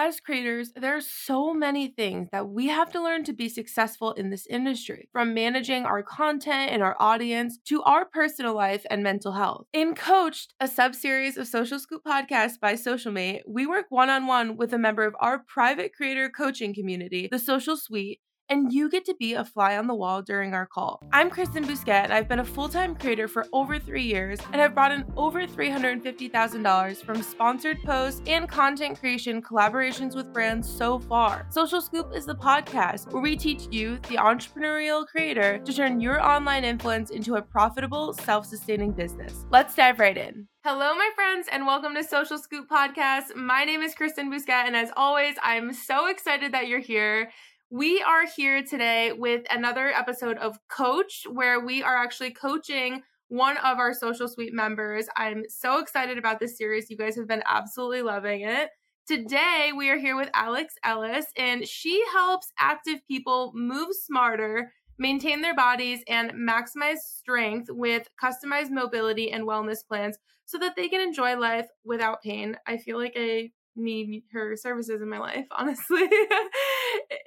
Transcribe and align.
As 0.00 0.20
creators, 0.20 0.70
there 0.76 0.96
are 0.96 1.00
so 1.00 1.52
many 1.52 1.88
things 1.88 2.28
that 2.30 2.48
we 2.48 2.68
have 2.68 2.92
to 2.92 3.02
learn 3.02 3.24
to 3.24 3.32
be 3.32 3.48
successful 3.48 4.12
in 4.12 4.30
this 4.30 4.46
industry, 4.46 5.08
from 5.12 5.34
managing 5.34 5.84
our 5.84 6.04
content 6.04 6.70
and 6.70 6.84
our 6.84 6.94
audience 7.00 7.58
to 7.64 7.82
our 7.82 8.04
personal 8.04 8.54
life 8.54 8.86
and 8.90 9.02
mental 9.02 9.32
health. 9.32 9.66
In 9.72 9.96
Coached, 9.96 10.54
a 10.60 10.68
sub 10.68 10.94
series 10.94 11.36
of 11.36 11.48
Social 11.48 11.80
Scoop 11.80 12.04
podcasts 12.06 12.60
by 12.60 12.74
SocialMate, 12.74 13.40
we 13.48 13.66
work 13.66 13.86
one 13.88 14.08
on 14.08 14.28
one 14.28 14.56
with 14.56 14.72
a 14.72 14.78
member 14.78 15.02
of 15.02 15.16
our 15.18 15.40
private 15.40 15.92
creator 15.92 16.30
coaching 16.30 16.72
community, 16.72 17.28
the 17.32 17.40
Social 17.40 17.76
Suite 17.76 18.20
and 18.48 18.72
you 18.72 18.88
get 18.88 19.04
to 19.04 19.14
be 19.14 19.34
a 19.34 19.44
fly 19.44 19.76
on 19.76 19.86
the 19.86 19.94
wall 19.94 20.22
during 20.22 20.54
our 20.54 20.66
call. 20.66 21.02
I'm 21.12 21.30
Kristen 21.30 21.64
Bousquet, 21.64 22.04
and 22.04 22.12
I've 22.12 22.28
been 22.28 22.38
a 22.40 22.44
full 22.44 22.68
time 22.68 22.94
creator 22.94 23.28
for 23.28 23.46
over 23.52 23.78
three 23.78 24.02
years 24.02 24.38
and 24.52 24.60
have 24.60 24.74
brought 24.74 24.92
in 24.92 25.04
over 25.16 25.46
$350,000 25.46 27.04
from 27.04 27.22
sponsored 27.22 27.82
posts 27.84 28.22
and 28.26 28.48
content 28.48 28.98
creation 28.98 29.42
collaborations 29.42 30.14
with 30.14 30.32
brands 30.32 30.68
so 30.68 30.98
far. 30.98 31.46
Social 31.50 31.80
Scoop 31.80 32.14
is 32.14 32.26
the 32.26 32.34
podcast 32.34 33.12
where 33.12 33.22
we 33.22 33.36
teach 33.36 33.66
you, 33.70 33.98
the 34.08 34.16
entrepreneurial 34.16 35.06
creator, 35.06 35.58
to 35.58 35.72
turn 35.72 36.00
your 36.00 36.24
online 36.24 36.64
influence 36.64 37.10
into 37.10 37.36
a 37.36 37.42
profitable, 37.42 38.12
self 38.14 38.46
sustaining 38.46 38.92
business. 38.92 39.46
Let's 39.50 39.74
dive 39.74 39.98
right 39.98 40.16
in. 40.16 40.48
Hello, 40.64 40.94
my 40.94 41.08
friends, 41.14 41.48
and 41.50 41.64
welcome 41.66 41.94
to 41.94 42.04
Social 42.04 42.36
Scoop 42.36 42.68
Podcast. 42.68 43.34
My 43.34 43.64
name 43.64 43.80
is 43.80 43.94
Kristen 43.94 44.30
Bousquet, 44.30 44.66
and 44.66 44.76
as 44.76 44.90
always, 44.96 45.36
I'm 45.42 45.72
so 45.72 46.08
excited 46.08 46.52
that 46.52 46.66
you're 46.68 46.78
here. 46.78 47.30
We 47.70 48.00
are 48.00 48.24
here 48.24 48.62
today 48.62 49.12
with 49.12 49.42
another 49.50 49.88
episode 49.88 50.38
of 50.38 50.58
Coach, 50.68 51.26
where 51.30 51.60
we 51.60 51.82
are 51.82 51.98
actually 51.98 52.30
coaching 52.30 53.02
one 53.28 53.58
of 53.58 53.78
our 53.78 53.92
Social 53.92 54.26
Suite 54.26 54.54
members. 54.54 55.06
I'm 55.18 55.42
so 55.50 55.78
excited 55.78 56.16
about 56.16 56.40
this 56.40 56.56
series. 56.56 56.88
You 56.88 56.96
guys 56.96 57.14
have 57.16 57.28
been 57.28 57.42
absolutely 57.44 58.00
loving 58.00 58.40
it. 58.40 58.70
Today, 59.06 59.72
we 59.76 59.90
are 59.90 59.98
here 59.98 60.16
with 60.16 60.30
Alex 60.32 60.76
Ellis, 60.82 61.26
and 61.36 61.68
she 61.68 62.02
helps 62.10 62.50
active 62.58 63.06
people 63.06 63.52
move 63.54 63.88
smarter, 63.92 64.72
maintain 64.98 65.42
their 65.42 65.54
bodies, 65.54 66.00
and 66.08 66.32
maximize 66.32 67.00
strength 67.00 67.68
with 67.68 68.08
customized 68.22 68.70
mobility 68.70 69.30
and 69.30 69.44
wellness 69.44 69.86
plans 69.86 70.16
so 70.46 70.56
that 70.56 70.74
they 70.74 70.88
can 70.88 71.02
enjoy 71.02 71.36
life 71.36 71.68
without 71.84 72.22
pain. 72.22 72.56
I 72.66 72.78
feel 72.78 72.96
like 72.96 73.12
I 73.14 73.50
need 73.76 74.24
her 74.32 74.56
services 74.56 75.00
in 75.00 75.08
my 75.08 75.18
life, 75.18 75.46
honestly. 75.56 76.08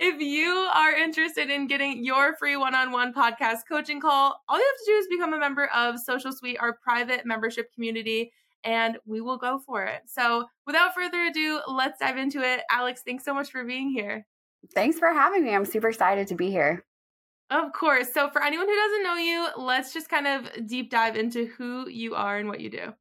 If 0.04 0.20
you 0.20 0.50
are 0.74 0.94
interested 0.94 1.52
in 1.52 1.68
getting 1.68 2.04
your 2.04 2.36
free 2.38 2.58
one 2.58 2.74
on 2.74 2.92
one 2.92 3.14
podcast 3.14 3.60
coaching 3.70 4.02
call, 4.02 4.42
all 4.50 4.58
you 4.58 4.66
have 4.66 4.86
to 4.86 4.92
do 4.92 4.98
is 4.98 5.08
become 5.08 5.34
a 5.34 5.40
member 5.40 5.68
of 5.68 6.00
Social 6.00 6.32
Suite, 6.32 6.58
our 6.60 6.74
private 6.74 7.24
membership 7.24 7.72
community, 7.72 8.32
and 8.64 8.98
we 9.06 9.22
will 9.22 9.38
go 9.38 9.60
for 9.60 9.86
it. 9.86 10.02
So, 10.08 10.46
without 10.66 10.96
further 10.96 11.26
ado, 11.26 11.62
let's 11.68 12.00
dive 12.00 12.18
into 12.18 12.42
it. 12.42 12.62
Alex, 12.72 13.04
thanks 13.06 13.24
so 13.24 13.32
much 13.36 13.52
for 13.52 13.64
being 13.64 13.92
here. 13.92 14.26
Thanks 14.74 14.98
for 14.98 15.14
having 15.14 15.44
me. 15.44 15.54
I'm 15.54 15.66
super 15.66 15.90
excited 15.90 16.28
to 16.30 16.36
be 16.36 16.50
here. 16.50 16.84
Of 17.52 17.72
course. 17.72 18.12
So, 18.12 18.28
for 18.32 18.42
anyone 18.44 18.68
who 18.68 18.76
doesn't 18.76 19.04
know 19.04 19.16
you, 19.18 19.48
let's 19.56 19.94
just 19.94 20.10
kind 20.10 20.26
of 20.26 20.66
deep 20.66 20.90
dive 20.90 21.16
into 21.16 21.46
who 21.46 21.88
you 21.88 22.16
are 22.16 22.38
and 22.38 22.50
what 22.50 22.60
you 22.60 22.72
do. 22.72 22.94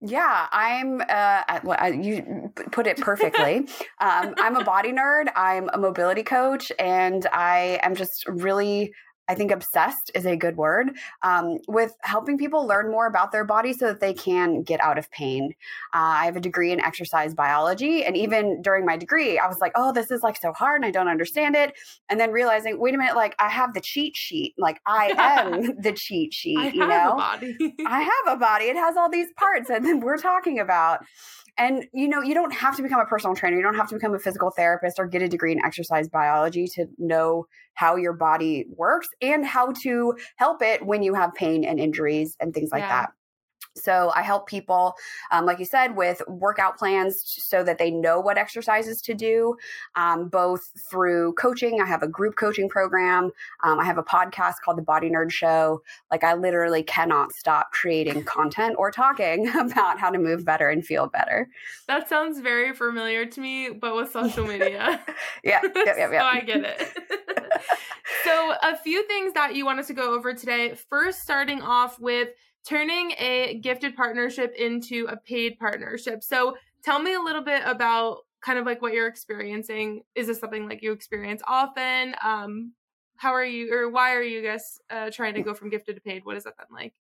Yeah, 0.00 0.46
I'm. 0.52 1.00
Uh, 1.00 1.60
well, 1.64 1.92
you 1.94 2.52
put 2.70 2.86
it 2.86 2.98
perfectly. 3.00 3.66
um, 4.00 4.34
I'm 4.38 4.56
a 4.56 4.64
body 4.64 4.92
nerd. 4.92 5.28
I'm 5.34 5.70
a 5.72 5.78
mobility 5.78 6.22
coach, 6.22 6.70
and 6.78 7.26
I 7.32 7.80
am 7.82 7.94
just 7.94 8.26
really 8.28 8.92
I 9.28 9.34
think 9.34 9.50
obsessed 9.50 10.10
is 10.14 10.24
a 10.24 10.36
good 10.36 10.56
word 10.56 10.90
um, 11.22 11.58
with 11.66 11.92
helping 12.02 12.38
people 12.38 12.66
learn 12.66 12.90
more 12.90 13.06
about 13.06 13.32
their 13.32 13.44
body 13.44 13.72
so 13.72 13.86
that 13.86 14.00
they 14.00 14.14
can 14.14 14.62
get 14.62 14.80
out 14.80 14.98
of 14.98 15.10
pain. 15.10 15.54
Uh, 15.92 15.98
I 15.98 16.24
have 16.26 16.36
a 16.36 16.40
degree 16.40 16.72
in 16.72 16.80
exercise 16.80 17.34
biology. 17.34 18.04
And 18.04 18.16
even 18.16 18.62
during 18.62 18.84
my 18.84 18.96
degree, 18.96 19.38
I 19.38 19.46
was 19.46 19.58
like, 19.58 19.72
oh, 19.74 19.92
this 19.92 20.10
is 20.10 20.22
like 20.22 20.36
so 20.36 20.52
hard 20.52 20.76
and 20.76 20.84
I 20.86 20.90
don't 20.90 21.08
understand 21.08 21.56
it. 21.56 21.72
And 22.08 22.20
then 22.20 22.30
realizing, 22.30 22.78
wait 22.80 22.94
a 22.94 22.98
minute, 22.98 23.16
like 23.16 23.34
I 23.38 23.48
have 23.48 23.74
the 23.74 23.80
cheat 23.80 24.16
sheet. 24.16 24.54
Like 24.56 24.80
I 24.86 25.12
am 25.18 25.80
the 25.80 25.92
cheat 25.92 26.32
sheet, 26.32 26.74
you 26.74 26.86
know? 26.86 27.16
I 27.18 28.00
have 28.00 28.36
a 28.36 28.38
body. 28.38 28.66
It 28.66 28.76
has 28.76 28.96
all 28.96 29.10
these 29.10 29.28
parts. 29.36 29.70
And 29.70 29.84
then 29.84 30.00
we're 30.06 30.18
talking 30.18 30.60
about. 30.60 31.00
And 31.58 31.86
you 31.94 32.06
know, 32.06 32.20
you 32.20 32.34
don't 32.34 32.52
have 32.52 32.76
to 32.76 32.82
become 32.82 33.00
a 33.00 33.06
personal 33.06 33.34
trainer. 33.34 33.56
You 33.56 33.62
don't 33.62 33.76
have 33.76 33.88
to 33.88 33.94
become 33.94 34.14
a 34.14 34.18
physical 34.18 34.50
therapist 34.54 34.98
or 34.98 35.06
get 35.06 35.22
a 35.22 35.28
degree 35.28 35.52
in 35.52 35.64
exercise 35.64 36.06
biology 36.06 36.66
to 36.74 36.86
know 36.98 37.46
how 37.76 37.96
your 37.96 38.12
body 38.12 38.66
works 38.76 39.08
and 39.20 39.44
how 39.44 39.72
to 39.82 40.14
help 40.36 40.62
it 40.62 40.84
when 40.84 41.02
you 41.02 41.14
have 41.14 41.34
pain 41.34 41.64
and 41.64 41.80
injuries 41.80 42.36
and 42.40 42.52
things 42.54 42.70
like 42.72 42.82
yeah. 42.82 43.02
that. 43.02 43.12
So 43.76 44.10
I 44.14 44.22
help 44.22 44.46
people, 44.46 44.94
um, 45.30 45.44
like 45.44 45.58
you 45.58 45.64
said, 45.64 45.96
with 45.96 46.22
workout 46.26 46.78
plans 46.78 47.22
so 47.24 47.62
that 47.62 47.78
they 47.78 47.90
know 47.90 48.20
what 48.20 48.38
exercises 48.38 49.02
to 49.02 49.14
do, 49.14 49.56
um, 49.94 50.28
both 50.28 50.70
through 50.90 51.34
coaching. 51.34 51.80
I 51.80 51.86
have 51.86 52.02
a 52.02 52.08
group 52.08 52.36
coaching 52.36 52.68
program. 52.68 53.30
Um, 53.62 53.78
I 53.78 53.84
have 53.84 53.98
a 53.98 54.02
podcast 54.02 54.54
called 54.64 54.78
The 54.78 54.82
Body 54.82 55.10
Nerd 55.10 55.30
Show. 55.30 55.82
Like 56.10 56.24
I 56.24 56.34
literally 56.34 56.82
cannot 56.82 57.32
stop 57.32 57.70
creating 57.72 58.24
content 58.24 58.76
or 58.78 58.90
talking 58.90 59.48
about 59.56 60.00
how 60.00 60.10
to 60.10 60.18
move 60.18 60.44
better 60.44 60.70
and 60.70 60.84
feel 60.84 61.08
better. 61.08 61.48
That 61.86 62.08
sounds 62.08 62.40
very 62.40 62.74
familiar 62.74 63.26
to 63.26 63.40
me, 63.40 63.70
but 63.70 63.94
with 63.94 64.10
social 64.10 64.46
media. 64.46 65.02
yeah, 65.44 65.60
yeah, 65.62 65.70
yeah, 65.86 66.10
yeah. 66.10 66.20
so 66.20 66.26
I 66.26 66.40
get 66.40 66.64
it. 66.64 67.45
So 68.24 68.54
a 68.62 68.76
few 68.76 69.06
things 69.06 69.32
that 69.34 69.54
you 69.54 69.64
want 69.64 69.78
us 69.78 69.86
to 69.88 69.94
go 69.94 70.14
over 70.14 70.34
today. 70.34 70.74
First, 70.88 71.22
starting 71.22 71.62
off 71.62 71.98
with 71.98 72.28
turning 72.66 73.12
a 73.18 73.60
gifted 73.62 73.94
partnership 73.96 74.54
into 74.58 75.06
a 75.08 75.16
paid 75.16 75.58
partnership. 75.58 76.22
So 76.22 76.56
tell 76.84 77.00
me 77.00 77.14
a 77.14 77.20
little 77.20 77.42
bit 77.42 77.62
about 77.64 78.18
kind 78.42 78.58
of 78.58 78.66
like 78.66 78.82
what 78.82 78.92
you're 78.92 79.06
experiencing. 79.06 80.02
Is 80.14 80.26
this 80.26 80.40
something 80.40 80.68
like 80.68 80.82
you 80.82 80.92
experience 80.92 81.42
often? 81.46 82.14
Um, 82.22 82.72
how 83.16 83.32
are 83.32 83.44
you 83.44 83.72
or 83.72 83.90
why 83.90 84.14
are 84.14 84.22
you 84.22 84.42
guys 84.42 84.78
uh, 84.90 85.10
trying 85.10 85.34
to 85.34 85.42
go 85.42 85.54
from 85.54 85.70
gifted 85.70 85.96
to 85.96 86.02
paid? 86.02 86.24
What 86.24 86.34
has 86.34 86.44
that 86.44 86.56
been 86.56 86.66
like? 86.74 86.92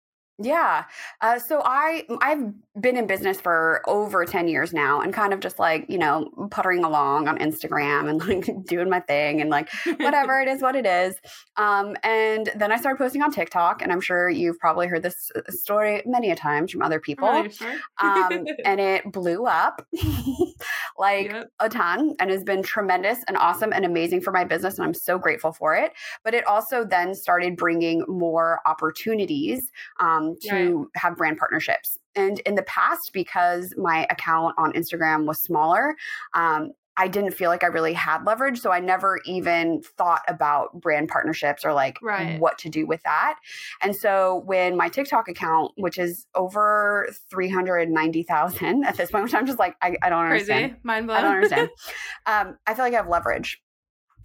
Yeah. 0.42 0.84
Uh, 1.20 1.38
so 1.38 1.62
I 1.64 2.04
I've 2.20 2.52
been 2.80 2.96
in 2.96 3.06
business 3.06 3.40
for 3.40 3.82
over 3.86 4.24
10 4.24 4.48
years 4.48 4.72
now 4.72 5.00
and 5.00 5.14
kind 5.14 5.32
of 5.32 5.38
just 5.38 5.60
like, 5.60 5.86
you 5.88 5.96
know, 5.96 6.28
puttering 6.50 6.82
along 6.82 7.28
on 7.28 7.38
Instagram 7.38 8.08
and 8.08 8.18
like 8.28 8.66
doing 8.66 8.90
my 8.90 8.98
thing 8.98 9.40
and 9.40 9.48
like 9.48 9.68
whatever 9.98 10.40
it 10.40 10.48
is 10.48 10.60
what 10.60 10.74
it 10.74 10.86
is. 10.86 11.14
Um, 11.56 11.96
and 12.02 12.50
then 12.56 12.72
I 12.72 12.78
started 12.78 12.98
posting 12.98 13.22
on 13.22 13.30
TikTok 13.30 13.80
and 13.80 13.92
I'm 13.92 14.00
sure 14.00 14.28
you've 14.28 14.58
probably 14.58 14.88
heard 14.88 15.04
this 15.04 15.30
uh, 15.36 15.42
story 15.50 16.02
many 16.04 16.32
a 16.32 16.36
times 16.36 16.72
from 16.72 16.82
other 16.82 16.98
people. 16.98 17.48
sure? 17.50 17.74
um, 18.02 18.44
and 18.64 18.80
it 18.80 19.12
blew 19.12 19.46
up 19.46 19.86
like 20.98 21.26
yep. 21.30 21.50
a 21.60 21.68
ton 21.68 22.16
and 22.18 22.30
has 22.30 22.42
been 22.42 22.62
tremendous 22.64 23.20
and 23.28 23.36
awesome 23.36 23.72
and 23.72 23.84
amazing 23.84 24.20
for 24.20 24.32
my 24.32 24.42
business 24.42 24.78
and 24.78 24.84
I'm 24.84 24.94
so 24.94 25.16
grateful 25.16 25.52
for 25.52 25.76
it. 25.76 25.92
But 26.24 26.34
it 26.34 26.44
also 26.48 26.84
then 26.84 27.14
started 27.14 27.56
bringing 27.56 28.04
more 28.08 28.58
opportunities 28.66 29.70
um, 30.00 30.23
um, 30.28 30.36
to 30.42 30.76
right. 30.76 30.86
have 30.96 31.16
brand 31.16 31.38
partnerships. 31.38 31.98
And 32.14 32.38
in 32.40 32.54
the 32.54 32.62
past, 32.62 33.10
because 33.12 33.74
my 33.76 34.06
account 34.10 34.54
on 34.58 34.72
Instagram 34.72 35.26
was 35.26 35.40
smaller, 35.40 35.96
um, 36.32 36.72
I 36.96 37.08
didn't 37.08 37.32
feel 37.32 37.50
like 37.50 37.64
I 37.64 37.68
really 37.68 37.92
had 37.92 38.24
leverage. 38.24 38.60
So 38.60 38.70
I 38.70 38.78
never 38.78 39.18
even 39.26 39.82
thought 39.82 40.22
about 40.28 40.80
brand 40.80 41.08
partnerships 41.08 41.64
or 41.64 41.72
like 41.72 41.98
right. 42.00 42.38
what 42.38 42.58
to 42.58 42.68
do 42.68 42.86
with 42.86 43.02
that. 43.02 43.36
And 43.82 43.96
so 43.96 44.42
when 44.46 44.76
my 44.76 44.88
TikTok 44.88 45.28
account, 45.28 45.72
which 45.76 45.98
is 45.98 46.26
over 46.34 47.08
390,000 47.30 48.84
at 48.86 48.96
this 48.96 49.10
point, 49.10 49.24
which 49.24 49.34
I'm 49.34 49.46
just 49.46 49.58
like, 49.58 49.74
I, 49.82 49.96
I 50.02 50.08
don't 50.08 50.28
Crazy. 50.28 50.52
understand. 50.52 50.76
Mind 50.84 51.06
blown. 51.06 51.18
I 51.18 51.22
don't 51.22 51.34
understand. 51.34 51.70
um, 52.26 52.58
I 52.66 52.74
feel 52.74 52.84
like 52.84 52.94
I 52.94 52.98
have 52.98 53.08
leverage 53.08 53.60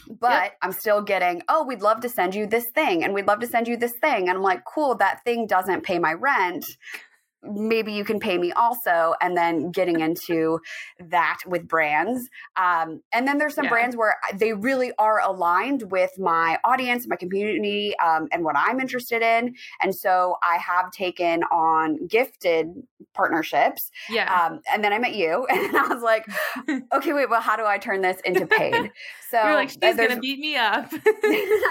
but 0.08 0.32
yep. 0.32 0.58
I'm 0.62 0.72
still 0.72 1.02
getting, 1.02 1.44
oh, 1.50 1.64
we'd 1.64 1.82
love 1.82 2.02
to 2.02 2.10
send 2.10 2.36
you 2.36 2.48
this 2.48 2.66
thing 2.74 3.04
and 3.04 3.14
we'd 3.14 3.28
love 3.28 3.40
to 3.40 3.48
send 3.48 3.68
you 3.68 3.78
this 3.78 3.94
thing. 4.02 4.28
And 4.28 4.38
I'm 4.38 4.44
like, 4.44 4.64
cool, 4.66 4.96
that 4.96 5.24
thing 5.24 5.48
doesn't 5.48 5.84
pay 5.84 6.00
my 6.00 6.14
rent 6.14 6.66
maybe 7.44 7.94
you 7.94 8.04
can 8.04 8.20
pay 8.20 8.38
me 8.38 8.52
also 8.52 9.14
and 9.22 9.36
then 9.36 9.72
getting 9.72 10.02
into 10.02 10.60
that 11.00 11.40
with 11.48 11.68
brands 11.68 12.30
um, 12.58 13.02
and 13.14 13.28
then 13.28 13.38
there's 13.38 13.56
some 13.56 13.66
yeah. 13.66 13.70
brands 13.70 13.96
where 13.96 14.18
they 14.36 14.54
really 14.54 14.92
are 15.00 15.22
aligned 15.22 15.90
with 15.92 16.12
my 16.18 16.58
audience 16.64 17.08
my 17.08 17.16
community 17.16 17.98
um, 18.00 18.28
and 18.32 18.44
what 18.44 18.56
i'm 18.58 18.80
interested 18.80 19.22
in 19.22 19.56
and 19.82 19.96
so 19.96 20.36
i 20.44 20.58
have 20.58 20.92
taken 20.92 21.44
on 21.44 22.06
gifted 22.08 22.68
partnerships 23.14 23.90
yeah. 24.10 24.46
um, 24.46 24.60
and 24.72 24.84
then 24.84 24.92
i 24.92 25.00
met 25.00 25.16
you 25.16 25.46
and 25.50 25.78
i 25.78 25.88
was 25.88 26.04
like 26.04 26.26
okay 26.94 27.14
wait 27.14 27.30
well 27.30 27.42
how 27.42 27.56
do 27.56 27.66
i 27.66 27.78
turn 27.78 28.02
this 28.02 28.20
into 28.26 28.46
paid? 28.46 28.92
So 29.30 29.42
you're 29.44 29.54
like 29.54 29.70
she's 29.70 29.96
gonna 29.96 30.20
beat 30.20 30.40
me 30.40 30.56
up. 30.56 30.92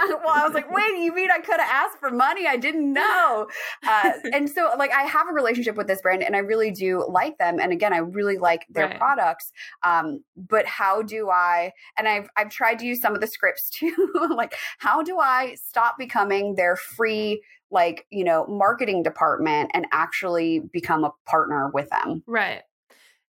Well 0.08 0.34
i 0.34 0.44
was 0.44 0.54
like 0.54 0.70
wait 0.70 0.98
you 0.98 1.12
mean 1.14 1.30
i 1.30 1.38
could 1.38 1.58
have 1.58 1.70
asked 1.70 1.98
for 1.98 2.10
money? 2.10 2.46
I 2.46 2.56
didn't 2.56 2.92
know. 2.92 3.48
Uh, 3.86 4.12
and 4.32 4.48
so 4.48 4.70
like 4.78 4.92
i 4.92 5.02
have 5.02 5.28
a 5.28 5.32
relationship 5.32 5.57
relationship 5.58 5.76
with 5.76 5.86
this 5.86 6.00
brand 6.00 6.22
and 6.22 6.36
I 6.36 6.40
really 6.40 6.70
do 6.70 7.06
like 7.08 7.38
them. 7.38 7.58
And 7.60 7.72
again, 7.72 7.92
I 7.92 7.98
really 7.98 8.38
like 8.38 8.66
their 8.68 8.86
right. 8.86 8.98
products. 8.98 9.52
Um, 9.82 10.22
but 10.36 10.66
how 10.66 11.02
do 11.02 11.30
I, 11.30 11.72
and 11.96 12.08
I've, 12.08 12.28
I've 12.36 12.50
tried 12.50 12.78
to 12.80 12.86
use 12.86 13.00
some 13.00 13.14
of 13.14 13.20
the 13.20 13.26
scripts 13.26 13.70
too, 13.78 14.30
like, 14.34 14.54
how 14.78 15.02
do 15.02 15.18
I 15.18 15.56
stop 15.62 15.96
becoming 15.98 16.54
their 16.54 16.76
free, 16.76 17.42
like, 17.70 18.06
you 18.10 18.24
know, 18.24 18.46
marketing 18.46 19.02
department 19.02 19.70
and 19.74 19.86
actually 19.92 20.60
become 20.72 21.04
a 21.04 21.12
partner 21.26 21.70
with 21.72 21.88
them? 21.90 22.22
Right. 22.26 22.62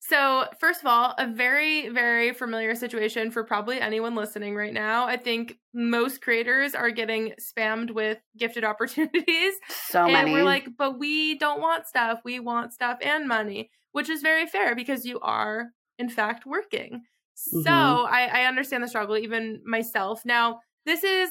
So, 0.09 0.45
first 0.59 0.79
of 0.81 0.88
all, 0.88 1.13
a 1.17 1.27
very, 1.27 1.89
very 1.89 2.33
familiar 2.33 2.73
situation 2.73 3.29
for 3.31 3.44
probably 3.44 3.79
anyone 3.79 4.15
listening 4.15 4.56
right 4.56 4.73
now. 4.73 5.06
I 5.06 5.17
think 5.17 5.57
most 5.73 6.21
creators 6.21 6.73
are 6.73 6.89
getting 6.89 7.33
spammed 7.39 7.91
with 7.91 8.17
gifted 8.38 8.63
opportunities. 8.71 9.53
So 9.67 10.03
and 10.06 10.13
many. 10.13 10.31
we're 10.31 10.44
like, 10.44 10.67
but 10.77 10.97
we 10.97 11.38
don't 11.38 11.61
want 11.61 11.85
stuff. 11.85 12.21
We 12.25 12.39
want 12.39 12.73
stuff 12.73 12.97
and 13.01 13.27
money, 13.27 13.69
which 13.91 14.09
is 14.09 14.21
very 14.21 14.47
fair 14.47 14.75
because 14.75 15.06
you 15.06 15.19
are, 15.19 15.67
in 16.00 16.09
fact, 16.09 16.45
working. 16.45 17.03
So, 17.35 17.69
Mhm. 17.71 18.06
I, 18.09 18.41
I 18.41 18.45
understand 18.45 18.83
the 18.83 18.88
struggle, 18.88 19.17
even 19.17 19.61
myself. 19.65 20.25
Now, 20.25 20.61
this 20.85 21.03
is 21.03 21.29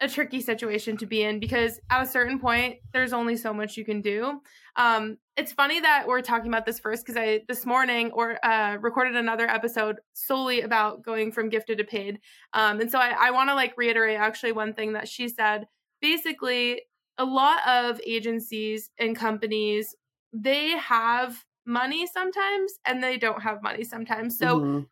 a 0.00 0.08
tricky 0.08 0.40
situation 0.42 0.96
to 0.98 1.06
be 1.06 1.22
in 1.22 1.40
because 1.40 1.80
at 1.90 2.02
a 2.02 2.06
certain 2.06 2.38
point 2.38 2.76
there's 2.92 3.14
only 3.14 3.34
so 3.36 3.54
much 3.54 3.76
you 3.78 3.84
can 3.84 4.02
do. 4.02 4.40
Um 4.76 5.16
it's 5.36 5.52
funny 5.52 5.80
that 5.80 6.06
we're 6.06 6.20
talking 6.22 6.48
about 6.48 6.66
this 6.66 6.78
first 6.78 7.04
because 7.04 7.16
i 7.16 7.40
this 7.48 7.64
morning 7.64 8.10
or 8.12 8.38
uh 8.44 8.76
recorded 8.80 9.16
another 9.16 9.48
episode 9.48 10.00
solely 10.12 10.60
about 10.60 11.02
going 11.02 11.32
from 11.32 11.48
gifted 11.48 11.78
to 11.78 11.84
paid. 11.84 12.20
Um 12.52 12.80
and 12.80 12.90
so 12.90 12.98
i, 12.98 13.10
I 13.28 13.30
want 13.30 13.48
to 13.50 13.54
like 13.54 13.74
reiterate 13.78 14.18
actually 14.18 14.52
one 14.52 14.74
thing 14.74 14.92
that 14.92 15.08
she 15.08 15.28
said. 15.28 15.66
Basically 16.02 16.82
a 17.18 17.24
lot 17.24 17.66
of 17.66 18.00
agencies 18.06 18.90
and 18.98 19.16
companies 19.16 19.94
they 20.32 20.70
have 20.72 21.44
money 21.64 22.06
sometimes 22.06 22.74
and 22.84 23.02
they 23.02 23.16
don't 23.16 23.42
have 23.42 23.62
money 23.62 23.82
sometimes. 23.84 24.36
So 24.38 24.60
Mhm. 24.60 24.86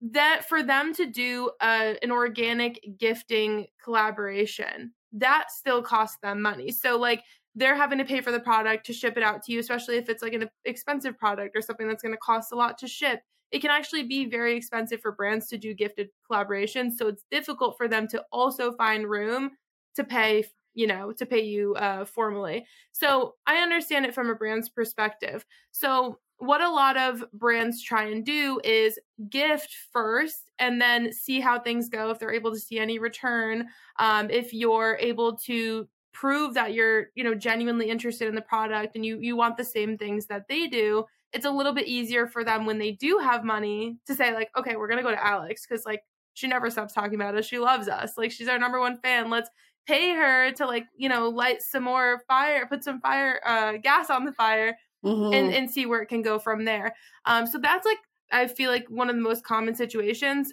That 0.00 0.48
for 0.48 0.62
them 0.62 0.94
to 0.94 1.06
do 1.06 1.50
a, 1.60 1.96
an 2.02 2.10
organic 2.10 2.80
gifting 2.98 3.66
collaboration 3.82 4.92
that 5.12 5.50
still 5.50 5.82
costs 5.82 6.18
them 6.22 6.42
money. 6.42 6.70
So 6.70 6.98
like 6.98 7.22
they're 7.54 7.74
having 7.76 7.98
to 7.98 8.04
pay 8.04 8.20
for 8.20 8.30
the 8.30 8.40
product 8.40 8.86
to 8.86 8.92
ship 8.92 9.16
it 9.16 9.22
out 9.22 9.42
to 9.42 9.52
you 9.52 9.58
especially 9.58 9.96
if 9.96 10.08
it's 10.08 10.22
like 10.22 10.34
an 10.34 10.48
expensive 10.64 11.18
product 11.18 11.56
or 11.56 11.62
something 11.62 11.88
that's 11.88 12.02
going 12.02 12.14
to 12.14 12.18
cost 12.18 12.52
a 12.52 12.56
lot 12.56 12.78
to 12.78 12.88
ship. 12.88 13.20
It 13.50 13.60
can 13.60 13.70
actually 13.70 14.02
be 14.02 14.26
very 14.26 14.56
expensive 14.56 15.00
for 15.00 15.12
brands 15.12 15.48
to 15.48 15.58
do 15.58 15.74
gifted 15.74 16.08
collaborations 16.30 16.92
so 16.96 17.08
it's 17.08 17.24
difficult 17.30 17.76
for 17.76 17.88
them 17.88 18.06
to 18.08 18.22
also 18.30 18.72
find 18.72 19.08
room 19.08 19.52
to 19.96 20.04
pay 20.04 20.44
you 20.74 20.86
know 20.86 21.12
to 21.12 21.26
pay 21.26 21.42
you 21.42 21.74
uh 21.74 22.04
formally. 22.04 22.66
So 22.92 23.34
i 23.46 23.56
understand 23.56 24.04
it 24.06 24.14
from 24.14 24.30
a 24.30 24.34
brand's 24.34 24.68
perspective. 24.68 25.44
So 25.72 26.18
what 26.38 26.60
a 26.60 26.70
lot 26.70 26.96
of 26.96 27.24
brands 27.32 27.82
try 27.82 28.04
and 28.04 28.24
do 28.24 28.60
is 28.64 28.98
gift 29.28 29.74
first 29.92 30.50
and 30.58 30.80
then 30.80 31.12
see 31.12 31.40
how 31.40 31.58
things 31.58 31.88
go 31.88 32.10
if 32.10 32.18
they're 32.18 32.32
able 32.32 32.52
to 32.52 32.58
see 32.60 32.78
any 32.78 32.98
return 32.98 33.66
um, 33.98 34.30
if 34.30 34.54
you're 34.54 34.96
able 35.00 35.36
to 35.36 35.88
prove 36.12 36.54
that 36.54 36.74
you're 36.74 37.08
you 37.14 37.22
know 37.22 37.34
genuinely 37.34 37.90
interested 37.90 38.28
in 38.28 38.34
the 38.34 38.40
product 38.40 38.96
and 38.96 39.04
you 39.04 39.18
you 39.20 39.36
want 39.36 39.56
the 39.56 39.64
same 39.64 39.98
things 39.98 40.26
that 40.26 40.48
they 40.48 40.66
do 40.66 41.04
it's 41.32 41.44
a 41.44 41.50
little 41.50 41.72
bit 41.72 41.86
easier 41.86 42.26
for 42.26 42.42
them 42.42 42.64
when 42.64 42.78
they 42.78 42.92
do 42.92 43.18
have 43.18 43.44
money 43.44 43.96
to 44.06 44.14
say 44.14 44.32
like 44.32 44.50
okay 44.56 44.76
we're 44.76 44.88
gonna 44.88 45.02
go 45.02 45.10
to 45.10 45.26
alex 45.26 45.66
because 45.66 45.84
like 45.84 46.02
she 46.34 46.46
never 46.46 46.70
stops 46.70 46.94
talking 46.94 47.14
about 47.14 47.36
us 47.36 47.44
she 47.44 47.58
loves 47.58 47.88
us 47.88 48.16
like 48.16 48.30
she's 48.30 48.48
our 48.48 48.58
number 48.58 48.80
one 48.80 48.96
fan 48.96 49.28
let's 49.28 49.50
pay 49.86 50.14
her 50.14 50.50
to 50.52 50.66
like 50.66 50.86
you 50.96 51.08
know 51.08 51.28
light 51.28 51.62
some 51.62 51.84
more 51.84 52.20
fire 52.26 52.66
put 52.66 52.82
some 52.82 53.00
fire 53.00 53.40
uh 53.44 53.72
gas 53.82 54.10
on 54.10 54.24
the 54.24 54.32
fire 54.32 54.76
Mhm. 55.02 55.28
and 55.32 55.52
and 55.52 55.70
see 55.70 55.86
where 55.86 56.02
it 56.02 56.06
can 56.08 56.22
go 56.22 56.38
from 56.38 56.64
there. 56.64 56.94
Um, 57.24 57.46
so 57.46 57.58
that's 57.58 57.86
like 57.86 57.98
I 58.32 58.46
feel 58.48 58.70
like 58.70 58.88
one 58.88 59.10
of 59.10 59.16
the 59.16 59.22
most 59.22 59.44
common 59.44 59.74
situations. 59.74 60.52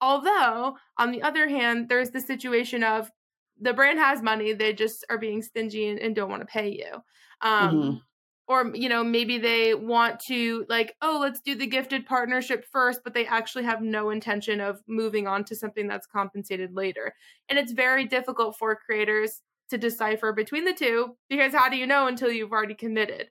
Although 0.00 0.76
on 0.98 1.12
the 1.12 1.22
other 1.22 1.48
hand, 1.48 1.88
there's 1.88 2.10
the 2.10 2.20
situation 2.20 2.84
of 2.84 3.10
the 3.58 3.74
brand 3.74 3.98
has 3.98 4.22
money, 4.22 4.52
they 4.54 4.72
just 4.74 5.04
are 5.10 5.18
being 5.18 5.42
stingy 5.42 5.88
and, 5.88 5.98
and 6.00 6.16
don't 6.16 6.30
want 6.30 6.42
to 6.42 6.46
pay 6.46 6.70
you. 6.70 7.02
Um, 7.42 7.90
Mhm. 7.90 8.00
Or 8.48 8.74
you 8.74 8.88
know 8.88 9.04
maybe 9.04 9.38
they 9.38 9.74
want 9.74 10.20
to 10.26 10.66
like 10.68 10.96
oh 11.02 11.18
let's 11.20 11.40
do 11.40 11.54
the 11.54 11.66
gifted 11.68 12.04
partnership 12.06 12.64
first, 12.72 13.02
but 13.04 13.14
they 13.14 13.26
actually 13.26 13.64
have 13.64 13.80
no 13.82 14.10
intention 14.10 14.60
of 14.60 14.82
moving 14.88 15.28
on 15.28 15.44
to 15.44 15.54
something 15.56 15.86
that's 15.86 16.06
compensated 16.08 16.74
later. 16.74 17.14
And 17.48 17.58
it's 17.58 17.72
very 17.72 18.06
difficult 18.06 18.58
for 18.58 18.74
creators 18.76 19.42
to 19.70 19.78
decipher 19.78 20.32
between 20.32 20.64
the 20.64 20.74
two 20.74 21.16
because 21.28 21.52
how 21.54 21.68
do 21.68 21.76
you 21.76 21.86
know 21.86 22.08
until 22.08 22.30
you've 22.32 22.52
already 22.52 22.74
committed? 22.74 23.30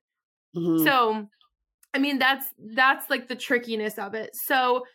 Mhm. 0.54 0.92
So, 0.92 1.30
I 1.94 2.00
mean, 2.00 2.19
that's 2.19 2.48
that's 2.75 3.10
like 3.10 3.28
the 3.28 3.36
trickiness 3.36 3.98
of 4.00 4.13
it. 4.16 4.36
So, 4.36 4.86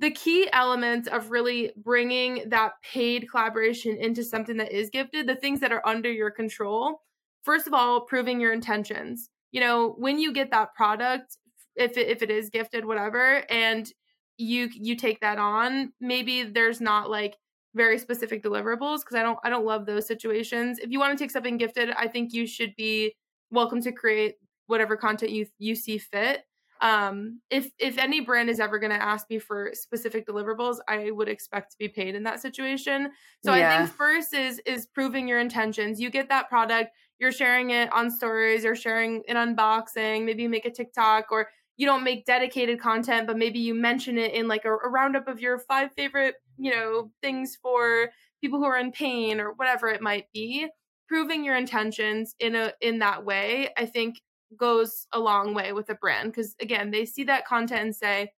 the 0.00 0.10
key 0.12 0.48
elements 0.52 1.08
of 1.08 1.30
really 1.30 1.72
bringing 1.76 2.48
that 2.50 2.74
paid 2.82 3.28
collaboration 3.30 3.96
into 3.98 4.24
something 4.24 4.58
that 4.58 4.72
is 4.72 4.90
gifted, 4.90 5.28
the 5.28 5.36
things 5.36 5.60
that 5.60 5.72
are 5.72 5.86
under 5.86 6.12
your 6.12 6.30
control. 6.30 7.02
First 7.44 7.66
of 7.66 7.74
all, 7.74 8.02
proving 8.02 8.40
your 8.40 8.52
intentions. 8.52 9.30
You 9.52 9.60
know, 9.60 9.94
when 9.98 10.18
you 10.18 10.32
get 10.32 10.50
that 10.52 10.74
product, 10.74 11.38
if 11.76 11.96
it, 11.98 12.08
if 12.08 12.22
it 12.22 12.30
is 12.30 12.50
gifted, 12.50 12.86
whatever, 12.86 13.44
and 13.50 13.90
you 14.38 14.68
you 14.72 14.96
take 14.96 15.20
that 15.20 15.38
on, 15.38 15.92
maybe 16.00 16.42
there's 16.44 16.80
not 16.80 17.10
like 17.10 17.36
very 17.74 17.98
specific 17.98 18.42
deliverables 18.42 18.98
because 19.00 19.16
I 19.16 19.22
don't 19.22 19.38
I 19.44 19.50
don't 19.50 19.64
love 19.66 19.86
those 19.86 20.06
situations. 20.06 20.78
If 20.78 20.90
you 20.90 20.98
want 20.98 21.16
to 21.16 21.22
take 21.22 21.30
something 21.30 21.56
gifted, 21.58 21.90
I 21.92 22.08
think 22.08 22.32
you 22.34 22.46
should 22.46 22.74
be 22.76 23.14
welcome 23.50 23.80
to 23.82 23.92
create 23.92 24.36
whatever 24.66 24.96
content 24.96 25.32
you 25.32 25.46
you 25.58 25.74
see 25.74 25.98
fit. 25.98 26.44
Um, 26.80 27.40
if 27.50 27.70
if 27.78 27.96
any 27.98 28.20
brand 28.20 28.50
is 28.50 28.60
ever 28.60 28.78
going 28.78 28.92
to 28.92 29.02
ask 29.02 29.28
me 29.30 29.38
for 29.38 29.70
specific 29.72 30.26
deliverables, 30.26 30.76
I 30.88 31.10
would 31.10 31.28
expect 31.28 31.72
to 31.72 31.78
be 31.78 31.88
paid 31.88 32.14
in 32.14 32.24
that 32.24 32.40
situation. 32.40 33.10
So 33.44 33.52
I 33.52 33.78
think 33.78 33.90
first 33.96 34.34
is 34.34 34.60
is 34.66 34.86
proving 34.86 35.26
your 35.26 35.38
intentions. 35.38 36.00
You 36.00 36.10
get 36.10 36.28
that 36.28 36.48
product, 36.48 36.90
you're 37.18 37.32
sharing 37.32 37.70
it 37.70 37.90
on 37.92 38.10
stories, 38.10 38.64
you're 38.64 38.76
sharing 38.76 39.22
an 39.28 39.36
unboxing, 39.36 40.24
maybe 40.24 40.42
you 40.42 40.48
make 40.48 40.66
a 40.66 40.70
TikTok 40.70 41.26
or 41.30 41.48
you 41.78 41.86
don't 41.86 42.04
make 42.04 42.24
dedicated 42.24 42.80
content, 42.80 43.26
but 43.26 43.36
maybe 43.36 43.58
you 43.58 43.74
mention 43.74 44.18
it 44.18 44.32
in 44.32 44.48
like 44.48 44.64
a, 44.64 44.72
a 44.72 44.88
roundup 44.88 45.28
of 45.28 45.40
your 45.40 45.58
five 45.58 45.92
favorite, 45.92 46.36
you 46.56 46.70
know, 46.70 47.10
things 47.22 47.58
for 47.60 48.10
people 48.40 48.58
who 48.58 48.64
are 48.64 48.78
in 48.78 48.92
pain 48.92 49.40
or 49.40 49.52
whatever 49.52 49.88
it 49.88 50.00
might 50.00 50.26
be. 50.32 50.68
Proving 51.08 51.44
your 51.44 51.56
intentions 51.56 52.34
in 52.40 52.56
a 52.56 52.72
in 52.80 52.98
that 52.98 53.24
way, 53.24 53.68
I 53.76 53.86
think 53.86 54.16
goes 54.56 55.06
a 55.12 55.18
long 55.20 55.54
way 55.54 55.72
with 55.72 55.90
a 55.90 55.94
brand 55.94 56.32
because 56.32 56.54
again, 56.60 56.90
they 56.90 57.04
see 57.06 57.24
that 57.24 57.46
content 57.46 57.82
and 57.82 57.96
say, 57.96 58.32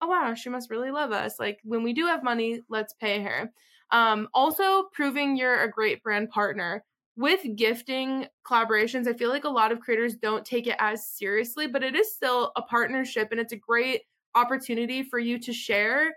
"Oh 0.00 0.08
wow, 0.08 0.34
she 0.34 0.48
must 0.50 0.70
really 0.70 0.90
love 0.90 1.12
us." 1.12 1.38
Like 1.38 1.60
when 1.64 1.82
we 1.82 1.92
do 1.92 2.06
have 2.06 2.22
money, 2.24 2.62
let's 2.68 2.94
pay 2.94 3.22
her. 3.22 3.52
Um, 3.90 4.28
also, 4.34 4.84
proving 4.92 5.36
you're 5.36 5.62
a 5.62 5.70
great 5.70 6.02
brand 6.02 6.30
partner 6.30 6.84
with 7.16 7.40
gifting 7.56 8.26
collaborations. 8.46 9.06
I 9.06 9.12
feel 9.14 9.30
like 9.30 9.44
a 9.44 9.48
lot 9.50 9.72
of 9.72 9.80
creators 9.80 10.16
don't 10.16 10.44
take 10.46 10.66
it 10.66 10.76
as 10.78 11.06
seriously, 11.06 11.66
but 11.66 11.82
it 11.84 11.94
is 11.94 12.14
still 12.14 12.52
a 12.56 12.62
partnership, 12.62 13.28
and 13.30 13.40
it's 13.40 13.52
a 13.52 13.56
great 13.56 14.02
opportunity 14.34 15.02
for 15.02 15.18
you 15.18 15.38
to 15.40 15.52
share 15.52 16.12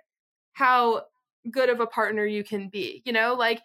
how 0.54 1.04
good 1.52 1.70
of 1.70 1.80
a 1.80 1.88
partner 1.88 2.26
you 2.26 2.44
can 2.44 2.70
be. 2.70 3.02
You 3.06 3.14
know, 3.14 3.36
like 3.36 3.62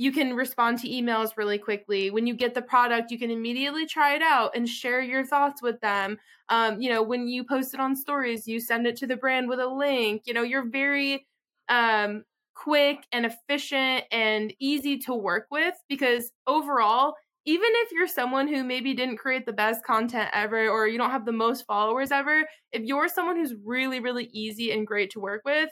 you 0.00 0.12
can 0.12 0.32
respond 0.32 0.78
to 0.78 0.88
emails 0.88 1.36
really 1.36 1.58
quickly. 1.58 2.10
When 2.10 2.26
you 2.26 2.32
get 2.32 2.54
the 2.54 2.62
product, 2.62 3.10
you 3.10 3.18
can 3.18 3.30
immediately 3.30 3.84
try 3.84 4.14
it 4.14 4.22
out 4.22 4.56
and 4.56 4.66
share 4.66 5.02
your 5.02 5.26
thoughts 5.26 5.60
with 5.60 5.78
them. 5.82 6.16
Um, 6.48 6.80
you 6.80 6.88
know, 6.88 7.02
when 7.02 7.28
you 7.28 7.44
post 7.44 7.74
it 7.74 7.80
on 7.80 7.94
stories, 7.94 8.48
you 8.48 8.60
send 8.60 8.86
it 8.86 8.96
to 8.96 9.06
the 9.06 9.18
brand 9.18 9.50
with 9.50 9.60
a 9.60 9.66
link. 9.66 10.22
You 10.24 10.32
know, 10.32 10.42
you're 10.42 10.70
very 10.70 11.26
um, 11.68 12.24
quick 12.54 13.04
and 13.12 13.26
efficient 13.26 14.04
and 14.10 14.54
easy 14.58 14.96
to 15.00 15.14
work 15.14 15.48
with 15.50 15.74
because 15.86 16.32
overall, 16.46 17.12
even 17.44 17.68
if 17.68 17.92
you're 17.92 18.08
someone 18.08 18.48
who 18.48 18.64
maybe 18.64 18.94
didn't 18.94 19.18
create 19.18 19.44
the 19.44 19.52
best 19.52 19.84
content 19.84 20.30
ever 20.32 20.66
or 20.66 20.88
you 20.88 20.96
don't 20.96 21.10
have 21.10 21.26
the 21.26 21.32
most 21.32 21.66
followers 21.66 22.10
ever, 22.10 22.48
if 22.72 22.82
you're 22.84 23.08
someone 23.10 23.36
who's 23.36 23.54
really, 23.66 24.00
really 24.00 24.30
easy 24.32 24.72
and 24.72 24.86
great 24.86 25.10
to 25.10 25.20
work 25.20 25.42
with, 25.44 25.68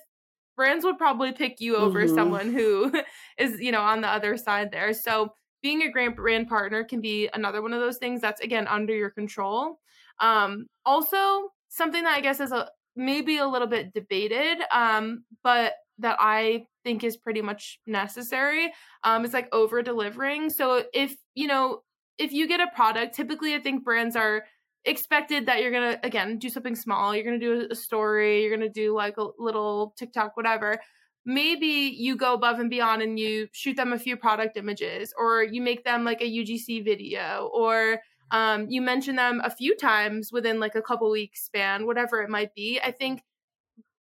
brands 0.59 0.85
would 0.85 0.99
probably 0.99 1.33
pick 1.33 1.61
you 1.63 1.77
over 1.79 2.07
Mhm. 2.07 2.09
someone 2.09 2.53
who 2.53 2.93
is, 3.39 3.61
you 3.61 3.73
know, 3.73 3.83
on 3.83 4.03
the 4.03 4.09
other 4.09 4.37
side 4.37 4.73
there. 4.73 4.93
So 4.95 5.33
being 5.63 5.83
a 5.83 5.91
great 5.91 6.17
brand 6.17 6.49
partner 6.49 6.85
can 6.85 7.01
be 7.01 7.29
another 7.33 7.63
one 7.63 7.73
of 7.73 7.81
those 7.81 7.99
things 7.99 8.21
that's 8.21 8.43
again 8.43 8.69
under 8.69 8.95
your 8.95 9.11
control. 9.11 9.81
Um, 10.21 10.67
also, 10.85 11.51
something 11.69 12.05
that 12.05 12.17
I 12.17 12.21
guess 12.21 12.41
is 12.41 12.53
a 12.53 12.71
maybe 12.97 13.39
a 13.39 13.47
little 13.47 13.69
bit 13.69 13.95
debated, 13.95 14.59
um, 14.73 15.25
but 15.43 15.75
that 15.99 16.17
I 16.21 16.67
think 16.85 17.05
is 17.05 17.17
pretty 17.17 17.43
much 17.43 17.81
necessary. 17.87 18.73
Um, 19.05 19.25
is 19.25 19.33
like 19.33 19.49
over 19.53 19.83
delivering. 19.83 20.51
So 20.51 20.85
if 20.93 21.17
you 21.35 21.47
know 21.47 21.83
if 22.19 22.33
you 22.33 22.49
get 22.49 22.61
a 22.61 22.69
product, 22.75 23.15
typically 23.15 23.55
I 23.55 23.61
think 23.61 23.85
brands 23.85 24.17
are 24.17 24.45
expected 24.89 25.47
that 25.47 25.63
you're 25.63 25.73
gonna 25.73 25.99
again 26.03 26.39
do 26.39 26.49
something 26.49 26.75
small. 26.75 27.15
You're 27.15 27.25
gonna 27.25 27.39
do 27.39 27.69
a 27.71 27.75
story. 27.75 28.43
You're 28.43 28.57
gonna 28.57 28.69
do 28.69 28.95
like 28.95 29.17
a 29.19 29.29
little 29.39 29.95
TikTok, 29.97 30.37
whatever. 30.37 30.81
Maybe 31.25 31.95
you 31.97 32.17
go 32.17 32.35
above 32.35 32.59
and 32.59 32.71
beyond 32.71 33.03
and 33.03 33.19
you 33.19 33.49
shoot 33.53 33.77
them 33.77 33.93
a 33.93 33.99
few 33.99 34.17
product 34.17 34.57
images, 34.57 35.13
or 35.19 35.43
you 35.43 35.61
make 35.61 35.85
them 35.85 36.05
like 36.05 36.23
a 36.23 36.25
UGC 36.25 36.85
video, 36.85 37.51
or 37.53 38.01
um, 38.31 38.67
you 38.69 38.81
mention 38.81 39.17
them 39.17 39.41
a 39.45 39.51
few 39.51 39.77
times 39.77 40.31
within 40.33 40.61
like 40.61 40.75
a 40.75 40.83
couple 40.83 41.11
weeks 41.11 41.45
span, 41.45 41.87
whatever 41.87 42.23
it 42.23 42.31
might 42.31 42.55
be. 42.55 42.81
I 42.83 42.91
think 42.91 43.23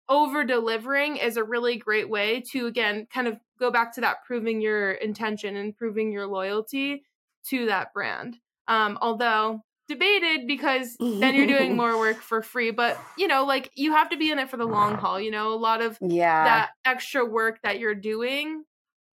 over 0.09 0.45
delivering 0.45 1.18
is 1.18 1.37
a 1.37 1.45
really 1.45 1.76
great 1.76 2.09
way 2.09 2.40
to 2.52 2.66
again 2.66 3.07
kind 3.12 3.28
of 3.28 3.37
go 3.61 3.71
back 3.71 3.95
to 3.95 4.00
that 4.00 4.25
proving 4.26 4.61
your 4.61 4.92
intention 4.92 5.57
and 5.57 5.76
proving 5.76 6.12
your 6.12 6.26
loyalty 6.26 7.04
to 7.49 7.66
that 7.66 7.92
brand. 7.92 8.37
Um, 8.68 8.99
although 9.00 9.62
debated 9.88 10.47
because 10.47 10.97
then 11.00 11.35
you're 11.35 11.47
doing 11.47 11.76
more 11.76 11.99
work 11.99 12.21
for 12.21 12.42
free. 12.42 12.71
But 12.71 12.99
you 13.16 13.26
know, 13.26 13.45
like 13.45 13.71
you 13.75 13.92
have 13.92 14.11
to 14.11 14.16
be 14.16 14.30
in 14.30 14.38
it 14.38 14.50
for 14.50 14.57
the 14.57 14.66
long 14.66 14.97
haul. 14.97 15.21
You 15.21 15.30
know, 15.30 15.52
a 15.52 15.57
lot 15.57 15.80
of 15.80 15.99
yeah 16.00 16.45
that 16.45 16.71
extra 16.85 17.25
work 17.25 17.61
that 17.62 17.78
you're 17.78 17.95
doing 17.95 18.64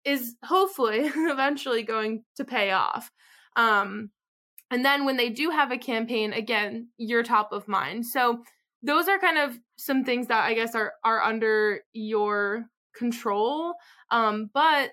is 0.04 0.36
hopefully 0.44 1.00
eventually 1.14 1.82
going 1.82 2.24
to 2.36 2.44
pay 2.44 2.72
off. 2.72 3.10
Um, 3.56 4.10
and 4.70 4.84
then 4.84 5.04
when 5.04 5.18
they 5.18 5.28
do 5.28 5.50
have 5.50 5.70
a 5.70 5.78
campaign, 5.78 6.32
again, 6.32 6.88
you're 6.96 7.22
top 7.22 7.52
of 7.52 7.68
mind. 7.68 8.06
So 8.06 8.42
those 8.82 9.06
are 9.06 9.18
kind 9.18 9.38
of 9.38 9.58
some 9.76 10.04
things 10.04 10.28
that 10.28 10.44
I 10.44 10.54
guess 10.54 10.74
are 10.74 10.94
are 11.04 11.22
under 11.22 11.80
your 11.92 12.66
control. 12.94 13.74
Um, 14.10 14.50
but 14.52 14.90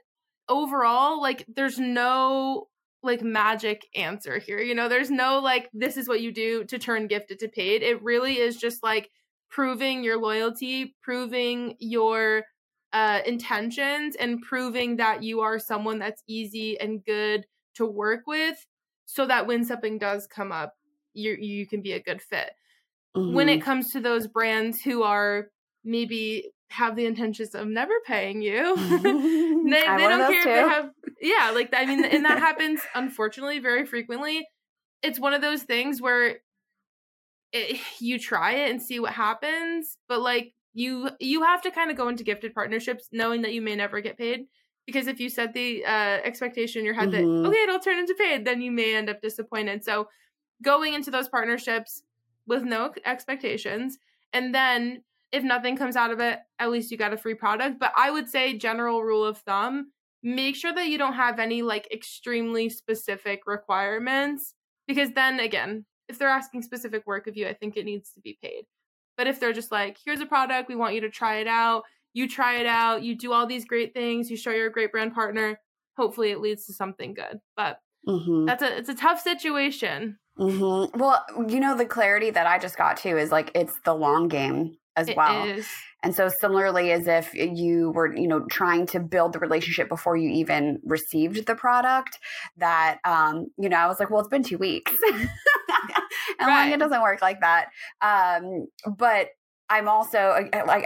overall, 0.48 1.22
like 1.22 1.46
there's 1.48 1.80
no 1.80 2.68
like 3.02 3.22
magic 3.22 3.88
answer 3.96 4.40
here. 4.40 4.60
You 4.60 4.76
know, 4.76 4.90
there's 4.90 5.12
no 5.12 5.40
like 5.40 5.70
this 5.74 5.98
is 5.98 6.08
what 6.08 6.22
you 6.22 6.32
do 6.32 6.64
to 6.66 6.78
turn 6.78 7.08
gifted 7.08 7.40
to 7.40 7.48
paid. 7.48 7.82
It 7.82 8.02
really 8.04 8.40
is 8.40 8.58
just 8.58 8.84
like 8.84 9.10
proving 9.50 10.04
your 10.04 10.20
loyalty, 10.20 10.96
proving 11.02 11.76
your 11.80 12.44
uh 12.92 13.20
intentions 13.26 14.16
and 14.16 14.42
proving 14.42 14.98
that 14.98 15.22
you 15.24 15.42
are 15.42 15.60
someone 15.60 16.00
that's 16.00 16.24
easy 16.28 16.80
and 16.80 17.06
good 17.06 17.46
to 17.76 17.86
work 17.86 18.22
with 18.26 18.66
so 19.06 19.26
that 19.26 19.48
when 19.48 19.64
something 19.64 19.98
does 19.98 20.28
come 20.28 20.52
up, 20.52 20.76
you 21.14 21.38
you 21.40 21.68
can 21.68 21.82
be 21.82 21.94
a 21.94 22.02
good 22.02 22.22
fit. 22.22 22.52
Mm-hmm. 23.16 23.34
When 23.34 23.50
it 23.50 23.60
mm-hmm. 23.60 23.66
comes 23.66 23.92
to 23.92 24.02
those 24.02 24.28
brands 24.28 24.82
who 24.82 25.04
are 25.04 25.48
maybe 25.84 26.52
have 26.70 26.96
the 26.96 27.06
intentions 27.06 27.56
of 27.56 27.68
never 27.68 27.94
paying 28.06 28.42
you, 28.42 28.76
they, 29.04 29.82
they 29.82 29.82
don't 29.82 30.32
care 30.32 30.32
too. 30.32 30.38
if 30.38 30.44
they 30.44 30.52
have 30.52 30.90
yeah, 31.22 31.52
like 31.52 31.74
I 31.74 31.86
mean, 31.86 32.06
and 32.06 32.26
that 32.26 32.40
happens 32.40 32.82
unfortunately 32.96 33.60
very 33.60 33.86
frequently. 33.86 34.48
It's 35.02 35.20
one 35.20 35.34
of 35.34 35.42
those 35.42 35.64
things 35.64 36.02
where 36.02 36.38
it, 37.52 37.80
you 38.00 38.20
try 38.20 38.54
it 38.54 38.72
and 38.72 38.82
see 38.82 39.00
what 39.00 39.14
happens, 39.14 39.98
but 40.08 40.22
like 40.22 40.54
you 40.74 41.10
you 41.20 41.44
have 41.44 41.62
to 41.64 41.72
kind 41.72 41.92
of 41.92 41.98
go 41.98 42.08
into 42.08 42.24
gifted 42.24 42.54
partnerships 42.54 43.10
knowing 43.12 43.42
that 43.42 43.54
you 43.54 43.62
may 43.62 43.76
never 43.76 44.02
get 44.02 44.18
paid 44.18 44.46
because 44.86 45.08
if 45.08 45.20
you 45.20 45.30
set 45.30 45.54
the 45.54 45.84
uh, 45.86 46.20
expectation 46.24 46.80
in 46.80 46.86
your 46.86 46.94
head 46.94 47.10
mm-hmm. 47.10 47.44
that 47.44 47.50
okay 47.50 47.64
it'll 47.64 47.80
turn 47.80 47.98
into 47.98 48.14
paid 48.14 48.46
then 48.46 48.62
you 48.62 48.72
may 48.72 48.96
end 48.96 49.10
up 49.10 49.22
disappointed 49.22 49.84
so 49.84 50.08
going 50.62 50.94
into 50.94 51.10
those 51.10 51.28
partnerships 51.28 52.04
with 52.48 52.64
no 52.64 52.92
expectations 53.06 53.98
and 54.32 54.54
then 54.54 55.02
if 55.32 55.44
nothing 55.44 55.76
comes 55.76 55.96
out 55.96 56.12
of 56.12 56.20
it 56.20 56.40
at 56.60 56.72
least 56.72 56.92
you 56.92 56.98
got 56.98 57.14
a 57.14 57.18
free 57.18 57.34
product 57.34 57.80
but 57.80 57.92
i 57.98 58.10
would 58.10 58.30
say 58.30 58.58
general 58.58 59.04
rule 59.04 59.26
of 59.26 59.38
thumb 59.40 59.92
make 60.24 60.56
sure 60.56 60.74
that 60.74 60.88
you 60.88 60.98
don't 60.98 61.14
have 61.14 61.40
any 61.40 61.62
like 61.62 61.88
extremely 61.92 62.70
specific 62.70 63.42
requirements 63.46 64.54
because 64.88 65.12
then 65.12 65.40
again 65.40 65.86
if 66.08 66.18
they're 66.18 66.30
asking 66.30 66.62
specific 66.62 67.06
work 67.06 67.28
of 67.28 67.38
you 67.38 67.48
i 67.48 67.54
think 67.54 67.78
it 67.78 67.86
needs 67.86 68.12
to 68.12 68.22
be 68.22 68.38
paid 68.42 68.64
but 69.18 69.28
if 69.28 69.40
they're 69.40 69.54
just 69.54 69.72
like 69.72 69.98
here's 70.06 70.22
a 70.22 70.26
product 70.26 70.70
we 70.70 70.76
want 70.76 70.96
you 70.96 71.02
to 71.02 71.10
try 71.10 71.38
it 71.38 71.48
out 71.48 71.84
you 72.14 72.28
try 72.28 72.58
it 72.58 72.66
out, 72.66 73.04
you 73.04 73.16
do 73.16 73.34
all 73.34 73.46
these 73.46 73.66
great 73.66 73.94
things, 73.94 74.30
you 74.30 74.38
show 74.38 74.52
you're 74.52 74.68
a 74.68 74.72
great 74.72 74.92
brand 74.92 75.14
partner. 75.14 75.60
Hopefully, 75.98 76.32
it 76.32 76.40
leads 76.40 76.66
to 76.66 76.74
something 76.74 77.14
good. 77.14 77.40
But 77.56 77.80
mm-hmm. 78.08 78.46
that's 78.46 78.64
a 78.64 78.78
it's 78.78 78.90
a 78.90 78.96
tough 78.96 79.22
situation. 79.22 80.18
Mm-hmm. 80.38 80.98
Well, 80.98 81.24
you 81.48 81.60
know, 81.60 81.76
the 81.76 81.86
clarity 81.86 82.30
that 82.30 82.48
I 82.48 82.58
just 82.58 82.78
got 82.78 82.98
to 82.98 83.18
is 83.18 83.32
like 83.32 83.52
it's 83.54 83.80
the 83.84 83.94
long 83.94 84.28
game 84.28 84.78
as 85.00 85.10
it 85.10 85.18
well. 85.18 85.46
Is. 85.46 85.68
And 86.02 86.16
so 86.16 86.30
similarly 86.30 86.92
as 86.92 87.08
if 87.08 87.34
you 87.34 87.92
were, 87.92 88.16
you 88.16 88.28
know, 88.28 88.46
trying 88.50 88.86
to 88.88 89.00
build 89.00 89.34
the 89.34 89.40
relationship 89.40 89.90
before 89.90 90.16
you 90.16 90.30
even 90.30 90.80
received 90.86 91.46
the 91.46 91.56
product, 91.56 92.20
that 92.58 93.00
um, 93.04 93.48
you 93.58 93.68
know, 93.68 93.78
I 93.78 93.88
was 93.88 94.00
like, 94.00 94.10
well, 94.10 94.20
it's 94.22 94.30
been 94.30 94.44
two 94.44 94.58
weeks. 94.58 94.94
and 95.12 95.30
right. 96.40 96.66
like 96.66 96.74
it 96.74 96.80
doesn't 96.80 97.02
work 97.02 97.22
like 97.22 97.42
that. 97.42 97.68
Um, 98.02 98.68
but 98.96 99.30
I'm 99.70 99.88
also 99.88 100.36
like 100.66 100.86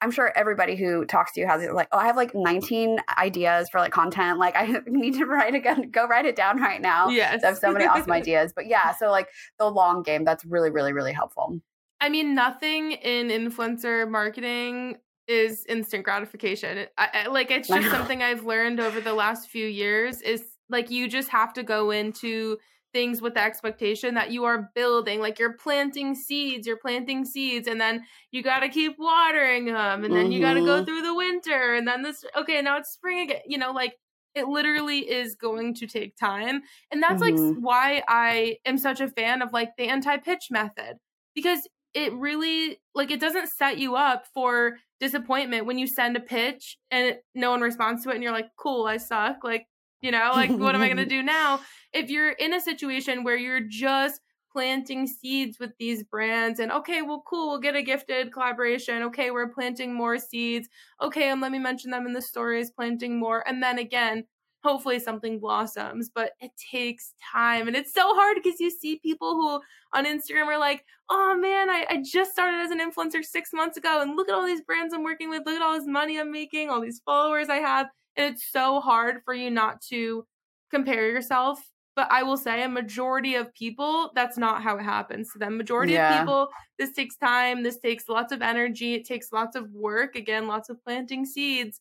I'm 0.00 0.10
sure 0.10 0.32
everybody 0.34 0.74
who 0.74 1.04
talks 1.04 1.32
to 1.32 1.40
you 1.40 1.46
has 1.46 1.62
like 1.70 1.88
oh 1.92 1.98
I 1.98 2.06
have 2.06 2.16
like 2.16 2.34
19 2.34 2.98
ideas 3.18 3.68
for 3.70 3.78
like 3.78 3.92
content 3.92 4.38
like 4.38 4.56
I 4.56 4.80
need 4.86 5.14
to 5.14 5.26
write 5.26 5.54
again 5.54 5.90
go 5.90 6.06
write 6.06 6.24
it 6.24 6.34
down 6.34 6.58
right 6.58 6.80
now. 6.80 7.08
Yes, 7.08 7.44
I 7.44 7.48
have 7.48 7.58
so 7.58 7.72
many 7.72 7.84
awesome 7.84 8.12
ideas. 8.12 8.52
But 8.54 8.68
yeah, 8.68 8.94
so 8.94 9.10
like 9.10 9.28
the 9.58 9.68
long 9.68 10.02
game 10.02 10.24
that's 10.24 10.44
really 10.44 10.70
really 10.70 10.94
really 10.94 11.12
helpful. 11.12 11.60
I 12.02 12.08
mean, 12.08 12.34
nothing 12.34 12.92
in 12.92 13.28
influencer 13.28 14.10
marketing 14.10 14.96
is 15.28 15.64
instant 15.68 16.02
gratification. 16.04 16.86
I, 16.98 17.08
I, 17.14 17.26
like 17.28 17.52
it's 17.52 17.68
just 17.68 17.90
something 17.90 18.22
I've 18.22 18.44
learned 18.44 18.80
over 18.80 19.00
the 19.00 19.14
last 19.14 19.48
few 19.48 19.66
years. 19.66 20.20
Is 20.20 20.42
like 20.68 20.90
you 20.90 21.08
just 21.08 21.28
have 21.28 21.52
to 21.54 21.62
go 21.62 21.92
into 21.92 22.58
things 22.92 23.22
with 23.22 23.34
the 23.34 23.42
expectation 23.42 24.14
that 24.14 24.30
you 24.30 24.44
are 24.44 24.70
building 24.74 25.18
like 25.18 25.38
you're 25.38 25.54
planting 25.54 26.14
seeds 26.14 26.66
you're 26.66 26.76
planting 26.76 27.24
seeds 27.24 27.66
and 27.66 27.80
then 27.80 28.04
you 28.32 28.42
got 28.42 28.60
to 28.60 28.68
keep 28.68 28.96
watering 28.98 29.64
them 29.64 30.04
and 30.04 30.14
then 30.14 30.24
mm-hmm. 30.24 30.32
you 30.32 30.40
got 30.40 30.52
to 30.52 30.60
go 30.60 30.84
through 30.84 31.00
the 31.00 31.14
winter 31.14 31.72
and 31.72 31.88
then 31.88 32.02
this 32.02 32.22
okay 32.36 32.60
now 32.60 32.76
it's 32.76 32.90
spring 32.90 33.20
again 33.20 33.40
you 33.46 33.56
know 33.56 33.72
like 33.72 33.96
it 34.34 34.46
literally 34.46 35.10
is 35.10 35.34
going 35.34 35.74
to 35.74 35.86
take 35.86 36.14
time 36.18 36.60
and 36.90 37.02
that's 37.02 37.22
mm-hmm. 37.22 37.54
like 37.54 37.56
why 37.64 38.02
i 38.08 38.58
am 38.66 38.76
such 38.76 39.00
a 39.00 39.08
fan 39.08 39.40
of 39.40 39.54
like 39.54 39.70
the 39.78 39.88
anti-pitch 39.88 40.48
method 40.50 40.98
because 41.34 41.66
it 41.94 42.12
really 42.14 42.80
like 42.94 43.10
it 43.10 43.20
doesn't 43.20 43.48
set 43.48 43.78
you 43.78 43.96
up 43.96 44.24
for 44.32 44.78
disappointment 45.00 45.66
when 45.66 45.78
you 45.78 45.86
send 45.86 46.16
a 46.16 46.20
pitch 46.20 46.78
and 46.90 47.16
no 47.34 47.50
one 47.50 47.60
responds 47.60 48.02
to 48.02 48.10
it 48.10 48.14
and 48.14 48.22
you're 48.22 48.32
like 48.32 48.48
cool 48.56 48.86
i 48.86 48.96
suck 48.96 49.42
like 49.42 49.66
you 50.02 50.10
know, 50.10 50.32
like 50.34 50.50
what 50.50 50.74
am 50.74 50.82
I 50.82 50.88
going 50.88 50.96
to 50.98 51.06
do 51.06 51.22
now? 51.22 51.60
If 51.92 52.10
you're 52.10 52.30
in 52.30 52.52
a 52.52 52.60
situation 52.60 53.24
where 53.24 53.36
you're 53.36 53.60
just 53.66 54.20
planting 54.50 55.06
seeds 55.06 55.58
with 55.58 55.70
these 55.78 56.02
brands 56.02 56.60
and 56.60 56.70
okay, 56.70 57.00
well 57.00 57.22
cool, 57.26 57.50
we'll 57.50 57.60
get 57.60 57.76
a 57.76 57.82
gifted 57.82 58.32
collaboration. 58.32 59.02
Okay, 59.04 59.30
we're 59.30 59.48
planting 59.48 59.94
more 59.94 60.18
seeds. 60.18 60.68
Okay, 61.00 61.30
and 61.30 61.40
let 61.40 61.52
me 61.52 61.58
mention 61.58 61.90
them 61.90 62.06
in 62.06 62.12
the 62.12 62.20
stories, 62.20 62.70
planting 62.70 63.18
more. 63.18 63.48
And 63.48 63.62
then 63.62 63.78
again, 63.78 64.24
hopefully 64.62 64.98
something 64.98 65.40
blossoms, 65.40 66.10
but 66.14 66.32
it 66.40 66.52
takes 66.70 67.14
time. 67.32 67.66
And 67.66 67.76
it's 67.76 67.92
so 67.92 68.14
hard 68.14 68.36
because 68.42 68.60
you 68.60 68.70
see 68.70 69.00
people 69.00 69.34
who 69.34 69.60
on 69.92 70.06
Instagram 70.06 70.46
are 70.46 70.58
like, 70.58 70.84
oh 71.10 71.36
man, 71.36 71.68
I, 71.68 71.86
I 71.90 72.02
just 72.04 72.32
started 72.32 72.60
as 72.60 72.70
an 72.70 72.80
influencer 72.80 73.24
six 73.24 73.52
months 73.52 73.76
ago 73.76 74.00
and 74.00 74.16
look 74.16 74.28
at 74.28 74.34
all 74.34 74.46
these 74.46 74.62
brands 74.62 74.94
I'm 74.94 75.02
working 75.02 75.30
with. 75.30 75.42
Look 75.44 75.56
at 75.56 75.62
all 75.62 75.78
this 75.78 75.86
money 75.86 76.18
I'm 76.18 76.30
making, 76.30 76.70
all 76.70 76.80
these 76.80 77.02
followers 77.04 77.48
I 77.48 77.56
have. 77.56 77.88
And 78.16 78.32
it's 78.32 78.50
so 78.50 78.80
hard 78.80 79.22
for 79.24 79.34
you 79.34 79.50
not 79.50 79.80
to 79.90 80.24
compare 80.70 81.08
yourself. 81.08 81.60
But 81.94 82.08
I 82.10 82.22
will 82.22 82.38
say 82.38 82.62
a 82.62 82.68
majority 82.70 83.34
of 83.34 83.52
people, 83.52 84.12
that's 84.14 84.38
not 84.38 84.62
how 84.62 84.78
it 84.78 84.82
happens 84.82 85.30
to 85.32 85.38
them. 85.38 85.58
Majority 85.58 85.92
yeah. 85.92 86.14
of 86.14 86.20
people, 86.20 86.48
this 86.78 86.92
takes 86.92 87.16
time, 87.16 87.62
this 87.62 87.78
takes 87.80 88.08
lots 88.08 88.32
of 88.32 88.40
energy, 88.40 88.94
it 88.94 89.04
takes 89.04 89.30
lots 89.30 89.56
of 89.56 89.70
work, 89.72 90.16
again, 90.16 90.46
lots 90.46 90.70
of 90.70 90.82
planting 90.84 91.26
seeds 91.26 91.80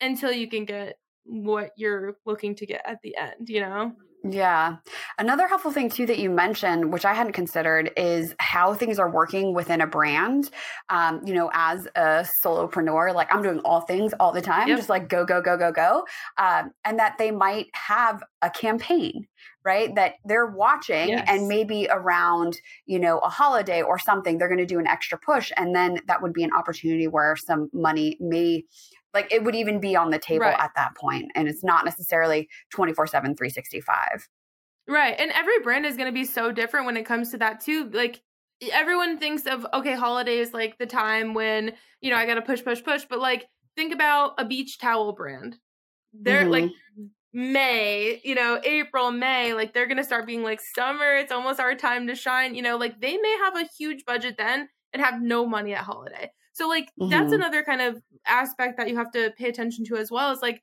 until 0.00 0.32
you 0.32 0.48
can 0.48 0.64
get 0.64 0.96
what 1.24 1.70
you're 1.76 2.16
looking 2.24 2.54
to 2.56 2.66
get 2.66 2.82
at 2.84 3.00
the 3.02 3.16
end, 3.16 3.48
you 3.48 3.60
know? 3.60 3.92
Yeah. 4.24 4.76
Another 5.18 5.48
helpful 5.48 5.72
thing 5.72 5.90
too 5.90 6.06
that 6.06 6.18
you 6.18 6.30
mentioned, 6.30 6.92
which 6.92 7.04
I 7.04 7.12
hadn't 7.12 7.32
considered, 7.32 7.90
is 7.96 8.34
how 8.38 8.72
things 8.72 8.98
are 8.98 9.10
working 9.10 9.52
within 9.52 9.80
a 9.80 9.86
brand. 9.86 10.50
Um, 10.90 11.22
you 11.24 11.34
know, 11.34 11.50
as 11.52 11.88
a 11.96 12.24
solopreneur, 12.44 13.14
like 13.14 13.34
I'm 13.34 13.42
doing 13.42 13.58
all 13.64 13.80
things 13.80 14.12
all 14.20 14.32
the 14.32 14.40
time, 14.40 14.68
yep. 14.68 14.76
just 14.76 14.88
like 14.88 15.08
go, 15.08 15.24
go, 15.24 15.40
go, 15.42 15.56
go, 15.56 15.72
go. 15.72 16.04
Um, 16.38 16.70
and 16.84 16.98
that 17.00 17.18
they 17.18 17.32
might 17.32 17.66
have 17.72 18.22
a 18.42 18.50
campaign, 18.50 19.26
right? 19.64 19.92
That 19.96 20.14
they're 20.24 20.46
watching 20.46 21.08
yes. 21.08 21.26
and 21.28 21.48
maybe 21.48 21.88
around, 21.90 22.56
you 22.86 23.00
know, 23.00 23.18
a 23.18 23.28
holiday 23.28 23.82
or 23.82 23.98
something, 23.98 24.38
they're 24.38 24.48
going 24.48 24.58
to 24.58 24.66
do 24.66 24.78
an 24.78 24.86
extra 24.86 25.18
push. 25.18 25.50
And 25.56 25.74
then 25.74 25.98
that 26.06 26.22
would 26.22 26.32
be 26.32 26.44
an 26.44 26.52
opportunity 26.56 27.08
where 27.08 27.34
some 27.34 27.70
money 27.72 28.16
may 28.20 28.64
like 29.14 29.32
it 29.32 29.44
would 29.44 29.54
even 29.54 29.80
be 29.80 29.96
on 29.96 30.10
the 30.10 30.18
table 30.18 30.46
right. 30.46 30.58
at 30.58 30.72
that 30.76 30.96
point 30.96 31.30
and 31.34 31.48
it's 31.48 31.64
not 31.64 31.84
necessarily 31.84 32.48
24 32.70 33.06
7 33.06 33.36
365 33.36 34.28
right 34.88 35.14
and 35.18 35.30
every 35.32 35.58
brand 35.60 35.86
is 35.86 35.96
going 35.96 36.08
to 36.08 36.12
be 36.12 36.24
so 36.24 36.52
different 36.52 36.86
when 36.86 36.96
it 36.96 37.06
comes 37.06 37.30
to 37.30 37.38
that 37.38 37.60
too 37.60 37.88
like 37.92 38.22
everyone 38.72 39.18
thinks 39.18 39.46
of 39.46 39.66
okay 39.74 39.94
holidays 39.94 40.52
like 40.52 40.78
the 40.78 40.86
time 40.86 41.34
when 41.34 41.72
you 42.00 42.10
know 42.10 42.16
i 42.16 42.26
gotta 42.26 42.42
push 42.42 42.62
push 42.62 42.82
push 42.82 43.04
but 43.08 43.18
like 43.18 43.48
think 43.76 43.92
about 43.92 44.34
a 44.38 44.44
beach 44.44 44.78
towel 44.78 45.12
brand 45.12 45.56
they're 46.12 46.42
mm-hmm. 46.42 46.50
like 46.50 46.70
may 47.32 48.20
you 48.24 48.34
know 48.34 48.60
april 48.64 49.10
may 49.10 49.54
like 49.54 49.72
they're 49.72 49.86
gonna 49.86 50.04
start 50.04 50.26
being 50.26 50.42
like 50.42 50.60
summer 50.60 51.14
it's 51.14 51.32
almost 51.32 51.58
our 51.58 51.74
time 51.74 52.06
to 52.06 52.14
shine 52.14 52.54
you 52.54 52.62
know 52.62 52.76
like 52.76 53.00
they 53.00 53.16
may 53.16 53.36
have 53.38 53.56
a 53.56 53.68
huge 53.78 54.04
budget 54.04 54.36
then 54.36 54.68
and 54.92 55.02
have 55.02 55.20
no 55.20 55.46
money 55.46 55.74
at 55.74 55.82
holiday 55.82 56.30
so 56.52 56.68
like 56.68 56.90
mm-hmm. 57.00 57.10
that's 57.10 57.32
another 57.32 57.62
kind 57.62 57.80
of 57.80 58.02
aspect 58.26 58.76
that 58.76 58.88
you 58.88 58.96
have 58.96 59.10
to 59.12 59.32
pay 59.38 59.48
attention 59.48 59.84
to 59.86 59.96
as 59.96 60.10
well 60.10 60.32
is 60.32 60.42
like 60.42 60.62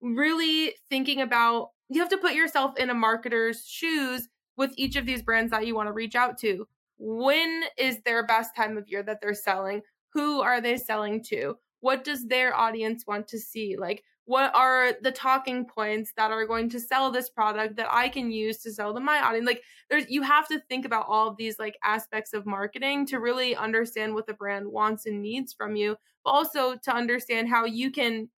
really 0.00 0.74
thinking 0.88 1.20
about 1.20 1.70
you 1.88 2.00
have 2.00 2.10
to 2.10 2.18
put 2.18 2.34
yourself 2.34 2.76
in 2.78 2.90
a 2.90 2.94
marketer's 2.94 3.66
shoes 3.66 4.28
with 4.56 4.72
each 4.76 4.96
of 4.96 5.06
these 5.06 5.22
brands 5.22 5.50
that 5.50 5.66
you 5.66 5.74
want 5.74 5.88
to 5.88 5.92
reach 5.92 6.14
out 6.14 6.38
to. 6.38 6.66
When 6.98 7.62
is 7.76 7.98
their 8.04 8.24
best 8.26 8.54
time 8.54 8.76
of 8.76 8.88
year 8.88 9.02
that 9.02 9.20
they're 9.20 9.34
selling? 9.34 9.82
Who 10.12 10.40
are 10.40 10.60
they 10.60 10.76
selling 10.76 11.24
to? 11.24 11.56
What 11.80 12.04
does 12.04 12.26
their 12.26 12.54
audience 12.54 13.04
want 13.06 13.26
to 13.28 13.38
see? 13.38 13.76
Like 13.78 14.04
what 14.30 14.54
are 14.54 14.94
the 15.02 15.12
talking 15.12 15.66
points 15.66 16.12
that 16.16 16.30
are 16.30 16.46
going 16.46 16.68
to 16.70 16.80
sell 16.80 17.10
this 17.10 17.28
product 17.28 17.76
that 17.76 17.88
I 17.92 18.08
can 18.08 18.30
use 18.30 18.58
to 18.58 18.72
sell 18.72 18.94
to 18.94 19.00
my 19.00 19.18
audience? 19.20 19.46
Like 19.46 19.62
there's 19.90 20.08
you 20.08 20.22
have 20.22 20.46
to 20.48 20.60
think 20.68 20.84
about 20.86 21.06
all 21.08 21.28
of 21.28 21.36
these 21.36 21.58
like 21.58 21.76
aspects 21.84 22.32
of 22.32 22.46
marketing 22.46 23.06
to 23.06 23.18
really 23.20 23.56
understand 23.56 24.14
what 24.14 24.26
the 24.26 24.34
brand 24.34 24.68
wants 24.70 25.06
and 25.06 25.20
needs 25.22 25.52
from 25.52 25.76
you, 25.76 25.96
but 26.24 26.30
also 26.30 26.76
to 26.76 26.94
understand 26.94 27.48
how 27.48 27.64
you 27.64 27.90
can 27.90 28.30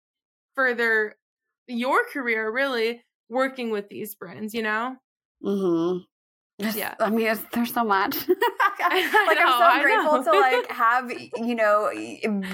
further 0.56 1.16
your 1.68 2.06
career 2.10 2.52
really 2.52 3.04
working 3.30 3.72
with 3.72 3.90
these 3.90 4.16
brands, 4.16 4.54
you 4.54 4.62
know? 4.64 4.98
Mhm. 5.42 6.06
Just, 6.62 6.78
Yeah. 6.78 6.96
I 7.00 7.10
mean, 7.10 7.34
there's 7.54 7.74
so 7.74 7.84
much. 7.84 8.16
like 8.28 9.38
know, 9.38 9.60
I'm 9.62 9.80
so 9.80 9.84
grateful 9.84 10.24
to 10.24 10.32
like 10.40 10.72
have 10.72 11.12
you 11.12 11.56
know 11.56 11.90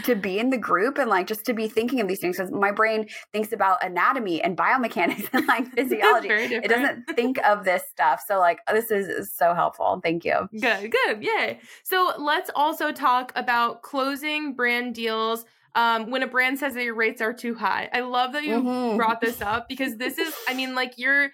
to 0.03 0.15
be 0.15 0.39
in 0.39 0.49
the 0.49 0.57
group 0.57 0.97
and 0.97 1.09
like 1.09 1.27
just 1.27 1.45
to 1.45 1.53
be 1.53 1.67
thinking 1.67 2.01
of 2.01 2.07
these 2.07 2.19
things 2.19 2.37
because 2.37 2.51
my 2.51 2.71
brain 2.71 3.07
thinks 3.33 3.51
about 3.51 3.83
anatomy 3.83 4.41
and 4.41 4.57
biomechanics 4.57 5.29
and 5.33 5.47
like 5.47 5.67
physiology. 5.73 6.29
It 6.29 6.67
doesn't 6.69 7.05
think 7.15 7.37
of 7.45 7.63
this 7.63 7.83
stuff. 7.89 8.23
So 8.27 8.39
like 8.39 8.59
this 8.71 8.91
is, 8.91 9.07
is 9.07 9.33
so 9.33 9.53
helpful. 9.53 9.99
Thank 10.03 10.25
you. 10.25 10.47
Good, 10.59 10.91
good, 10.91 11.23
yay. 11.23 11.59
So 11.83 12.13
let's 12.17 12.49
also 12.55 12.91
talk 12.91 13.31
about 13.35 13.81
closing 13.81 14.53
brand 14.53 14.95
deals 14.95 15.45
um, 15.75 16.09
when 16.09 16.23
a 16.23 16.27
brand 16.27 16.57
says 16.57 16.73
that 16.73 16.83
your 16.83 16.95
rates 16.95 17.21
are 17.21 17.33
too 17.33 17.53
high. 17.53 17.89
I 17.93 17.99
love 17.99 18.33
that 18.33 18.43
you 18.43 18.55
Mhm. 18.61 18.97
brought 18.97 19.21
this 19.21 19.41
up 19.41 19.69
because 19.69 19.95
this 19.97 20.17
is, 20.17 20.33
I 20.47 20.53
mean, 20.55 20.73
like 20.73 20.97
you're, 20.97 21.29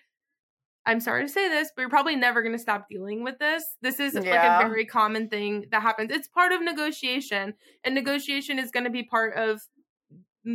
I'm 0.86 1.00
sorry 1.00 1.24
to 1.24 1.30
say 1.30 1.48
this, 1.48 1.72
but 1.76 1.82
you're 1.82 1.90
probably 1.90 2.16
never 2.16 2.42
going 2.42 2.54
to 2.54 2.60
stop 2.60 2.88
dealing 2.90 3.24
with 3.24 3.40
this. 3.40 3.64
This 3.82 4.00
is 4.00 4.20
like 4.30 4.44
a 4.44 4.50
very 4.50 4.86
common 4.86 5.30
thing 5.30 5.68
that 5.72 5.82
happens. 5.82 6.12
It's 6.12 6.28
part 6.28 6.52
of 6.52 6.62
negotiation, 6.62 7.54
and 7.84 7.96
negotiation 7.96 8.60
is 8.60 8.72
going 8.72 8.84
to 8.84 8.90
be 8.90 9.04
part 9.04 9.36
of 9.36 9.62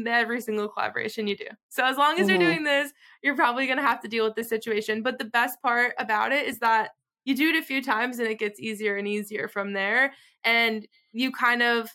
every 0.07 0.41
single 0.41 0.69
collaboration 0.69 1.27
you 1.27 1.37
do. 1.37 1.47
So 1.71 1.85
as 1.85 1.97
long 1.97 2.19
as 2.19 2.29
you're 2.29 2.37
Mhm. 2.37 2.39
doing 2.39 2.65
this, 2.65 2.93
you're 3.23 3.37
probably 3.37 3.67
going 3.67 3.79
to 3.79 3.83
have 3.83 4.01
to 4.01 4.09
deal 4.09 4.25
with 4.25 4.35
this 4.35 4.49
situation. 4.49 5.03
But 5.03 5.19
the 5.19 5.25
best 5.25 5.61
part 5.63 5.95
about 5.99 6.33
it 6.33 6.47
is 6.47 6.59
that 6.59 6.91
you 7.25 7.35
do 7.35 7.49
it 7.51 7.57
a 7.57 7.63
few 7.63 7.83
times 7.83 8.19
and 8.19 8.29
it 8.29 8.39
gets 8.39 8.61
easier 8.61 8.97
and 8.97 9.09
easier 9.09 9.49
from 9.49 9.73
there 9.73 10.15
and 10.45 10.87
you 11.13 11.31
kind 11.33 11.63
of 11.63 11.91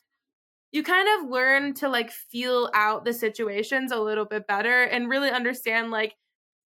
you 0.71 0.83
kind 0.83 1.07
of 1.23 1.29
learn 1.29 1.73
to 1.75 1.87
like 1.87 2.11
feel 2.11 2.69
out 2.73 3.05
the 3.05 3.13
situations 3.13 3.91
a 3.91 3.99
little 3.99 4.25
bit 4.25 4.47
better 4.47 4.83
and 4.83 5.09
really 5.09 5.29
understand 5.29 5.91
like 5.91 6.15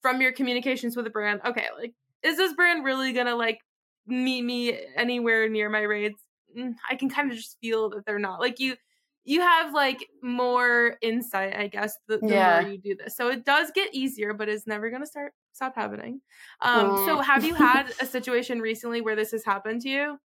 from 0.02 0.22
your 0.22 0.32
communications 0.32 0.96
with 0.96 1.06
the 1.06 1.12
brand 1.12 1.42
okay 1.46 1.68
like 1.78 1.94
is 2.24 2.38
this 2.38 2.54
brand 2.54 2.84
really 2.84 3.14
gonna 3.14 3.36
like 3.36 3.60
meet 4.06 4.42
me 4.44 4.78
anywhere 4.96 5.50
near 5.50 5.70
my 5.70 5.82
rates 5.82 6.22
Mm, 6.58 6.76
i 6.90 6.96
can 6.96 7.10
kind 7.10 7.30
of 7.30 7.36
just 7.38 7.58
feel 7.60 7.90
that 7.90 8.06
they're 8.06 8.18
not 8.20 8.40
like 8.40 8.58
you 8.58 8.78
you 9.26 9.42
have 9.42 9.74
like 9.74 10.08
more 10.24 10.96
insight 11.02 11.54
i 11.58 11.68
guess 11.68 11.98
the, 12.08 12.24
the 12.26 12.36
Yeah. 12.36 12.38
more 12.38 12.62
you 12.62 12.78
do 12.78 12.96
this 12.96 13.18
so 13.18 13.28
it 13.30 13.44
does 13.44 13.70
get 13.76 13.94
easier 13.94 14.34
but 14.34 14.48
it's 14.48 14.66
never 14.66 14.90
gonna 14.90 15.06
start 15.06 15.34
stop 15.52 15.76
happening 15.76 16.22
um 16.62 16.96
so 16.96 17.20
Mm. 17.20 17.22
have 17.22 17.44
you 17.44 17.54
had 17.54 17.94
a 18.00 18.06
situation 18.06 18.62
recently 18.62 19.02
where 19.02 19.16
this 19.16 19.32
has 19.32 19.44
happened 19.44 19.82
to 19.82 19.90
you 19.90 20.18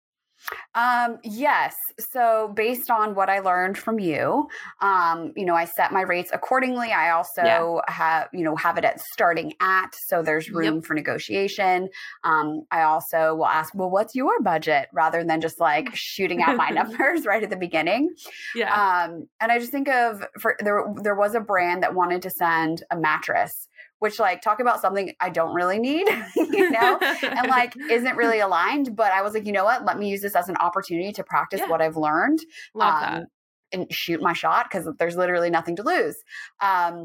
Um, 0.74 1.18
yes. 1.24 1.74
So 1.98 2.52
based 2.54 2.90
on 2.90 3.14
what 3.14 3.28
I 3.28 3.40
learned 3.40 3.76
from 3.76 3.98
you, 3.98 4.48
um, 4.80 5.32
you 5.36 5.44
know, 5.44 5.54
I 5.54 5.64
set 5.64 5.92
my 5.92 6.02
rates 6.02 6.30
accordingly. 6.32 6.92
I 6.92 7.10
also 7.10 7.42
Yeah. 7.42 7.80
have, 7.88 8.28
you 8.32 8.44
know, 8.44 8.56
have 8.56 8.78
it 8.78 8.84
at 8.84 9.00
starting 9.00 9.54
at, 9.60 9.94
so 10.06 10.22
there's 10.22 10.50
room 10.50 10.80
for 10.82 10.94
negotiation. 10.94 11.88
Um, 12.24 12.62
I 12.70 12.82
also 12.82 13.34
will 13.34 13.46
ask, 13.46 13.74
well, 13.74 13.90
what's 13.90 14.14
your 14.14 14.40
budget 14.42 14.88
rather 14.92 15.24
than 15.24 15.40
just 15.40 15.60
like 15.60 15.90
shooting 15.94 16.42
out 16.42 16.56
my 16.56 16.68
numbers 16.80 17.26
right 17.26 17.42
at 17.42 17.50
the 17.50 17.56
beginning. 17.56 18.10
yeah 18.54 18.72
Um, 19.04 19.28
and 19.40 19.52
I 19.52 19.58
just 19.58 19.72
think 19.72 19.88
of 19.88 20.22
for 20.38 20.56
there 20.60 20.84
there 21.02 21.14
was 21.14 21.34
a 21.34 21.40
brand 21.40 21.82
that 21.82 21.94
wanted 21.94 22.22
to 22.22 22.30
send 22.30 22.82
a 22.90 22.96
mattress, 22.96 23.68
which 24.00 24.18
like 24.18 24.42
talk 24.42 24.60
about 24.60 24.80
something 24.80 25.12
I 25.20 25.30
don't 25.30 25.54
really 25.54 25.78
need, 25.78 26.08
you 26.36 26.70
know, 26.70 26.98
and 27.22 27.48
like 27.48 27.74
isn't 27.88 28.16
really 28.16 28.40
aligned. 28.40 28.96
But 28.96 29.12
I 29.12 29.22
was 29.22 29.32
like, 29.34 29.46
you 29.46 29.52
know 29.52 29.64
what? 29.64 29.84
Let 29.84 29.98
me 29.98 30.08
use 30.10 30.20
this 30.22 30.34
as 30.34 30.48
an 30.48 30.56
opportunity 30.56 31.12
to 31.12 31.22
practice 31.24 31.60
Yeah. 31.60 31.68
what 31.68 31.80
I've 31.80 31.96
learned 31.96 32.40
um, 33.20 33.26
and 33.72 33.86
shoot 33.92 34.20
my 34.20 34.32
shot 34.32 34.66
because 34.70 34.88
there's 34.98 35.16
literally 35.16 35.50
nothing 35.50 35.76
to 35.76 35.82
lose. 35.82 36.16
Um, 36.60 37.04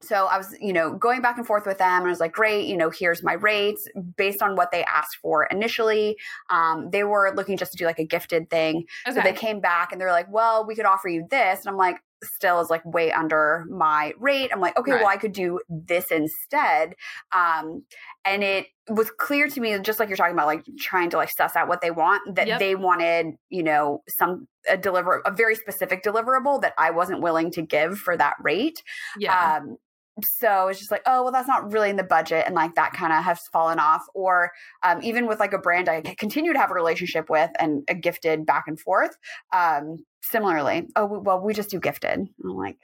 so 0.00 0.26
I 0.26 0.38
was, 0.38 0.54
you 0.60 0.72
know, 0.72 0.94
going 0.94 1.22
back 1.22 1.38
and 1.38 1.46
forth 1.46 1.66
with 1.66 1.78
them, 1.78 1.88
and 2.02 2.06
I 2.06 2.10
was 2.10 2.20
like, 2.20 2.32
"Great, 2.32 2.66
you 2.68 2.76
know, 2.76 2.88
here's 2.88 3.24
my 3.24 3.32
rates 3.32 3.84
based 4.16 4.42
on 4.42 4.54
what 4.54 4.70
they 4.70 4.84
asked 4.84 5.16
for 5.20 5.44
initially." 5.46 6.16
Um, 6.50 6.90
they 6.92 7.02
were 7.02 7.32
looking 7.34 7.56
just 7.56 7.72
to 7.72 7.78
do 7.78 7.84
like 7.84 7.98
a 7.98 8.04
gifted 8.06 8.48
thing, 8.48 8.84
so 9.08 9.14
they 9.24 9.32
came 9.32 9.58
back 9.60 9.90
and 9.90 10.00
they're 10.00 10.12
like, 10.12 10.30
"Well, 10.30 10.64
we 10.64 10.76
could 10.76 10.84
offer 10.84 11.08
you 11.08 11.26
this," 11.28 11.58
and 11.60 11.68
I'm 11.68 11.76
like, 11.76 11.96
"Still 12.22 12.60
is 12.60 12.70
like 12.70 12.84
way 12.84 13.12
under 13.12 13.64
my 13.70 14.12
rate." 14.18 14.50
I'm 14.52 14.60
like, 14.60 14.78
"Okay, 14.78 14.92
well, 14.92 15.06
I 15.06 15.16
could 15.16 15.32
do 15.32 15.60
this 15.68 16.10
instead," 16.10 16.94
um, 17.32 17.84
and 18.24 18.42
it 18.42 18.66
was 18.88 19.10
clear 19.10 19.48
to 19.48 19.60
me, 19.60 19.78
just 19.80 19.98
like 20.00 20.08
you're 20.08 20.16
talking 20.16 20.32
about, 20.32 20.46
like 20.46 20.64
trying 20.78 21.10
to 21.10 21.16
like 21.16 21.30
suss 21.30 21.54
out 21.56 21.68
what 21.68 21.80
they 21.80 21.90
want, 21.90 22.34
that 22.36 22.46
Yep. 22.46 22.58
they 22.58 22.74
wanted, 22.74 23.34
you 23.50 23.62
know, 23.62 24.02
some 24.08 24.48
a 24.68 24.76
deliver 24.76 25.20
a 25.24 25.30
very 25.30 25.54
specific 25.54 26.02
deliverable 26.02 26.60
that 26.62 26.74
I 26.78 26.90
wasn't 26.90 27.20
willing 27.20 27.50
to 27.52 27.62
give 27.62 27.98
for 27.98 28.16
that 28.16 28.34
rate. 28.42 28.82
yeah 29.18 29.58
Um, 29.58 29.76
so 30.24 30.68
it's 30.68 30.78
just 30.78 30.90
like, 30.90 31.02
oh, 31.06 31.22
well, 31.22 31.32
that's 31.32 31.48
not 31.48 31.72
really 31.72 31.90
in 31.90 31.96
the 31.96 32.04
budget. 32.04 32.44
And 32.46 32.54
like 32.54 32.74
that 32.74 32.92
kind 32.92 33.12
of 33.12 33.24
has 33.24 33.40
fallen 33.52 33.78
off. 33.78 34.02
Or 34.14 34.50
um, 34.82 35.00
even 35.02 35.26
with 35.26 35.40
like 35.40 35.52
a 35.52 35.58
brand 35.58 35.88
I 35.88 36.00
continue 36.00 36.52
to 36.52 36.58
have 36.58 36.70
a 36.70 36.74
relationship 36.74 37.30
with 37.30 37.50
and 37.58 37.82
a 37.88 37.94
gifted 37.94 38.46
back 38.46 38.64
and 38.66 38.78
forth. 38.78 39.16
Um, 39.52 40.04
similarly, 40.22 40.88
oh, 40.96 41.06
well, 41.06 41.40
we 41.40 41.54
just 41.54 41.70
do 41.70 41.80
gifted. 41.80 42.28
I'm 42.42 42.56
like, 42.56 42.76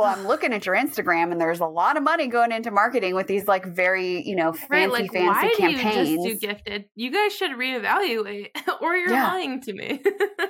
well, 0.00 0.08
I'm 0.18 0.26
looking 0.26 0.52
at 0.52 0.66
your 0.66 0.74
Instagram 0.74 1.32
and 1.32 1.40
there's 1.40 1.60
a 1.60 1.66
lot 1.66 1.96
of 1.96 2.02
money 2.02 2.26
going 2.26 2.52
into 2.52 2.70
marketing 2.70 3.14
with 3.14 3.26
these 3.26 3.46
like 3.46 3.64
very, 3.66 4.26
you 4.26 4.34
know, 4.36 4.52
fancy, 4.52 4.66
right 4.70 4.90
like 4.90 5.12
fancy 5.12 5.26
why 5.26 5.54
campaigns. 5.56 6.08
do 6.08 6.12
you 6.12 6.28
just 6.28 6.40
do 6.40 6.46
gifted 6.48 6.84
you 6.94 7.10
guys 7.12 7.32
should 7.34 7.52
reevaluate 7.52 8.48
or 8.80 8.96
you're 8.96 9.10
Yeah. 9.10 9.28
lying 9.28 9.60
to 9.62 9.72
me 9.72 10.02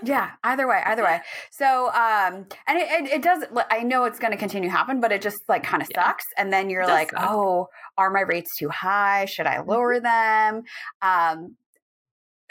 yeah 0.05 0.31
either 0.45 0.67
way 0.67 0.83
either 0.87 1.03
way 1.03 1.21
so 1.51 1.89
um 1.89 2.47
and 2.67 2.79
it, 2.79 2.89
it, 2.91 3.13
it 3.15 3.23
does 3.23 3.45
i 3.71 3.83
know 3.83 4.05
it's 4.05 4.19
going 4.19 4.31
to 4.33 4.37
continue 4.39 4.69
to 4.69 4.75
happen 4.75 5.01
but 5.01 5.13
it 5.13 5.21
just 5.23 5.39
like 5.49 5.63
kind 5.63 5.83
of 5.83 5.89
Yeah. 5.91 6.05
sucks 6.07 6.25
and 6.39 6.53
then 6.53 6.71
you're 6.71 6.87
like 6.87 7.11
suck. 7.11 7.21
oh 7.31 7.67
are 7.99 8.11
my 8.11 8.21
rates 8.21 8.57
too 8.57 8.69
high 8.71 9.25
should 9.27 9.47
i 9.47 9.61
lower 9.61 10.01
them 10.01 10.63
um 11.03 11.57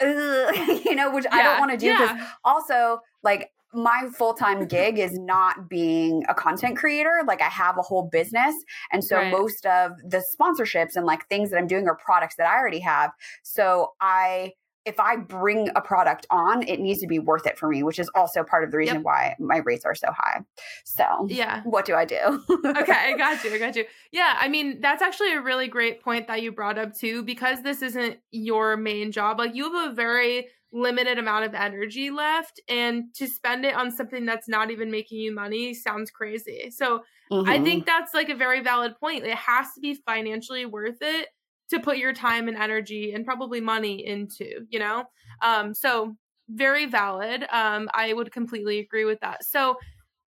you 0.00 0.94
know 0.94 1.10
which 1.10 1.26
i 1.30 1.42
don't 1.42 1.58
want 1.58 1.70
to 1.72 1.76
do 1.76 1.92
because 1.92 2.10
yeah. 2.16 2.28
also 2.44 3.00
like 3.22 3.50
my 3.72 4.08
full-time 4.16 4.66
gig 4.66 4.98
is 4.98 5.16
not 5.18 5.68
being 5.68 6.24
a 6.28 6.34
content 6.34 6.76
creator 6.76 7.22
like 7.26 7.40
i 7.40 7.48
have 7.48 7.78
a 7.78 7.82
whole 7.82 8.02
business 8.10 8.54
and 8.92 9.04
so 9.04 9.16
Right. 9.16 9.30
most 9.30 9.64
of 9.66 9.92
the 10.04 10.22
sponsorships 10.34 10.96
and 10.96 11.06
like 11.06 11.26
things 11.28 11.50
that 11.50 11.58
i'm 11.58 11.66
doing 11.66 11.86
are 11.86 11.96
products 11.96 12.34
that 12.36 12.46
i 12.48 12.58
already 12.58 12.80
have 12.80 13.10
so 13.42 13.92
i 14.00 14.52
if 14.86 14.98
i 14.98 15.14
bring 15.14 15.68
a 15.76 15.80
product 15.80 16.26
on 16.30 16.66
it 16.66 16.80
needs 16.80 17.00
to 17.00 17.06
be 17.06 17.18
worth 17.18 17.46
it 17.46 17.58
for 17.58 17.68
me 17.68 17.82
which 17.82 17.98
is 17.98 18.10
also 18.14 18.42
part 18.42 18.64
of 18.64 18.70
the 18.70 18.76
reason 18.78 18.96
Yep. 18.96 19.04
why 19.04 19.36
my 19.38 19.58
rates 19.58 19.84
are 19.84 19.94
so 19.94 20.08
high 20.10 20.40
so 20.84 21.26
yeah 21.28 21.62
what 21.64 21.84
do 21.84 21.94
i 21.94 22.04
do 22.04 22.16
okay, 22.48 23.12
I 23.12 23.14
got 23.18 23.44
you. 23.44 23.54
I 23.54 23.58
got 23.58 23.76
you. 23.76 23.84
Yeah, 24.10 24.36
I 24.40 24.48
mean, 24.48 24.80
that's 24.80 25.02
actually 25.02 25.34
a 25.34 25.40
really 25.40 25.68
great 25.68 26.02
point 26.02 26.26
that 26.28 26.42
you 26.42 26.50
brought 26.50 26.78
up 26.78 26.94
too, 26.94 27.22
because 27.22 27.62
this 27.62 27.82
isn't 27.82 28.18
your 28.32 28.76
main 28.76 29.12
job. 29.12 29.38
Like, 29.38 29.54
you 29.54 29.72
have 29.72 29.90
a 29.92 29.94
very 29.94 30.48
limited 30.72 31.18
amount 31.18 31.44
of 31.44 31.54
energy 31.54 32.10
left, 32.10 32.60
and 32.68 33.12
to 33.14 33.26
spend 33.26 33.64
it 33.64 33.74
on 33.74 33.90
something 33.90 34.24
that's 34.26 34.48
not 34.48 34.70
even 34.70 34.90
making 34.90 35.18
you 35.20 35.32
money 35.34 35.74
sounds 35.74 36.10
crazy. 36.10 36.70
So, 36.70 37.04
I 37.46 37.58
Mhm. 37.58 37.60
think 37.60 37.86
that's 37.86 38.14
like 38.14 38.28
a 38.28 38.34
very 38.34 38.60
valid 38.60 38.96
point. 39.00 39.24
It 39.24 39.34
has 39.34 39.72
to 39.74 39.80
be 39.80 39.94
financially 39.94 40.66
worth 40.66 40.98
it 41.00 41.28
to 41.70 41.80
put 41.80 41.98
your 41.98 42.12
time 42.12 42.48
and 42.48 42.56
energy 42.56 43.12
and 43.12 43.24
probably 43.24 43.60
money 43.60 44.04
into, 44.04 44.66
you 44.68 44.78
know? 44.78 45.06
Um, 45.42 45.72
so 45.74 46.16
very 46.48 46.86
valid. 46.86 47.44
Um, 47.50 47.88
I 47.94 48.12
would 48.12 48.32
completely 48.32 48.78
agree 48.80 49.04
with 49.04 49.20
that. 49.20 49.44
So 49.44 49.78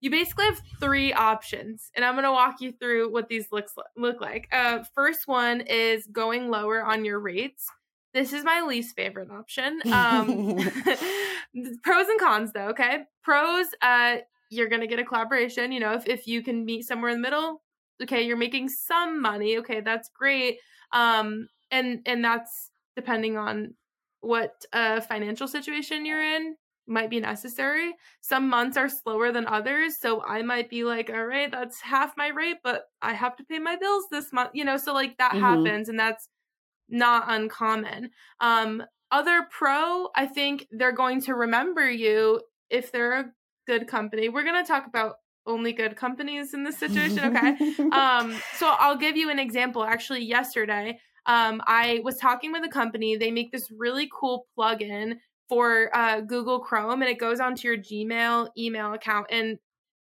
you 0.01 0.09
basically 0.09 0.45
have 0.45 0.61
three 0.79 1.13
options, 1.13 1.89
and 1.95 2.03
I'm 2.03 2.15
going 2.15 2.25
to 2.25 2.31
walk 2.31 2.59
you 2.61 2.73
through 2.73 3.11
what 3.11 3.29
these 3.29 3.47
looks 3.51 3.73
look 3.95 4.19
like. 4.21 4.47
Uh, 4.51 4.83
first 4.95 5.27
one 5.27 5.61
is 5.61 6.07
going 6.07 6.49
lower 6.49 6.83
on 6.85 7.05
your 7.05 7.19
rates. 7.19 7.67
This 8.13 8.33
is 8.33 8.43
my 8.43 8.61
least 8.61 8.95
favorite 8.95 9.31
option. 9.31 9.81
Um, 9.91 10.43
pros 11.83 12.07
and 12.07 12.19
cons, 12.19 12.53
though. 12.53 12.67
Okay, 12.69 13.05
pros. 13.23 13.67
Uh, 13.81 14.17
you're 14.49 14.67
gonna 14.69 14.87
get 14.87 14.99
a 14.99 15.05
collaboration. 15.05 15.71
You 15.71 15.79
know, 15.79 15.93
if 15.93 16.07
if 16.07 16.27
you 16.27 16.43
can 16.43 16.65
meet 16.65 16.83
somewhere 16.83 17.09
in 17.11 17.17
the 17.17 17.21
middle, 17.21 17.63
okay, 18.01 18.21
you're 18.21 18.37
making 18.37 18.69
some 18.69 19.21
money. 19.21 19.57
Okay, 19.57 19.81
that's 19.81 20.09
great. 20.09 20.59
Um, 20.91 21.47
and 21.71 22.01
and 22.05 22.23
that's 22.23 22.71
depending 22.95 23.37
on 23.37 23.75
what 24.21 24.63
uh 24.73 25.01
financial 25.01 25.47
situation 25.47 26.05
you're 26.05 26.23
in 26.23 26.55
might 26.85 27.09
be 27.09 27.19
necessary. 27.19 27.93
Some 28.21 28.49
months 28.49 28.77
are 28.77 28.89
slower 28.89 29.31
than 29.31 29.47
others, 29.47 29.97
so 29.99 30.23
I 30.23 30.41
might 30.41 30.69
be 30.69 30.83
like, 30.83 31.09
all 31.09 31.25
right, 31.25 31.49
that's 31.49 31.79
half 31.81 32.15
my 32.17 32.27
rate, 32.27 32.57
but 32.63 32.85
I 33.01 33.13
have 33.13 33.37
to 33.37 33.43
pay 33.45 33.59
my 33.59 33.75
bills 33.77 34.05
this 34.11 34.33
month. 34.33 34.51
You 34.53 34.65
know, 34.65 34.77
so 34.77 34.93
like 34.93 35.17
that 35.17 35.33
Mhm. 35.33 35.37
happens, 35.37 35.89
and 35.89 35.97
that's 35.99 36.27
not 36.93 37.25
uncommon. 37.27 38.11
Um, 38.39 38.83
other 39.11 39.47
pro, 39.51 40.09
I 40.15 40.25
think 40.25 40.67
they're 40.71 40.93
going 40.93 41.21
to 41.21 41.35
remember 41.35 41.89
you 41.89 42.41
if 42.69 42.91
they're 42.91 43.19
a 43.19 43.25
good 43.67 43.87
company. 43.87 44.29
We're 44.29 44.43
going 44.43 44.63
to 44.63 44.67
talk 44.67 44.87
about 44.87 45.15
only 45.45 45.73
good 45.73 45.95
companies 45.95 46.53
in 46.53 46.63
this 46.63 46.77
situation. 46.77 47.35
Okay. 47.35 47.75
um, 47.91 48.39
so 48.57 48.73
I'll 48.79 48.97
give 48.97 49.17
you 49.17 49.29
an 49.29 49.39
example. 49.39 49.83
Actually, 49.83 50.23
yesterday, 50.23 50.99
um, 51.25 51.61
I 51.67 52.01
was 52.03 52.17
talking 52.17 52.51
with 52.51 52.63
a 52.63 52.69
company. 52.69 53.17
They 53.17 53.31
make 53.31 53.51
this 53.51 53.69
really 53.71 54.09
cool 54.13 54.47
plugin 54.57 55.15
for 55.49 55.95
uh, 55.95 56.21
Google 56.21 56.59
Chrome, 56.59 57.01
and 57.01 57.09
it 57.09 57.19
goes 57.19 57.39
onto 57.39 57.67
your 57.67 57.77
Gmail 57.77 58.49
email 58.57 58.93
account. 58.93 59.27
And 59.29 59.57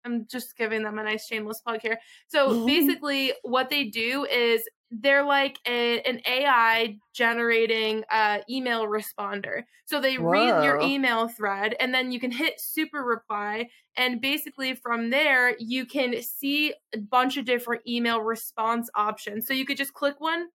I'm 0.05 0.27
just 0.31 0.57
giving 0.57 0.83
them 0.83 0.99
a 0.99 1.05
nice 1.05 1.27
shameless 1.27 1.61
plug 1.61 1.81
here. 1.83 1.99
So 2.29 2.67
basically, 2.67 3.33
what 3.43 3.71
they 3.71 3.85
do 3.85 4.25
is 4.25 4.63
they're 4.91 5.25
like 5.25 5.59
a, 5.67 6.01
an 6.03 6.21
AI 6.27 6.99
generating 7.13 8.05
uh, 8.11 8.39
email 8.49 8.87
responder. 8.87 9.63
So 9.85 10.01
they 10.01 10.17
Whoa. 10.17 10.31
read 10.31 10.65
your 10.65 10.81
email 10.81 11.29
thread 11.29 11.77
and 11.79 11.95
then 11.95 12.11
you 12.11 12.19
can 12.19 12.31
hit 12.31 12.61
super 12.61 13.03
reply. 13.03 13.69
And 13.97 14.21
basically, 14.21 14.75
from 14.75 15.11
there, 15.11 15.57
you 15.59 15.87
can 15.87 16.21
see 16.23 16.75
a 16.95 16.99
bunch 16.99 17.37
of 17.37 17.45
different 17.45 17.83
email 17.87 18.21
response 18.21 18.89
options. 18.95 19.47
So 19.47 19.55
you 19.55 19.67
could 19.67 19.77
just 19.77 19.95
click 19.95 20.21
one, 20.21 20.49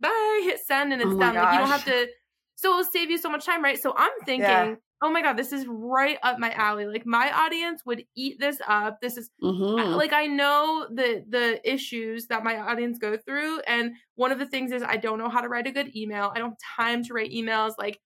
bye, 0.00 0.40
hit 0.42 0.58
send, 0.66 0.92
and 0.92 1.02
it's 1.02 1.12
oh 1.14 1.18
done. 1.18 1.34
Like 1.34 1.52
you 1.52 1.58
don't 1.58 1.68
have 1.68 1.84
to. 1.84 2.08
So 2.56 2.70
it'll 2.70 2.84
save 2.90 3.10
you 3.10 3.18
so 3.18 3.30
much 3.30 3.46
time, 3.46 3.62
right? 3.62 3.78
So 3.78 3.94
I'm 3.96 4.10
thinking, 4.24 4.42
yeah 4.42 4.74
oh 5.00 5.10
my 5.10 5.22
god 5.22 5.36
this 5.36 5.52
is 5.52 5.66
right 5.68 6.18
up 6.22 6.38
my 6.38 6.50
alley. 6.52 6.86
Like 6.86 7.06
my 7.06 7.30
audience 7.32 7.82
would 7.86 8.04
eat 8.16 8.38
this 8.40 8.58
up. 8.66 9.00
This 9.00 9.16
is 9.16 9.30
mm-hmm. 9.42 9.94
like 9.94 10.12
i 10.12 10.26
know 10.26 10.86
the 10.90 11.24
the 11.28 11.60
issues 11.70 12.26
that 12.26 12.44
my 12.44 12.58
audience 12.58 12.98
go 12.98 13.16
through 13.16 13.60
and 13.60 13.92
one 14.16 14.32
of 14.32 14.38
the 14.38 14.46
things 14.46 14.72
is 14.72 14.82
i 14.82 14.96
don't 14.96 15.18
know 15.18 15.28
how 15.28 15.40
to 15.40 15.48
write 15.48 15.66
a 15.66 15.72
good 15.72 15.94
email. 15.96 16.32
I 16.34 16.38
don't 16.38 16.50
have 16.50 16.76
time 16.76 17.04
to 17.04 17.14
write 17.14 17.32
emails. 17.32 17.72
Like 17.78 18.00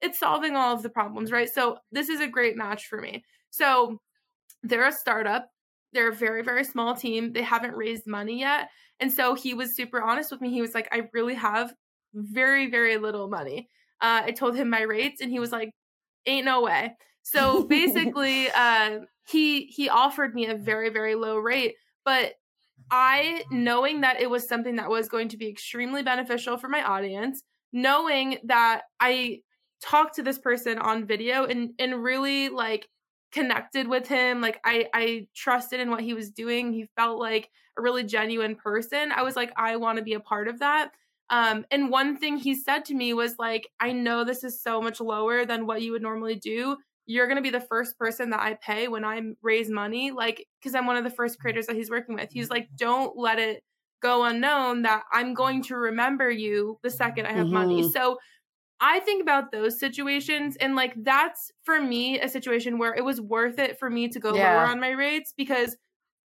it's 0.00 0.18
solving 0.18 0.56
all 0.56 0.74
of 0.74 0.82
the 0.82 0.90
problems 0.90 1.30
right? 1.30 1.48
So 1.48 1.78
this 1.92 2.08
is 2.08 2.20
a 2.20 2.26
great 2.28 2.56
match 2.56 2.86
for 2.86 3.00
me. 3.00 3.24
So 3.50 4.00
they're 4.62 4.86
a 4.86 4.92
startup. 4.92 5.48
They're 5.92 6.10
a 6.10 6.14
very 6.14 6.42
very 6.42 6.64
small 6.64 6.94
team. 6.94 7.32
They 7.32 7.42
haven't 7.42 7.74
raised 7.74 8.06
money 8.06 8.40
yet. 8.40 8.68
And 9.00 9.12
so 9.12 9.34
he 9.34 9.54
was 9.54 9.74
super 9.76 10.00
honest 10.00 10.30
with 10.30 10.40
me. 10.40 10.50
He 10.50 10.62
was 10.62 10.74
like 10.74 10.88
i 10.92 11.08
really 11.12 11.34
have 11.34 11.74
very 12.14 12.70
very 12.70 12.96
little 12.98 13.28
money. 13.28 13.68
Uh, 14.00 14.22
I 14.24 14.32
told 14.32 14.56
him 14.56 14.68
my 14.68 14.82
rates, 14.82 15.20
and 15.20 15.30
he 15.30 15.38
was 15.38 15.52
like, 15.52 15.70
ain't 16.26 16.44
no 16.44 16.62
way. 16.62 16.96
So 17.22 17.64
basically, 17.68 18.48
uh, 18.50 19.00
he 19.26 19.66
he 19.66 19.88
offered 19.88 20.34
me 20.34 20.46
a 20.46 20.54
very 20.54 20.90
very 20.90 21.14
low 21.14 21.36
rate, 21.36 21.74
but 22.04 22.34
I 22.90 23.44
knowing 23.50 24.02
that 24.02 24.20
it 24.20 24.28
was 24.28 24.48
something 24.48 24.76
that 24.76 24.90
was 24.90 25.08
going 25.08 25.28
to 25.28 25.36
be 25.36 25.48
extremely 25.48 26.02
beneficial 26.02 26.56
for 26.58 26.68
my 26.68 26.82
audience, 26.82 27.42
knowing 27.72 28.38
that 28.44 28.82
I 29.00 29.40
talked 29.82 30.14
to 30.16 30.22
this 30.22 30.38
person 30.38 30.78
on 30.78 31.06
video 31.06 31.44
and 31.44 31.70
and 31.78 32.02
really 32.02 32.48
like 32.48 32.88
connected 33.32 33.88
with 33.88 34.06
him 34.06 34.40
like 34.40 34.60
i 34.64 34.86
i 34.94 35.26
trusted 35.34 35.80
in 35.80 35.90
what 35.90 36.00
he 36.00 36.14
was 36.14 36.30
doing 36.30 36.72
he 36.72 36.86
felt 36.96 37.18
like 37.18 37.50
a 37.78 37.82
really 37.82 38.04
genuine 38.04 38.54
person 38.54 39.10
i 39.10 39.22
was 39.22 39.34
like 39.34 39.52
i 39.56 39.74
want 39.76 39.96
to 39.96 40.04
be 40.04 40.14
a 40.14 40.20
part 40.20 40.48
of 40.48 40.60
that 40.60 40.92
um, 41.32 41.64
and 41.70 41.88
one 41.88 42.18
thing 42.18 42.36
he 42.36 42.54
said 42.54 42.84
to 42.84 42.94
me 42.94 43.14
was 43.14 43.36
like, 43.38 43.66
I 43.80 43.92
know 43.92 44.22
this 44.22 44.44
is 44.44 44.62
so 44.62 44.82
much 44.82 45.00
lower 45.00 45.46
than 45.46 45.66
what 45.66 45.80
you 45.80 45.92
would 45.92 46.02
normally 46.02 46.36
do. 46.36 46.76
You're 47.06 47.26
going 47.26 47.36
to 47.36 47.42
be 47.42 47.48
the 47.48 47.58
first 47.58 47.98
person 47.98 48.30
that 48.30 48.40
I 48.40 48.58
pay 48.62 48.86
when 48.86 49.02
I 49.02 49.18
raise 49.40 49.70
money. 49.70 50.10
Like, 50.10 50.46
because 50.60 50.74
I'm 50.74 50.86
one 50.86 50.98
of 50.98 51.04
the 51.04 51.10
first 51.10 51.40
creators 51.40 51.66
that 51.66 51.76
he's 51.76 51.88
working 51.88 52.16
with. 52.16 52.30
He's 52.30 52.50
like, 52.50 52.68
don't 52.76 53.16
let 53.16 53.38
it 53.38 53.64
go 54.02 54.24
unknown 54.24 54.82
that 54.82 55.04
I'm 55.10 55.32
going 55.32 55.62
to 55.64 55.76
remember 55.76 56.30
you 56.30 56.78
the 56.82 56.90
second 56.90 57.24
I 57.24 57.32
have 57.32 57.46
mm-hmm. 57.46 57.54
money. 57.54 57.90
So 57.90 58.18
I 58.78 58.98
think 59.00 59.22
about 59.22 59.52
those 59.52 59.78
situations 59.78 60.56
and 60.56 60.74
like 60.74 60.92
that's 61.02 61.50
for 61.64 61.80
me 61.80 62.20
a 62.20 62.28
situation 62.28 62.78
where 62.78 62.92
it 62.94 63.04
was 63.04 63.20
worth 63.20 63.58
it 63.58 63.78
for 63.78 63.88
me 63.88 64.08
to 64.08 64.18
go 64.18 64.34
yeah. 64.34 64.56
lower 64.56 64.66
on 64.66 64.80
my 64.80 64.90
rates 64.90 65.32
because 65.36 65.76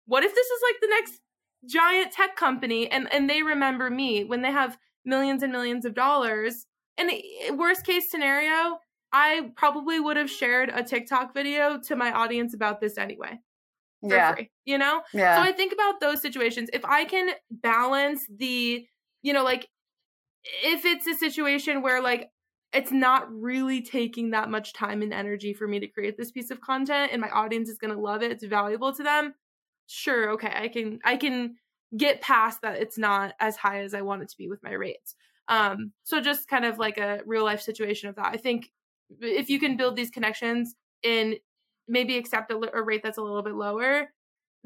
what 0.06 0.22
if 0.22 0.32
this 0.32 0.46
is 0.46 0.62
like 0.62 0.80
the 0.80 0.86
next 0.88 1.20
giant 1.66 2.12
tech 2.12 2.36
company 2.36 2.88
and 2.90 3.12
and 3.12 3.28
they 3.28 3.42
remember 3.42 3.90
me 3.90 4.22
when 4.22 4.42
they 4.42 4.52
have 4.52 4.78
millions 5.04 5.42
and 5.42 5.52
millions 5.52 5.84
of 5.84 5.94
dollars 5.94 6.66
and 6.98 7.10
worst 7.58 7.84
case 7.84 8.10
scenario 8.10 8.78
i 9.12 9.50
probably 9.56 10.00
would 10.00 10.16
have 10.16 10.30
shared 10.30 10.70
a 10.74 10.82
tiktok 10.82 11.34
video 11.34 11.78
to 11.78 11.96
my 11.96 12.12
audience 12.12 12.54
about 12.54 12.80
this 12.80 12.98
anyway 12.98 13.38
yeah. 14.02 14.34
Free, 14.34 14.50
you 14.64 14.78
know 14.78 15.02
yeah. 15.12 15.36
so 15.36 15.42
i 15.42 15.52
think 15.52 15.72
about 15.72 16.00
those 16.00 16.20
situations 16.20 16.68
if 16.72 16.84
i 16.84 17.04
can 17.04 17.30
balance 17.50 18.26
the 18.36 18.86
you 19.22 19.32
know 19.32 19.44
like 19.44 19.68
if 20.62 20.84
it's 20.84 21.06
a 21.06 21.14
situation 21.14 21.82
where 21.82 22.02
like 22.02 22.28
it's 22.72 22.90
not 22.90 23.32
really 23.32 23.80
taking 23.80 24.30
that 24.30 24.50
much 24.50 24.72
time 24.72 25.00
and 25.00 25.14
energy 25.14 25.52
for 25.52 25.66
me 25.66 25.78
to 25.78 25.86
create 25.86 26.16
this 26.18 26.32
piece 26.32 26.50
of 26.50 26.60
content 26.60 27.12
and 27.12 27.20
my 27.20 27.30
audience 27.30 27.68
is 27.68 27.78
going 27.78 27.94
to 27.94 28.00
love 28.00 28.22
it 28.22 28.30
it's 28.30 28.44
valuable 28.44 28.92
to 28.92 29.02
them 29.02 29.34
sure 29.86 30.30
okay 30.30 30.52
i 30.54 30.68
can 30.68 30.98
i 31.04 31.16
can 31.16 31.54
get 31.96 32.20
past 32.20 32.62
that 32.62 32.80
it's 32.80 32.98
not 32.98 33.34
as 33.40 33.56
high 33.56 33.82
as 33.82 33.94
i 33.94 34.02
want 34.02 34.22
it 34.22 34.28
to 34.28 34.36
be 34.36 34.48
with 34.48 34.62
my 34.62 34.72
rates. 34.72 35.14
Um 35.48 35.92
so 36.04 36.20
just 36.20 36.48
kind 36.48 36.64
of 36.64 36.78
like 36.78 36.98
a 36.98 37.20
real 37.26 37.44
life 37.44 37.60
situation 37.60 38.08
of 38.08 38.16
that. 38.16 38.26
I 38.32 38.36
think 38.36 38.70
if 39.20 39.50
you 39.50 39.60
can 39.60 39.76
build 39.76 39.96
these 39.96 40.10
connections 40.10 40.74
and 41.04 41.36
maybe 41.86 42.16
accept 42.16 42.50
a, 42.50 42.76
a 42.76 42.82
rate 42.82 43.02
that's 43.02 43.18
a 43.18 43.22
little 43.22 43.42
bit 43.42 43.54
lower 43.54 44.08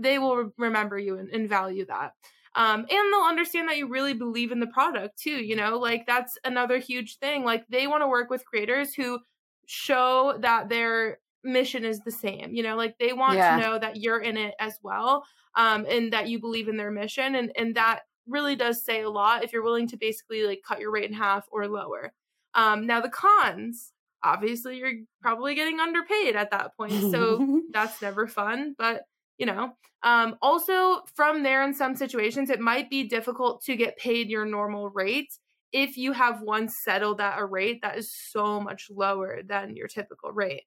they 0.01 0.21
will 0.21 0.53
remember 0.57 0.97
you 0.97 1.19
and, 1.19 1.29
and 1.31 1.49
value 1.49 1.85
that. 1.87 2.12
Um, 2.55 2.87
and 2.88 3.12
they'll 3.12 3.29
understand 3.29 3.69
that 3.69 3.77
you 3.77 3.88
really 3.88 4.14
believe 4.14 4.53
in 4.53 4.61
the 4.61 4.69
product 4.69 5.19
too 5.19 5.45
you 5.45 5.57
know 5.57 5.79
like 5.79 6.07
that's 6.07 6.38
another 6.45 6.79
huge 6.79 7.19
thing. 7.19 7.45
Like 7.45 7.64
they 7.69 7.87
want 7.87 8.03
to 8.03 8.09
work 8.09 8.31
with 8.31 8.47
creators 8.47 8.95
who 8.95 9.19
show 9.67 10.38
that 10.41 10.69
their 10.69 11.19
mission 11.44 11.85
is 11.85 12.01
the 12.01 12.11
same 12.11 12.53
you 12.53 12.62
know 12.62 12.77
like 12.77 12.96
they 12.98 13.12
want 13.12 13.37
yeah. 13.37 13.57
to 13.57 13.62
know 13.62 13.79
that 13.79 13.96
you're 13.96 14.20
in 14.20 14.37
it 14.37 14.55
as 14.59 14.79
well 14.83 15.24
um, 15.55 15.87
and 15.88 16.12
that 16.12 16.29
you 16.29 16.40
believe 16.40 16.68
in 16.68 16.77
their 16.77 16.90
mission 16.90 17.35
and 17.35 17.53
and 17.57 17.74
that 17.74 18.01
really 18.27 18.57
does 18.57 18.85
say 18.85 19.03
a 19.03 19.11
lot 19.11 19.44
if 19.44 19.53
you're 19.53 19.62
willing 19.62 19.88
to 19.88 19.96
basically 19.96 20.42
like 20.44 20.61
cut 20.66 20.81
your 20.81 20.90
rate 20.90 21.09
in 21.09 21.16
half 21.16 21.46
or 21.51 21.66
lower 21.66 22.12
um, 22.55 22.87
now 22.87 23.01
the 23.01 23.09
cons 23.09 23.92
obviously 24.24 24.79
you're 24.79 24.92
probably 25.22 25.55
getting 25.55 25.81
underpaid 25.81 26.35
at 26.35 26.51
that 26.51 26.77
point 26.77 26.92
so 26.92 27.62
that's 27.72 28.03
never 28.03 28.27
fun 28.27 28.74
but 28.77 29.03
you 29.38 29.46
know 29.46 29.72
um, 30.03 30.37
also 30.42 31.03
from 31.14 31.42
there 31.42 31.62
in 31.62 31.72
some 31.72 31.94
situations 31.94 32.51
it 32.51 32.61
might 32.61 32.90
be 32.90 33.05
difficult 33.05 33.62
to 33.62 33.77
get 33.77 33.96
paid 33.96 34.29
your 34.29 34.44
normal 34.44 34.90
rate 34.90 35.33
if 35.72 35.96
you 35.96 36.12
have 36.12 36.40
once 36.40 36.79
settled 36.83 37.20
at 37.20 37.38
a 37.38 37.44
rate 37.44 37.83
that 37.83 37.96
is 37.96 38.12
so 38.12 38.59
much 38.61 38.88
lower 38.90 39.40
than 39.46 39.77
your 39.77 39.87
typical 39.87 40.33
rate 40.33 40.64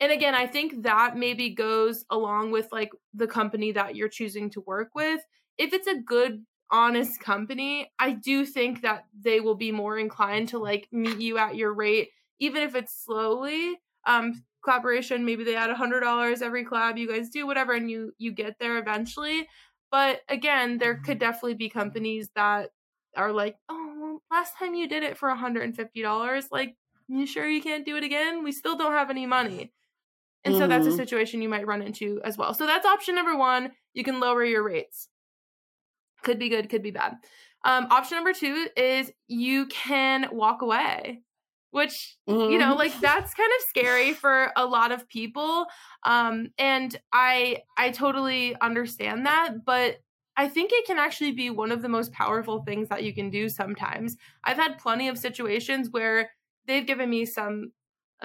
and 0.00 0.12
again 0.12 0.34
i 0.34 0.46
think 0.46 0.82
that 0.82 1.16
maybe 1.16 1.50
goes 1.50 2.04
along 2.10 2.50
with 2.50 2.68
like 2.72 2.90
the 3.14 3.26
company 3.26 3.72
that 3.72 3.96
you're 3.96 4.08
choosing 4.08 4.50
to 4.50 4.60
work 4.62 4.90
with. 4.94 5.20
If 5.56 5.72
it's 5.72 5.86
a 5.86 6.00
good 6.00 6.44
honest 6.70 7.20
company 7.20 7.92
i 7.98 8.12
do 8.12 8.44
think 8.44 8.82
that 8.82 9.04
they 9.18 9.40
will 9.40 9.54
be 9.54 9.70
more 9.70 9.98
inclined 9.98 10.48
to 10.48 10.58
like 10.58 10.88
meet 10.90 11.18
you 11.18 11.38
at 11.38 11.56
your 11.56 11.72
rate 11.72 12.10
even 12.40 12.62
if 12.62 12.74
it's 12.74 13.04
slowly. 13.04 13.78
Um 14.06 14.44
collaboration 14.64 15.24
maybe 15.26 15.44
they 15.44 15.56
add 15.56 15.70
a 15.70 15.74
hundred 15.74 16.00
dollars 16.00 16.40
every 16.40 16.64
collab 16.64 16.98
you 16.98 17.06
guys 17.06 17.28
do 17.28 17.46
whatever 17.46 17.74
and 17.74 17.90
you 17.90 18.12
you 18.18 18.32
get 18.32 18.58
there 18.58 18.78
eventually. 18.78 19.46
But 19.90 20.22
again 20.28 20.78
there 20.78 20.96
could 20.96 21.18
definitely 21.18 21.54
be 21.54 21.68
companies 21.68 22.30
that 22.34 22.70
are 23.16 23.32
like 23.32 23.56
oh 23.68 24.20
last 24.30 24.56
time 24.58 24.74
you 24.74 24.88
did 24.88 25.02
it 25.02 25.16
for 25.16 25.28
a 25.28 25.36
$150 25.36 26.46
like 26.50 26.76
you 27.06 27.26
sure 27.26 27.48
you 27.48 27.62
can't 27.62 27.84
do 27.84 27.96
it 27.96 28.04
again? 28.04 28.42
We 28.42 28.50
still 28.52 28.76
don't 28.76 28.92
have 28.92 29.10
any 29.10 29.26
money 29.26 29.72
and 30.44 30.54
mm-hmm. 30.54 30.62
so 30.62 30.68
that's 30.68 30.86
a 30.86 30.90
mm-hmm. 30.90 30.98
situation 30.98 31.42
you 31.42 31.48
might 31.48 31.66
run 31.66 31.82
into 31.82 32.20
as 32.24 32.36
well. 32.36 32.54
So 32.54 32.66
that's 32.66 32.86
option 32.86 33.14
number 33.14 33.36
one. 33.36 33.72
You 33.94 34.04
can 34.04 34.20
lower 34.20 34.44
your 34.44 34.62
rates. 34.62 35.08
Could 36.22 36.38
be 36.38 36.48
good, 36.48 36.68
could 36.68 36.82
be 36.82 36.90
bad. 36.90 37.16
Um, 37.64 37.86
option 37.90 38.16
number 38.16 38.32
two 38.32 38.68
is 38.76 39.10
you 39.26 39.66
can 39.66 40.28
walk 40.32 40.62
away, 40.62 41.22
which, 41.70 42.16
mm-hmm. 42.28 42.52
you 42.52 42.58
know, 42.58 42.70
mm-hmm. 42.70 42.78
like 42.78 43.00
that's 43.00 43.34
kind 43.34 43.50
of 43.58 43.66
scary 43.68 44.12
for 44.12 44.52
a 44.56 44.66
lot 44.66 44.92
of 44.92 45.08
people. 45.08 45.66
Um, 46.02 46.50
and 46.58 46.94
I 47.12 47.62
I 47.78 47.90
totally 47.90 48.54
understand 48.60 49.26
that, 49.26 49.64
but 49.64 49.96
I 50.36 50.48
think 50.48 50.70
it 50.72 50.86
can 50.86 50.98
actually 50.98 51.32
be 51.32 51.50
one 51.50 51.70
of 51.70 51.80
the 51.80 51.88
most 51.88 52.12
powerful 52.12 52.62
things 52.64 52.88
that 52.88 53.04
you 53.04 53.14
can 53.14 53.30
do 53.30 53.48
sometimes. 53.48 54.16
I've 54.42 54.56
had 54.56 54.78
plenty 54.78 55.08
of 55.08 55.16
situations 55.16 55.90
where 55.90 56.30
they've 56.66 56.86
given 56.86 57.08
me 57.08 57.24
some 57.24 57.72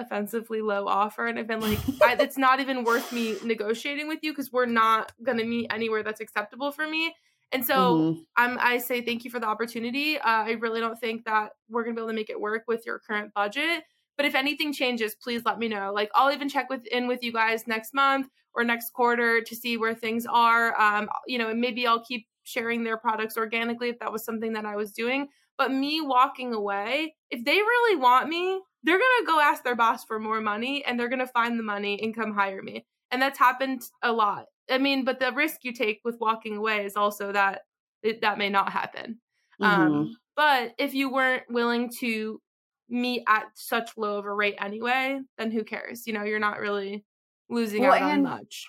offensively 0.00 0.60
low 0.60 0.86
offer 0.86 1.26
and 1.26 1.38
I've 1.38 1.46
been 1.46 1.60
like 1.60 1.78
I, 2.02 2.16
it's 2.18 2.38
not 2.38 2.60
even 2.60 2.84
worth 2.84 3.12
me 3.12 3.36
negotiating 3.44 4.08
with 4.08 4.20
you 4.22 4.32
because 4.32 4.52
we're 4.52 4.66
not 4.66 5.12
going 5.22 5.38
to 5.38 5.44
meet 5.44 5.70
anywhere 5.70 6.02
that's 6.02 6.20
acceptable 6.20 6.72
for 6.72 6.86
me. 6.86 7.14
And 7.52 7.64
so 7.64 7.74
mm-hmm. 7.74 8.20
I'm 8.36 8.58
I 8.60 8.78
say 8.78 9.00
thank 9.00 9.24
you 9.24 9.30
for 9.30 9.40
the 9.40 9.46
opportunity. 9.46 10.18
Uh, 10.18 10.22
I 10.24 10.52
really 10.52 10.80
don't 10.80 10.98
think 10.98 11.24
that 11.24 11.50
we're 11.68 11.82
going 11.84 11.94
to 11.94 12.00
be 12.00 12.02
able 12.02 12.10
to 12.10 12.16
make 12.16 12.30
it 12.30 12.40
work 12.40 12.64
with 12.68 12.86
your 12.86 12.98
current 12.98 13.32
budget. 13.34 13.84
But 14.16 14.26
if 14.26 14.34
anything 14.34 14.72
changes, 14.72 15.14
please 15.14 15.42
let 15.44 15.58
me 15.58 15.68
know. 15.68 15.92
Like 15.94 16.10
I'll 16.14 16.32
even 16.32 16.48
check 16.48 16.68
with 16.68 16.86
in 16.86 17.08
with 17.08 17.22
you 17.22 17.32
guys 17.32 17.66
next 17.66 17.94
month 17.94 18.28
or 18.54 18.64
next 18.64 18.92
quarter 18.92 19.40
to 19.40 19.56
see 19.56 19.76
where 19.76 19.94
things 19.94 20.26
are. 20.28 20.78
Um, 20.80 21.08
you 21.26 21.38
know, 21.38 21.48
and 21.48 21.60
maybe 21.60 21.86
I'll 21.86 22.04
keep 22.04 22.26
sharing 22.44 22.84
their 22.84 22.96
products 22.96 23.36
organically 23.36 23.88
if 23.88 23.98
that 24.00 24.12
was 24.12 24.24
something 24.24 24.52
that 24.54 24.64
I 24.64 24.76
was 24.76 24.92
doing. 24.92 25.28
But 25.56 25.72
me 25.72 26.00
walking 26.00 26.54
away, 26.54 27.14
if 27.30 27.44
they 27.44 27.56
really 27.56 27.96
want 27.96 28.28
me, 28.28 28.60
they're 28.82 28.98
going 28.98 29.20
to 29.20 29.26
go 29.26 29.40
ask 29.40 29.62
their 29.62 29.76
boss 29.76 30.04
for 30.04 30.18
more 30.18 30.40
money 30.40 30.84
and 30.84 30.98
they're 30.98 31.08
going 31.08 31.18
to 31.18 31.26
find 31.26 31.58
the 31.58 31.62
money 31.64 32.00
and 32.02 32.14
come 32.14 32.32
hire 32.32 32.62
me. 32.62 32.86
And 33.10 33.20
that's 33.20 33.38
happened 33.38 33.82
a 34.02 34.12
lot. 34.12 34.46
I 34.70 34.78
mean, 34.78 35.04
but 35.04 35.18
the 35.18 35.32
risk 35.32 35.58
you 35.62 35.72
take 35.72 36.00
with 36.04 36.20
walking 36.20 36.56
away 36.56 36.84
is 36.84 36.96
also 36.96 37.32
that 37.32 37.62
it, 38.02 38.20
that 38.22 38.38
may 38.38 38.48
not 38.48 38.72
happen. 38.72 39.18
Mm-hmm. 39.60 39.80
Um, 39.80 40.16
but 40.36 40.74
if 40.78 40.94
you 40.94 41.12
weren't 41.12 41.42
willing 41.50 41.90
to 42.00 42.40
meet 42.88 43.22
at 43.28 43.44
such 43.54 43.90
low 43.96 44.18
of 44.18 44.24
a 44.24 44.32
rate 44.32 44.56
anyway, 44.58 45.20
then 45.38 45.50
who 45.50 45.64
cares? 45.64 46.06
You 46.06 46.12
know, 46.12 46.24
you're 46.24 46.38
not 46.38 46.60
really 46.60 47.04
losing 47.48 47.82
well, 47.82 47.92
out 47.92 48.02
on 48.02 48.22
much. 48.22 48.66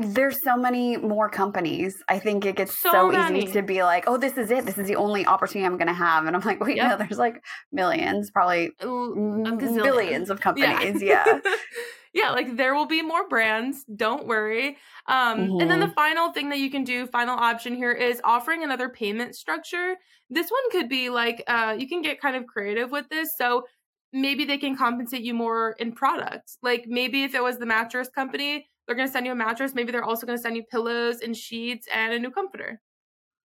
There's 0.00 0.42
so 0.42 0.56
many 0.56 0.96
more 0.96 1.28
companies. 1.28 2.02
I 2.08 2.18
think 2.18 2.46
it 2.46 2.56
gets 2.56 2.78
so, 2.78 2.90
so 2.90 3.34
easy 3.36 3.52
to 3.52 3.62
be 3.62 3.82
like, 3.82 4.04
oh, 4.06 4.16
this 4.16 4.36
is 4.38 4.50
it. 4.50 4.66
This 4.66 4.78
is 4.78 4.86
the 4.86 4.96
only 4.96 5.26
opportunity 5.26 5.66
I'm 5.66 5.76
going 5.76 5.88
to 5.88 5.94
have. 5.94 6.26
And 6.26 6.34
I'm 6.34 6.42
like, 6.42 6.60
wait, 6.60 6.76
yep. 6.76 6.90
no, 6.90 6.96
there's 6.96 7.18
like 7.18 7.42
millions, 7.70 8.30
probably 8.30 8.70
billions 8.80 10.30
of 10.30 10.40
companies. 10.46 11.02
Yeah. 11.02 11.24
yeah. 11.26 11.40
yeah, 12.14 12.30
like 12.30 12.56
there 12.56 12.74
will 12.74 12.86
be 12.86 13.02
more 13.02 13.28
brands. 13.28 13.84
Don't 13.94 14.26
worry. 14.26 14.78
Um, 15.06 15.38
mm-hmm. 15.38 15.60
And 15.60 15.70
then 15.70 15.80
the 15.80 15.86
mm-hmm. 15.86 15.94
final 15.94 16.32
thing 16.32 16.48
that 16.48 16.58
you 16.58 16.70
can 16.70 16.84
do, 16.84 17.06
final 17.06 17.38
option 17.38 17.74
here 17.74 17.92
is 17.92 18.20
offering 18.24 18.64
another 18.64 18.88
payment 18.88 19.36
structure. 19.36 19.96
This 20.28 20.50
one 20.50 20.70
could 20.72 20.88
be 20.88 21.10
like 21.10 21.44
uh, 21.46 21.76
you 21.78 21.88
can 21.88 22.02
get 22.02 22.20
kind 22.20 22.36
of 22.36 22.46
creative 22.46 22.90
with 22.90 23.08
this. 23.10 23.36
So 23.36 23.64
maybe 24.12 24.44
they 24.44 24.58
can 24.58 24.76
compensate 24.76 25.22
you 25.22 25.34
more 25.34 25.76
in 25.78 25.92
products. 25.92 26.58
Like 26.62 26.84
maybe 26.86 27.22
if 27.22 27.34
it 27.34 27.42
was 27.42 27.58
the 27.58 27.66
mattress 27.66 28.08
company, 28.08 28.66
they're 28.90 28.96
going 28.96 29.06
to 29.08 29.12
send 29.12 29.24
you 29.24 29.30
a 29.30 29.36
mattress. 29.36 29.72
Maybe 29.72 29.92
they're 29.92 30.02
also 30.02 30.26
going 30.26 30.36
to 30.36 30.42
send 30.42 30.56
you 30.56 30.64
pillows 30.64 31.20
and 31.20 31.36
sheets 31.36 31.86
and 31.94 32.12
a 32.12 32.18
new 32.18 32.32
comforter 32.32 32.80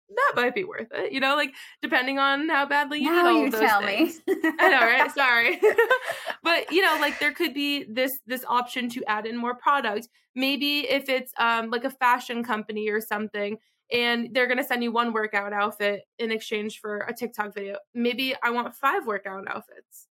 that 0.08 0.32
might 0.36 0.54
be 0.54 0.64
worth 0.64 0.88
it. 0.92 1.12
You 1.12 1.20
know, 1.20 1.36
like 1.36 1.54
depending 1.82 2.18
on 2.18 2.48
how 2.48 2.66
badly 2.66 2.98
you 3.00 3.10
now 3.10 3.22
need 3.22 3.28
all 3.28 3.44
you 3.44 3.50
those 3.50 3.60
tell 3.60 3.82
things. 3.82 4.20
me. 4.26 4.34
I 4.58 4.68
know, 4.68 4.80
right? 4.80 5.10
Sorry, 5.10 5.60
but 6.42 6.72
you 6.72 6.82
know, 6.82 6.96
like 7.00 7.18
there 7.18 7.32
could 7.32 7.54
be 7.54 7.84
this 7.84 8.18
this 8.26 8.44
option 8.48 8.88
to 8.90 9.04
add 9.04 9.26
in 9.26 9.36
more 9.36 9.54
product. 9.54 10.08
Maybe 10.34 10.80
if 10.80 11.08
it's 11.08 11.32
um 11.38 11.70
like 11.70 11.84
a 11.84 11.90
fashion 11.90 12.44
company 12.44 12.88
or 12.88 13.00
something, 13.00 13.58
and 13.92 14.28
they're 14.32 14.46
gonna 14.46 14.64
send 14.64 14.82
you 14.82 14.92
one 14.92 15.12
workout 15.12 15.52
outfit 15.52 16.02
in 16.18 16.30
exchange 16.30 16.78
for 16.80 16.98
a 17.00 17.12
TikTok 17.12 17.54
video. 17.54 17.78
Maybe 17.94 18.34
I 18.42 18.50
want 18.50 18.74
five 18.74 19.06
workout 19.06 19.48
outfits. 19.48 20.05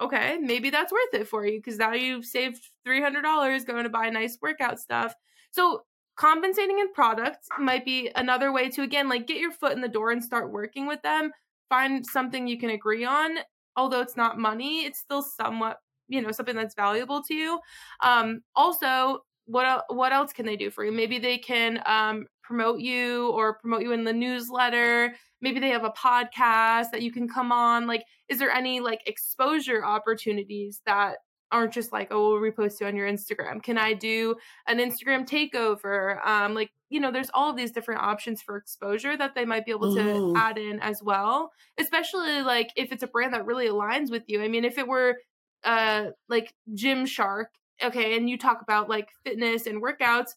Okay, 0.00 0.38
maybe 0.40 0.70
that's 0.70 0.92
worth 0.92 1.14
it 1.14 1.28
for 1.28 1.46
you 1.46 1.58
because 1.58 1.78
now 1.78 1.92
you've 1.92 2.24
saved 2.24 2.60
three 2.84 3.00
hundred 3.00 3.22
dollars 3.22 3.64
going 3.64 3.84
to 3.84 3.90
buy 3.90 4.10
nice 4.10 4.38
workout 4.42 4.80
stuff. 4.80 5.14
So 5.52 5.82
compensating 6.16 6.78
in 6.80 6.92
products 6.92 7.48
might 7.58 7.84
be 7.84 8.10
another 8.16 8.52
way 8.52 8.68
to 8.70 8.82
again 8.82 9.08
like 9.08 9.26
get 9.26 9.38
your 9.38 9.50
foot 9.52 9.72
in 9.72 9.80
the 9.80 9.88
door 9.88 10.10
and 10.10 10.22
start 10.22 10.52
working 10.52 10.86
with 10.86 11.02
them 11.02 11.30
find 11.68 12.06
something 12.06 12.46
you 12.46 12.58
can 12.58 12.70
agree 12.70 13.04
on 13.04 13.36
although 13.76 14.00
it's 14.00 14.16
not 14.16 14.38
money 14.38 14.84
it's 14.84 15.00
still 15.00 15.22
somewhat 15.22 15.78
you 16.06 16.22
know 16.22 16.30
something 16.30 16.54
that's 16.54 16.74
valuable 16.76 17.20
to 17.22 17.34
you 17.34 17.58
um 18.00 18.40
also 18.54 19.18
what 19.46 19.84
what 19.88 20.12
else 20.12 20.32
can 20.32 20.46
they 20.46 20.56
do 20.56 20.70
for 20.70 20.84
you 20.84 20.92
maybe 20.92 21.18
they 21.18 21.36
can 21.36 21.82
um 21.86 22.26
promote 22.44 22.80
you 22.80 23.30
or 23.30 23.58
promote 23.58 23.82
you 23.82 23.92
in 23.92 24.04
the 24.04 24.12
newsletter 24.12 25.14
maybe 25.40 25.58
they 25.58 25.70
have 25.70 25.84
a 25.84 25.90
podcast 25.90 26.90
that 26.90 27.02
you 27.02 27.10
can 27.10 27.28
come 27.28 27.50
on 27.50 27.86
like 27.86 28.04
is 28.28 28.38
there 28.38 28.50
any 28.50 28.80
like 28.80 29.00
exposure 29.06 29.84
opportunities 29.84 30.80
that 30.86 31.16
aren't 31.54 31.72
just 31.72 31.92
like, 31.92 32.08
oh, 32.10 32.32
we'll 32.32 32.52
repost 32.52 32.80
you 32.80 32.86
on 32.86 32.96
your 32.96 33.08
Instagram. 33.08 33.62
Can 33.62 33.78
I 33.78 33.92
do 33.94 34.34
an 34.66 34.78
Instagram 34.78 35.26
takeover? 35.26 36.24
Um, 36.26 36.52
like, 36.52 36.70
you 36.90 36.98
know, 36.98 37.12
there's 37.12 37.30
all 37.32 37.52
these 37.52 37.70
different 37.70 38.02
options 38.02 38.42
for 38.42 38.56
exposure 38.56 39.16
that 39.16 39.34
they 39.36 39.44
might 39.44 39.64
be 39.64 39.70
able 39.70 39.94
to 39.94 40.02
mm. 40.02 40.36
add 40.36 40.58
in 40.58 40.80
as 40.80 41.00
well. 41.02 41.52
Especially 41.78 42.42
like 42.42 42.70
if 42.76 42.92
it's 42.92 43.04
a 43.04 43.06
brand 43.06 43.34
that 43.34 43.46
really 43.46 43.68
aligns 43.68 44.10
with 44.10 44.24
you. 44.26 44.42
I 44.42 44.48
mean, 44.48 44.64
if 44.64 44.78
it 44.78 44.88
were 44.88 45.16
uh 45.62 46.10
like 46.28 46.52
Gymshark, 46.74 47.46
okay, 47.82 48.16
and 48.16 48.28
you 48.28 48.36
talk 48.36 48.60
about 48.60 48.88
like 48.88 49.08
fitness 49.24 49.66
and 49.66 49.82
workouts, 49.82 50.32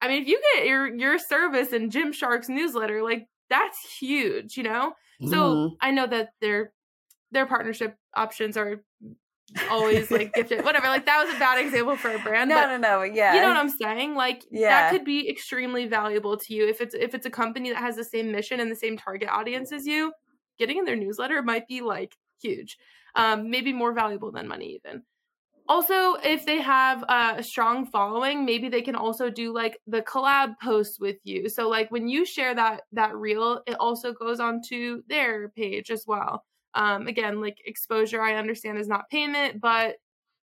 I 0.00 0.08
mean, 0.08 0.22
if 0.22 0.28
you 0.28 0.40
get 0.54 0.66
your 0.66 0.94
your 0.94 1.18
service 1.18 1.72
in 1.72 1.90
Gymshark's 1.90 2.48
newsletter, 2.48 3.02
like 3.02 3.26
that's 3.48 3.78
huge, 3.98 4.56
you 4.56 4.62
know? 4.62 4.92
Mm. 5.22 5.30
So 5.30 5.36
mm-hmm. 5.36 5.74
I 5.80 5.90
know 5.90 6.06
that 6.06 6.30
their 6.40 6.72
their 7.32 7.46
partnership 7.46 7.96
options 8.14 8.56
are 8.56 8.82
always 9.70 10.10
like 10.10 10.32
gifted 10.34 10.64
whatever 10.64 10.88
like 10.88 11.06
that 11.06 11.24
was 11.24 11.34
a 11.34 11.38
bad 11.38 11.64
example 11.64 11.96
for 11.96 12.10
a 12.10 12.18
brand 12.18 12.50
no 12.50 12.66
no 12.66 12.76
no 12.76 13.02
yeah 13.02 13.34
you 13.34 13.40
know 13.40 13.48
what 13.48 13.56
i'm 13.56 13.68
saying 13.68 14.14
like 14.14 14.44
yeah. 14.50 14.70
that 14.70 14.90
could 14.90 15.04
be 15.04 15.28
extremely 15.28 15.86
valuable 15.86 16.36
to 16.36 16.52
you 16.52 16.66
if 16.66 16.80
it's 16.80 16.94
if 16.94 17.14
it's 17.14 17.26
a 17.26 17.30
company 17.30 17.70
that 17.70 17.78
has 17.78 17.94
the 17.94 18.02
same 18.02 18.32
mission 18.32 18.58
and 18.58 18.70
the 18.70 18.76
same 18.76 18.96
target 18.96 19.28
audience 19.28 19.70
as 19.70 19.86
you 19.86 20.12
getting 20.58 20.78
in 20.78 20.84
their 20.84 20.96
newsletter 20.96 21.42
might 21.42 21.66
be 21.68 21.80
like 21.80 22.16
huge 22.42 22.76
um 23.14 23.48
maybe 23.48 23.72
more 23.72 23.92
valuable 23.92 24.32
than 24.32 24.48
money 24.48 24.80
even 24.82 25.02
also 25.68 26.14
if 26.22 26.46
they 26.46 26.60
have 26.60 27.04
uh, 27.08 27.34
a 27.38 27.42
strong 27.42 27.86
following 27.86 28.44
maybe 28.44 28.68
they 28.68 28.82
can 28.82 28.94
also 28.94 29.30
do 29.30 29.52
like 29.52 29.78
the 29.86 30.02
collab 30.02 30.54
posts 30.62 31.00
with 31.00 31.16
you 31.24 31.48
so 31.48 31.68
like 31.68 31.90
when 31.90 32.08
you 32.08 32.24
share 32.24 32.54
that 32.54 32.82
that 32.92 33.14
reel 33.16 33.62
it 33.66 33.76
also 33.80 34.12
goes 34.12 34.40
onto 34.40 35.02
their 35.08 35.48
page 35.50 35.90
as 35.90 36.04
well 36.06 36.44
um, 36.76 37.06
again, 37.06 37.40
like 37.40 37.56
exposure, 37.64 38.20
I 38.20 38.34
understand 38.34 38.78
is 38.78 38.86
not 38.86 39.08
payment, 39.08 39.60
but 39.60 39.96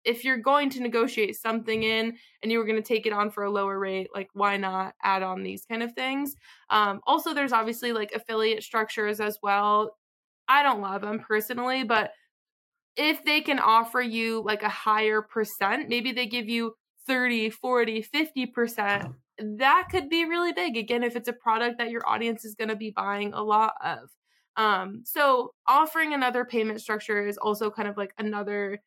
if 0.04 0.24
you're 0.24 0.38
going 0.38 0.70
to 0.70 0.80
negotiate 0.80 1.36
something 1.36 1.82
in 1.82 2.16
and 2.42 2.50
you 2.50 2.58
were 2.58 2.64
going 2.64 2.80
to 2.80 2.82
take 2.82 3.06
it 3.06 3.12
on 3.12 3.30
for 3.30 3.44
a 3.44 3.50
lower 3.50 3.78
rate, 3.78 4.08
like 4.14 4.28
why 4.32 4.56
not 4.56 4.94
add 5.02 5.22
on 5.22 5.42
these 5.42 5.64
kind 5.64 5.82
of 5.82 5.92
things? 5.94 6.34
Um, 6.70 7.00
also, 7.06 7.34
there's 7.34 7.52
obviously 7.52 7.92
like 7.92 8.12
affiliate 8.12 8.62
structures 8.62 9.20
as 9.20 9.38
well. 9.42 9.96
I 10.48 10.62
don't 10.62 10.80
love 10.80 11.02
them 11.02 11.18
personally, 11.18 11.82
but 11.82 12.12
if 12.96 13.24
they 13.24 13.40
can 13.40 13.58
offer 13.58 14.00
you 14.00 14.42
like 14.44 14.62
a 14.62 14.68
higher 14.68 15.22
percent, 15.22 15.88
maybe 15.88 16.12
they 16.12 16.26
give 16.26 16.48
you 16.48 16.74
30, 17.06 17.50
40, 17.50 18.06
50%, 18.14 19.14
that 19.58 19.88
could 19.90 20.08
be 20.08 20.24
really 20.24 20.52
big. 20.52 20.76
Again, 20.76 21.02
if 21.02 21.16
it's 21.16 21.28
a 21.28 21.32
product 21.32 21.78
that 21.78 21.90
your 21.90 22.06
audience 22.06 22.44
is 22.44 22.54
going 22.54 22.68
to 22.68 22.76
be 22.76 22.90
buying 22.90 23.32
a 23.32 23.42
lot 23.42 23.74
of. 23.82 24.10
Um, 24.56 25.02
so 25.04 25.54
offering 25.66 26.12
another 26.12 26.44
payment 26.44 26.80
structure 26.80 27.26
is 27.26 27.38
also 27.38 27.70
kind 27.70 27.88
of 27.88 27.96
like 27.96 28.12
another 28.18 28.80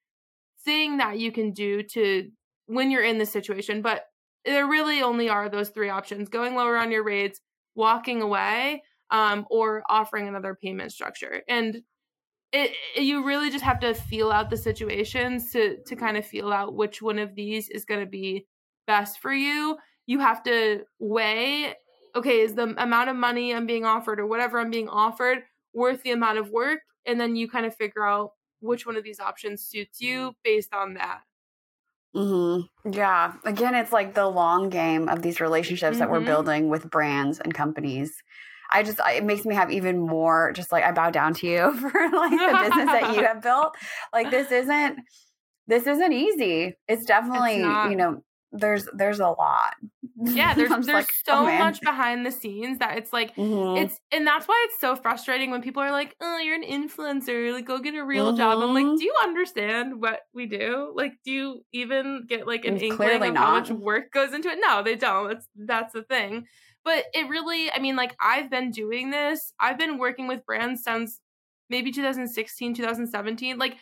thing 0.64 0.98
that 0.98 1.20
you 1.20 1.32
can 1.32 1.52
do 1.52 1.82
to 1.84 2.30
when 2.68 2.92
you're 2.92 3.04
in 3.04 3.18
this 3.18 3.32
situation. 3.32 3.82
But 3.82 4.04
there 4.46 4.68
really 4.68 5.02
only 5.02 5.28
are 5.28 5.50
those 5.50 5.70
three 5.70 5.90
options 5.90 6.30
going 6.30 6.56
lower 6.56 6.78
on 6.78 6.92
your 6.92 7.04
rates, 7.04 7.42
walking 7.74 8.22
away, 8.22 8.84
um, 9.10 9.46
or 9.50 9.84
offering 9.90 10.28
another 10.28 10.56
payment 10.56 10.92
structure. 10.92 11.42
And 11.48 11.82
it, 12.56 12.72
you 12.96 13.26
really 13.26 13.50
just 13.50 13.66
have 13.66 13.82
to 13.82 13.94
feel 13.94 14.32
out 14.32 14.50
the 14.50 14.58
situations 14.58 15.52
to 15.52 15.78
to 15.86 15.96
kind 15.96 16.16
of 16.16 16.26
feel 16.26 16.54
out 16.54 16.74
which 16.74 17.02
one 17.02 17.20
of 17.20 17.36
these 17.36 17.70
is 17.70 17.84
going 17.86 18.00
to 18.00 18.06
be 18.06 18.48
best 18.88 19.20
for 19.20 19.34
you. 19.34 19.78
You 20.08 20.20
have 20.20 20.42
to 20.44 20.84
weigh 21.00 21.76
okay, 22.16 22.40
is 22.40 22.56
the 22.56 22.74
amount 22.82 23.10
of 23.10 23.16
money 23.18 23.54
I'm 23.54 23.66
being 23.66 23.84
offered 23.84 24.22
or 24.22 24.26
whatever 24.26 24.60
I'm 24.60 24.72
being 24.72 24.88
offered 24.88 25.40
worth 25.74 26.02
the 26.04 26.12
amount 26.12 26.38
of 26.38 26.50
work 26.50 26.80
and 27.06 27.20
then 27.20 27.36
you 27.36 27.50
kind 27.50 27.66
of 27.66 27.76
figure 27.76 28.06
out 28.06 28.32
which 28.62 28.86
one 28.86 28.96
of 28.96 29.04
these 29.04 29.20
options 29.20 29.62
suits 29.62 30.00
you 30.00 30.34
based 30.44 30.74
on 30.74 30.94
that 30.94 31.20
Mm-hmm. 32.16 32.94
Yeah. 32.94 33.34
Again, 33.44 33.76
it's 33.76 33.92
like 33.92 34.14
the 34.14 34.28
long 34.28 34.70
game 34.70 35.10
of 35.10 35.22
these 35.22 35.42
relationships 35.42 35.96
mm-hmm. 35.96 36.00
that 36.00 36.10
we're 36.10 36.20
mm-hmm. 36.20 36.28
building 36.28 36.70
with 36.70 36.90
brands 36.90 37.40
and 37.40 37.54
companies. 37.54 38.24
I 38.72 38.84
just, 38.84 39.00
it 39.00 39.24
makes 39.24 39.46
me 39.46 39.56
have 39.56 39.72
even 39.72 40.00
more, 40.00 40.52
just 40.54 40.72
like 40.72 40.84
I 40.84 40.92
bow 40.92 41.10
down 41.10 41.34
to 41.36 41.48
you 41.48 41.74
for 41.80 41.92
like 41.92 42.32
the 42.32 42.60
business 42.64 42.92
that 42.92 43.16
you 43.16 43.24
have 43.24 43.42
built. 43.44 43.76
Like 44.14 44.32
this 44.32 44.52
isn't, 44.52 45.00
this 45.68 45.88
isn't 45.88 46.14
easy. 46.14 46.76
It's 46.88 47.06
definitely, 47.06 47.62
it's 47.62 47.90
you 47.90 47.96
know, 47.96 48.22
there's 48.56 48.88
there's 48.94 49.20
a 49.20 49.28
lot. 49.28 49.76
Yeah, 50.18 50.54
there's 50.56 50.70
there's 50.70 50.88
like, 50.88 51.12
so 51.26 51.34
oh, 51.34 51.58
much 51.58 51.82
behind 51.82 52.26
the 52.26 52.32
scenes 52.32 52.80
that 52.80 52.98
it's 52.98 53.12
like 53.12 53.36
mm-hmm. 53.36 53.78
it's 53.84 54.00
and 54.12 54.26
that's 54.26 54.48
why 54.48 54.66
it's 54.68 54.80
so 54.80 54.96
frustrating 54.96 55.52
when 55.52 55.62
people 55.62 55.84
are 55.84 55.92
like, 55.92 56.16
"Oh, 56.22 56.38
you're 56.38 56.56
an 56.56 56.64
influencer, 56.64 57.54
like 57.54 57.66
go 57.66 57.80
get 57.80 57.96
a 57.96 58.04
real 58.04 58.28
mm-hmm. 58.28 58.38
job." 58.38 58.62
I'm 58.62 58.74
like, 58.74 58.86
mm-hmm. 58.86 58.96
"Do 58.96 59.04
you 59.04 59.14
understand 59.24 60.02
what 60.02 60.22
we 60.34 60.46
do? 60.46 60.94
Like, 60.96 61.14
do 61.24 61.32
you 61.32 61.62
even 61.74 62.26
get 62.28 62.48
like 62.48 62.66
an 62.66 62.78
inkling 62.78 63.22
of 63.22 63.34
not. 63.34 63.38
how 63.38 63.52
much 63.52 63.70
work 63.70 64.12
goes 64.12 64.34
into 64.34 64.50
it?" 64.50 64.60
No, 64.62 64.84
they 64.84 64.96
don't. 64.96 65.30
That's 65.30 65.48
that's 65.56 65.94
the 65.94 66.04
thing. 66.04 66.46
But 66.86 67.06
it 67.14 67.28
really, 67.28 67.72
I 67.72 67.80
mean, 67.80 67.96
like 67.96 68.16
I've 68.22 68.50
been 68.50 68.72
doing 68.72 69.10
this. 69.10 69.54
I've 69.60 69.78
been 69.78 69.98
working 69.98 70.28
with 70.28 70.46
brands 70.46 70.84
since 70.84 71.20
maybe 71.70 71.92
2016, 71.92 72.76
2017. 72.76 73.58
Like 73.58 73.78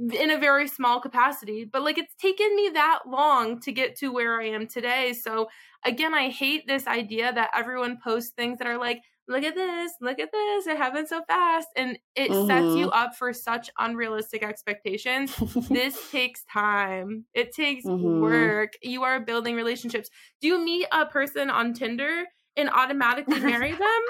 in 0.00 0.30
a 0.30 0.38
very 0.38 0.66
small 0.66 0.98
capacity 0.98 1.68
but 1.70 1.82
like 1.82 1.98
it's 1.98 2.14
taken 2.14 2.56
me 2.56 2.70
that 2.72 3.00
long 3.06 3.60
to 3.60 3.70
get 3.70 3.94
to 3.94 4.10
where 4.10 4.40
i 4.40 4.46
am 4.46 4.66
today 4.66 5.12
so 5.12 5.46
again 5.84 6.14
i 6.14 6.30
hate 6.30 6.66
this 6.66 6.86
idea 6.86 7.30
that 7.32 7.50
everyone 7.54 7.98
posts 8.02 8.32
things 8.34 8.58
that 8.58 8.66
are 8.66 8.78
like 8.78 9.02
look 9.28 9.44
at 9.44 9.54
this 9.54 9.92
look 10.00 10.18
at 10.18 10.32
this 10.32 10.66
it 10.66 10.76
happened 10.76 11.06
so 11.06 11.22
fast 11.28 11.68
and 11.76 11.98
it 12.16 12.30
mm-hmm. 12.30 12.46
sets 12.46 12.76
you 12.76 12.86
mm-hmm. 12.86 12.98
up 12.98 13.14
for 13.14 13.32
such 13.32 13.70
unrealistic 13.78 14.42
expectations 14.42 15.36
this 15.68 16.10
takes 16.10 16.44
time 16.50 17.26
it 17.34 17.54
takes 17.54 17.84
mm-hmm. 17.84 18.20
work 18.20 18.72
you 18.82 19.02
are 19.02 19.20
building 19.20 19.54
relationships 19.54 20.08
do 20.40 20.48
you 20.48 20.64
meet 20.64 20.86
a 20.92 21.04
person 21.04 21.50
on 21.50 21.74
tinder 21.74 22.24
and 22.56 22.68
automatically 22.70 23.40
marry 23.40 23.72
them 23.76 24.02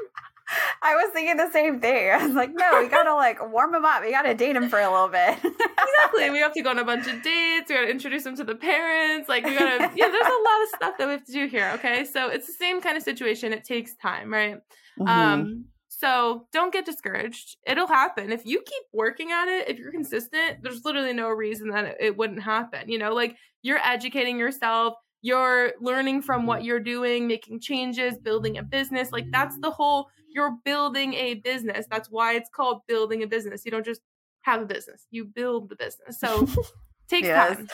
I 0.83 0.95
was 0.97 1.11
thinking 1.13 1.37
the 1.37 1.51
same 1.53 1.81
thing. 1.81 2.11
I 2.11 2.27
was 2.27 2.35
like, 2.35 2.51
no, 2.53 2.81
we 2.81 2.89
gotta 2.89 3.15
like 3.15 3.39
warm 3.53 3.75
him 3.75 3.85
up. 3.85 4.03
We 4.03 4.11
gotta 4.11 4.35
date 4.35 4.57
him 4.57 4.69
for 4.69 4.79
a 4.79 4.91
little 4.91 5.09
bit. 5.09 5.39
exactly. 5.45 6.31
We 6.31 6.39
have 6.39 6.53
to 6.55 6.63
go 6.63 6.71
on 6.71 6.79
a 6.79 6.85
bunch 6.85 7.07
of 7.07 7.23
dates. 7.23 7.69
We 7.69 7.75
gotta 7.75 7.91
introduce 7.91 8.27
him 8.27 8.37
to 8.37 8.45
the 8.45 8.55
parents. 8.55 9.29
Like 9.29 9.45
we 9.45 9.57
gotta, 9.57 9.91
yeah. 9.95 10.09
There's 10.09 10.27
a 10.27 10.43
lot 10.45 10.63
of 10.63 10.69
stuff 10.77 10.95
that 10.99 11.07
we 11.07 11.13
have 11.13 11.25
to 11.25 11.33
do 11.33 11.47
here. 11.47 11.71
Okay, 11.75 12.05
so 12.05 12.29
it's 12.29 12.47
the 12.47 12.53
same 12.53 12.81
kind 12.81 12.97
of 12.97 13.03
situation. 13.03 13.53
It 13.53 13.65
takes 13.65 13.95
time, 13.97 14.33
right? 14.33 14.57
Mm-hmm. 14.99 15.09
Um. 15.09 15.65
So 15.89 16.47
don't 16.53 16.73
get 16.73 16.87
discouraged. 16.87 17.59
It'll 17.67 17.87
happen 17.87 18.33
if 18.33 18.47
you 18.47 18.63
keep 18.65 18.83
working 18.93 19.33
at 19.33 19.49
it. 19.49 19.69
If 19.69 19.79
you're 19.79 19.93
consistent, 19.93 20.63
there's 20.63 20.83
literally 20.85 21.13
no 21.13 21.29
reason 21.29 21.69
that 21.71 21.85
it, 21.85 21.97
it 22.01 22.17
wouldn't 22.17 22.43
happen. 22.43 22.89
You 22.89 22.99
know, 22.99 23.13
like 23.13 23.37
you're 23.63 23.79
educating 23.79 24.39
yourself 24.39 24.95
you're 25.23 25.73
learning 25.81 26.23
from 26.23 26.47
what 26.47 26.65
you're 26.65 26.81
doing, 26.81 27.27
making 27.27 27.61
changes, 27.61 28.17
building 28.19 28.59
a 28.59 28.63
business. 28.63 29.13
Like 29.13 29.27
that's 29.31 29.59
the 29.59 29.71
whole 29.71 30.09
you're 30.29 30.57
building 30.65 31.15
a 31.15 31.35
business. 31.35 31.87
That's 31.91 32.11
why 32.11 32.35
it's 32.35 32.49
called 32.49 32.83
building 32.87 33.23
a 33.23 33.27
business. 33.27 33.65
You 33.65 33.71
don't 33.71 33.85
just 33.85 34.01
have 34.43 34.63
a 34.63 34.67
business, 34.67 35.07
you 35.11 35.25
build 35.25 35.69
the 35.69 35.77
business. 35.77 36.19
So 36.19 36.47
takes 37.09 37.29
yes. 37.29 37.57
time. 37.57 37.69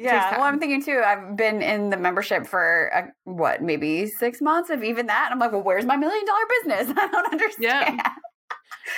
Yeah, 0.00 0.36
well, 0.36 0.44
I'm 0.44 0.60
thinking 0.60 0.80
too. 0.80 1.02
I've 1.04 1.36
been 1.36 1.60
in 1.60 1.90
the 1.90 1.96
membership 1.96 2.46
for 2.46 2.88
uh, 2.94 3.02
what, 3.24 3.62
maybe 3.62 4.06
six 4.06 4.40
months, 4.40 4.70
if 4.70 4.84
even 4.84 5.06
that. 5.06 5.30
I'm 5.32 5.40
like, 5.40 5.50
well, 5.50 5.62
where's 5.62 5.84
my 5.84 5.96
million 5.96 6.24
dollar 6.24 6.44
business? 6.62 6.96
I 7.02 7.08
don't 7.08 7.32
understand. 7.32 8.00
Yeah. 8.04 8.12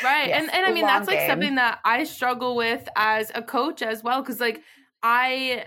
Right. 0.04 0.28
Yes, 0.28 0.42
and 0.42 0.54
and 0.54 0.66
I 0.66 0.72
mean 0.72 0.84
that's 0.84 1.08
like 1.08 1.26
something 1.26 1.56
that 1.56 1.80
I 1.84 2.04
struggle 2.04 2.54
with 2.54 2.86
as 2.96 3.32
a 3.34 3.42
coach 3.42 3.82
as 3.82 4.02
well 4.02 4.22
cuz 4.22 4.40
like 4.40 4.62
I 5.02 5.64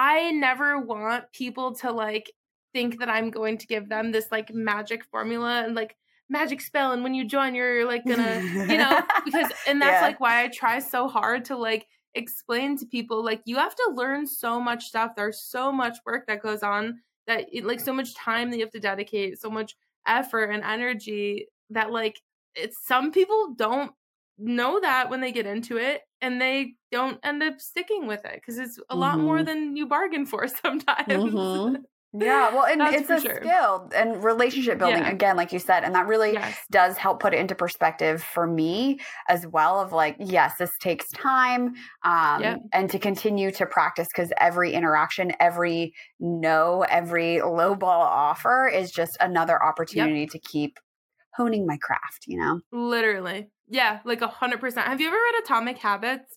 I 0.00 0.30
never 0.30 0.78
want 0.78 1.24
people 1.32 1.74
to 1.76 1.90
like 1.90 2.30
think 2.72 3.00
that 3.00 3.08
I'm 3.08 3.32
going 3.32 3.58
to 3.58 3.66
give 3.66 3.88
them 3.88 4.12
this 4.12 4.30
like 4.30 4.54
magic 4.54 5.04
formula 5.04 5.64
and 5.64 5.74
like 5.74 5.96
magic 6.28 6.60
spell 6.60 6.92
and 6.92 7.02
when 7.02 7.14
you 7.14 7.26
join 7.26 7.52
you're 7.52 7.84
like 7.84 8.04
gonna 8.06 8.40
you 8.40 8.78
know 8.78 9.00
because 9.24 9.50
and 9.66 9.82
that's 9.82 10.00
yeah. 10.00 10.02
like 10.02 10.20
why 10.20 10.44
I 10.44 10.48
try 10.48 10.78
so 10.78 11.08
hard 11.08 11.44
to 11.46 11.56
like 11.56 11.88
explain 12.14 12.76
to 12.78 12.86
people 12.86 13.24
like 13.24 13.42
you 13.44 13.56
have 13.56 13.74
to 13.74 13.92
learn 13.94 14.24
so 14.24 14.60
much 14.60 14.84
stuff 14.84 15.16
there's 15.16 15.42
so 15.42 15.72
much 15.72 15.96
work 16.06 16.28
that 16.28 16.42
goes 16.42 16.62
on 16.62 17.00
that 17.26 17.46
it, 17.52 17.64
like 17.64 17.80
so 17.80 17.92
much 17.92 18.14
time 18.14 18.50
that 18.50 18.58
you 18.58 18.64
have 18.64 18.72
to 18.72 18.80
dedicate 18.80 19.40
so 19.40 19.50
much 19.50 19.74
effort 20.06 20.44
and 20.44 20.62
energy 20.62 21.48
that 21.70 21.90
like 21.90 22.20
it's 22.54 22.86
some 22.86 23.10
people 23.10 23.54
don't 23.56 23.90
know 24.38 24.78
that 24.78 25.10
when 25.10 25.20
they 25.20 25.32
get 25.32 25.46
into 25.46 25.76
it 25.76 26.02
and 26.20 26.40
they 26.40 26.74
don't 26.90 27.18
end 27.22 27.42
up 27.42 27.60
sticking 27.60 28.06
with 28.06 28.24
it 28.24 28.34
because 28.34 28.58
it's 28.58 28.78
a 28.78 28.80
mm-hmm. 28.80 29.00
lot 29.00 29.18
more 29.18 29.36
mm-hmm. 29.36 29.46
than 29.46 29.76
you 29.76 29.86
bargain 29.86 30.26
for 30.26 30.48
sometimes. 30.62 31.08
Mm-hmm. 31.08 31.76
Yeah, 32.14 32.54
well, 32.54 32.64
and 32.64 32.80
it's 32.94 33.10
a 33.10 33.20
sure. 33.20 33.36
skill 33.42 33.90
and 33.94 34.24
relationship 34.24 34.78
building 34.78 35.02
yeah. 35.02 35.10
again, 35.10 35.36
like 35.36 35.52
you 35.52 35.58
said, 35.58 35.84
and 35.84 35.94
that 35.94 36.06
really 36.06 36.32
yes. 36.32 36.56
does 36.70 36.96
help 36.96 37.20
put 37.20 37.34
it 37.34 37.36
into 37.38 37.54
perspective 37.54 38.22
for 38.22 38.46
me 38.46 38.98
as 39.28 39.46
well. 39.46 39.78
Of 39.78 39.92
like, 39.92 40.16
yes, 40.18 40.54
this 40.58 40.70
takes 40.80 41.06
time, 41.10 41.74
um, 42.04 42.42
yep. 42.42 42.60
and 42.72 42.88
to 42.90 42.98
continue 42.98 43.50
to 43.52 43.66
practice 43.66 44.08
because 44.10 44.32
every 44.38 44.72
interaction, 44.72 45.32
every 45.38 45.92
no, 46.18 46.82
every 46.88 47.42
low 47.42 47.74
ball 47.74 48.02
offer 48.02 48.66
is 48.66 48.90
just 48.90 49.18
another 49.20 49.62
opportunity 49.62 50.20
yep. 50.20 50.30
to 50.30 50.38
keep 50.38 50.78
honing 51.38 51.66
my 51.66 51.78
craft. 51.78 52.26
You 52.26 52.38
know, 52.38 52.60
literally, 52.70 53.48
yeah, 53.68 54.00
like 54.04 54.20
a 54.20 54.28
hundred 54.28 54.60
percent. 54.60 54.86
Have 54.86 55.00
you 55.00 55.08
ever 55.08 55.16
read 55.16 55.42
Atomic 55.42 55.78
Habits? 55.78 56.36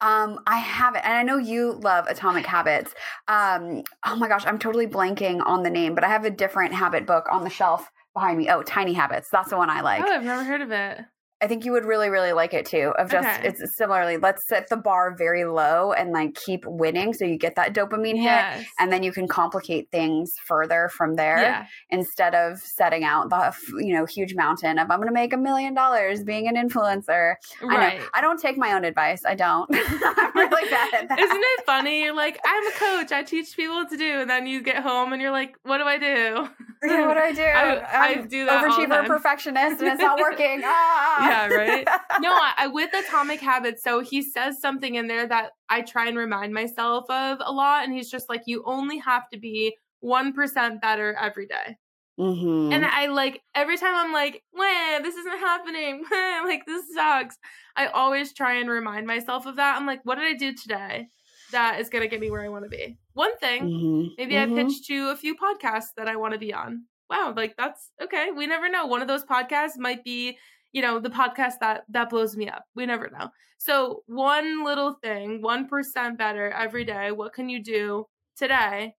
Um, 0.00 0.40
I 0.46 0.58
haven't, 0.58 1.04
and 1.04 1.14
I 1.14 1.22
know 1.22 1.38
you 1.38 1.72
love 1.72 2.06
Atomic 2.06 2.46
Habits. 2.46 2.94
Um, 3.28 3.82
oh 4.04 4.16
my 4.16 4.28
gosh, 4.28 4.44
I'm 4.46 4.58
totally 4.58 4.86
blanking 4.86 5.44
on 5.44 5.62
the 5.62 5.70
name, 5.70 5.94
but 5.94 6.04
I 6.04 6.08
have 6.08 6.24
a 6.24 6.30
different 6.30 6.74
habit 6.74 7.06
book 7.06 7.26
on 7.30 7.44
the 7.44 7.50
shelf 7.50 7.90
behind 8.12 8.38
me. 8.38 8.48
Oh, 8.50 8.62
Tiny 8.62 8.92
Habits. 8.92 9.28
That's 9.30 9.50
the 9.50 9.56
one 9.56 9.70
I 9.70 9.80
like. 9.80 10.02
Oh, 10.06 10.12
I've 10.12 10.24
never 10.24 10.44
heard 10.44 10.60
of 10.60 10.70
it. 10.70 11.00
I 11.44 11.46
think 11.46 11.66
you 11.66 11.72
would 11.72 11.84
really, 11.84 12.08
really 12.08 12.32
like 12.32 12.54
it 12.54 12.64
too. 12.64 12.94
Of 12.98 13.10
just 13.10 13.28
okay. 13.28 13.48
it's 13.48 13.76
similarly, 13.76 14.16
let's 14.16 14.48
set 14.48 14.70
the 14.70 14.78
bar 14.78 15.14
very 15.14 15.44
low 15.44 15.92
and 15.92 16.10
like 16.10 16.34
keep 16.34 16.64
winning 16.66 17.12
so 17.12 17.26
you 17.26 17.36
get 17.36 17.54
that 17.56 17.74
dopamine 17.74 18.16
yes. 18.16 18.56
hit, 18.56 18.66
and 18.78 18.90
then 18.90 19.02
you 19.02 19.12
can 19.12 19.28
complicate 19.28 19.90
things 19.90 20.32
further 20.46 20.88
from 20.88 21.16
there 21.16 21.42
yeah. 21.42 21.66
instead 21.90 22.34
of 22.34 22.58
setting 22.60 23.04
out 23.04 23.28
the 23.28 23.54
you 23.78 23.92
know 23.92 24.06
huge 24.06 24.34
mountain 24.34 24.78
of 24.78 24.90
I'm 24.90 24.96
going 25.00 25.08
to 25.08 25.12
make 25.12 25.34
a 25.34 25.36
million 25.36 25.74
dollars 25.74 26.24
being 26.24 26.48
an 26.48 26.54
influencer. 26.56 27.34
Right. 27.60 28.00
I, 28.00 28.18
I, 28.18 28.20
don't 28.22 28.40
take 28.40 28.56
my 28.56 28.72
own 28.72 28.86
advice. 28.86 29.20
I 29.26 29.34
don't. 29.34 29.68
I'm 29.74 30.32
really 30.34 30.70
bad 30.70 30.94
at 30.94 31.08
that. 31.10 31.18
Isn't 31.18 31.42
it 31.42 31.66
funny? 31.66 32.04
You're 32.04 32.16
like, 32.16 32.40
I'm 32.42 32.66
a 32.66 32.72
coach. 32.72 33.12
I 33.12 33.22
teach 33.22 33.54
people 33.54 33.74
what 33.74 33.90
to 33.90 33.98
do, 33.98 34.20
and 34.22 34.30
then 34.30 34.46
you 34.46 34.62
get 34.62 34.82
home 34.82 35.12
and 35.12 35.20
you're 35.20 35.30
like, 35.30 35.56
what 35.62 35.76
do 35.76 35.84
I 35.84 35.98
do? 35.98 36.48
Yeah, 36.86 37.06
what 37.06 37.14
do 37.14 37.20
I 37.20 37.32
do? 37.32 37.42
I, 37.42 38.08
I 38.08 38.14
do 38.22 38.44
that. 38.46 38.64
Overachiever, 38.64 39.06
perfectionist, 39.06 39.80
and 39.80 39.92
it's 39.92 40.00
not 40.00 40.18
working. 40.18 40.62
Ah. 40.64 41.28
Yeah, 41.28 41.33
right. 41.48 41.86
no, 42.20 42.32
I, 42.32 42.68
with 42.68 42.90
Atomic 42.94 43.40
Habits, 43.40 43.82
so 43.82 44.00
he 44.00 44.22
says 44.22 44.60
something 44.60 44.94
in 44.94 45.08
there 45.08 45.26
that 45.26 45.50
I 45.68 45.82
try 45.82 46.08
and 46.08 46.16
remind 46.16 46.52
myself 46.52 47.08
of 47.10 47.38
a 47.40 47.52
lot, 47.52 47.84
and 47.84 47.92
he's 47.92 48.10
just 48.10 48.28
like, 48.28 48.42
you 48.46 48.62
only 48.66 48.98
have 48.98 49.28
to 49.32 49.38
be 49.38 49.76
one 50.00 50.32
percent 50.32 50.80
better 50.80 51.16
every 51.20 51.46
day. 51.46 51.76
Mm-hmm. 52.18 52.72
And 52.72 52.84
I 52.84 53.06
like 53.06 53.42
every 53.54 53.76
time 53.76 53.94
I'm 53.94 54.12
like, 54.12 54.42
"Wah, 54.52 55.00
this 55.02 55.16
isn't 55.16 55.38
happening. 55.38 56.04
like 56.44 56.64
this 56.66 56.84
sucks." 56.94 57.36
I 57.76 57.86
always 57.86 58.32
try 58.32 58.54
and 58.54 58.70
remind 58.70 59.06
myself 59.06 59.46
of 59.46 59.56
that. 59.56 59.76
I'm 59.76 59.86
like, 59.86 60.00
"What 60.04 60.16
did 60.16 60.24
I 60.24 60.34
do 60.34 60.54
today 60.54 61.08
that 61.50 61.80
is 61.80 61.88
going 61.88 62.02
to 62.02 62.08
get 62.08 62.20
me 62.20 62.30
where 62.30 62.42
I 62.42 62.48
want 62.48 62.64
to 62.64 62.70
be?" 62.70 62.98
One 63.14 63.36
thing, 63.38 63.62
mm-hmm. 63.62 64.08
maybe 64.16 64.34
mm-hmm. 64.34 64.58
I 64.58 64.62
pitched 64.62 64.84
to 64.86 65.10
a 65.10 65.16
few 65.16 65.34
podcasts 65.34 65.94
that 65.96 66.08
I 66.08 66.14
want 66.14 66.34
to 66.34 66.38
be 66.38 66.54
on. 66.54 66.84
Wow, 67.10 67.34
like 67.36 67.56
that's 67.56 67.90
okay. 68.00 68.28
We 68.30 68.46
never 68.46 68.68
know. 68.68 68.86
One 68.86 69.02
of 69.02 69.08
those 69.08 69.24
podcasts 69.24 69.76
might 69.76 70.04
be 70.04 70.38
you 70.74 70.82
know 70.82 70.98
the 70.98 71.08
podcast 71.08 71.54
that 71.60 71.84
that 71.88 72.10
blows 72.10 72.36
me 72.36 72.48
up. 72.48 72.64
We 72.74 72.84
never 72.84 73.08
know. 73.08 73.30
So 73.56 74.02
one 74.06 74.64
little 74.64 74.92
thing 75.02 75.40
1% 75.40 76.18
better 76.18 76.50
every 76.50 76.84
day 76.84 77.12
what 77.12 77.32
can 77.32 77.48
you 77.48 77.62
do 77.62 78.06
today 78.36 78.94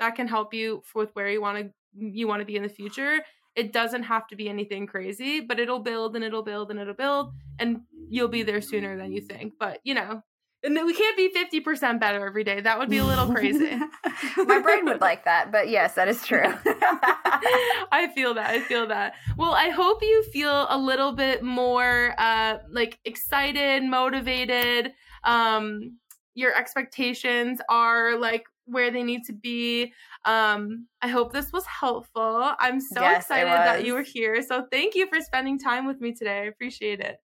that 0.00 0.16
can 0.16 0.26
help 0.26 0.52
you 0.52 0.82
with 0.94 1.10
where 1.12 1.28
you 1.28 1.40
want 1.40 1.58
to 1.58 1.70
you 1.94 2.26
want 2.26 2.40
to 2.40 2.46
be 2.46 2.56
in 2.56 2.62
the 2.62 2.68
future? 2.68 3.20
It 3.54 3.72
doesn't 3.72 4.02
have 4.04 4.26
to 4.28 4.36
be 4.36 4.48
anything 4.48 4.86
crazy 4.86 5.40
but 5.40 5.60
it'll 5.60 5.80
build 5.80 6.16
and 6.16 6.24
it'll 6.24 6.42
build 6.42 6.70
and 6.70 6.80
it'll 6.80 6.94
build 6.94 7.32
and 7.58 7.82
you'll 8.08 8.28
be 8.28 8.42
there 8.42 8.62
sooner 8.62 8.96
than 8.96 9.12
you 9.12 9.20
think. 9.20 9.52
But 9.60 9.80
you 9.84 9.94
know 9.94 10.22
and 10.66 10.86
we 10.86 10.94
can't 10.94 11.16
be 11.16 11.30
50% 11.30 12.00
better 12.00 12.26
every 12.26 12.44
day. 12.44 12.60
That 12.60 12.78
would 12.78 12.90
be 12.90 12.98
a 12.98 13.04
little 13.04 13.32
crazy. 13.32 13.76
My 14.36 14.60
brain 14.60 14.84
would 14.86 15.00
like 15.00 15.24
that, 15.24 15.52
but 15.52 15.68
yes, 15.68 15.94
that 15.94 16.08
is 16.08 16.22
true. 16.24 16.42
I 16.66 18.10
feel 18.14 18.34
that. 18.34 18.50
I 18.50 18.60
feel 18.60 18.88
that. 18.88 19.14
Well, 19.36 19.52
I 19.52 19.70
hope 19.70 20.02
you 20.02 20.24
feel 20.24 20.66
a 20.68 20.76
little 20.76 21.12
bit 21.12 21.42
more 21.42 22.14
uh 22.18 22.58
like 22.70 22.98
excited, 23.04 23.84
motivated. 23.84 24.92
Um 25.24 25.98
your 26.34 26.54
expectations 26.54 27.60
are 27.70 28.18
like 28.18 28.44
where 28.66 28.90
they 28.90 29.02
need 29.02 29.24
to 29.24 29.32
be. 29.32 29.92
Um, 30.24 30.86
I 31.00 31.08
hope 31.08 31.32
this 31.32 31.52
was 31.52 31.64
helpful. 31.66 32.52
I'm 32.58 32.80
so 32.80 33.00
yes, 33.00 33.22
excited 33.22 33.46
that 33.46 33.86
you 33.86 33.94
were 33.94 34.02
here. 34.02 34.42
So 34.42 34.66
thank 34.70 34.94
you 34.94 35.06
for 35.06 35.20
spending 35.20 35.58
time 35.58 35.86
with 35.86 36.00
me 36.00 36.12
today. 36.12 36.40
I 36.40 36.44
appreciate 36.44 37.00
it. 37.00 37.18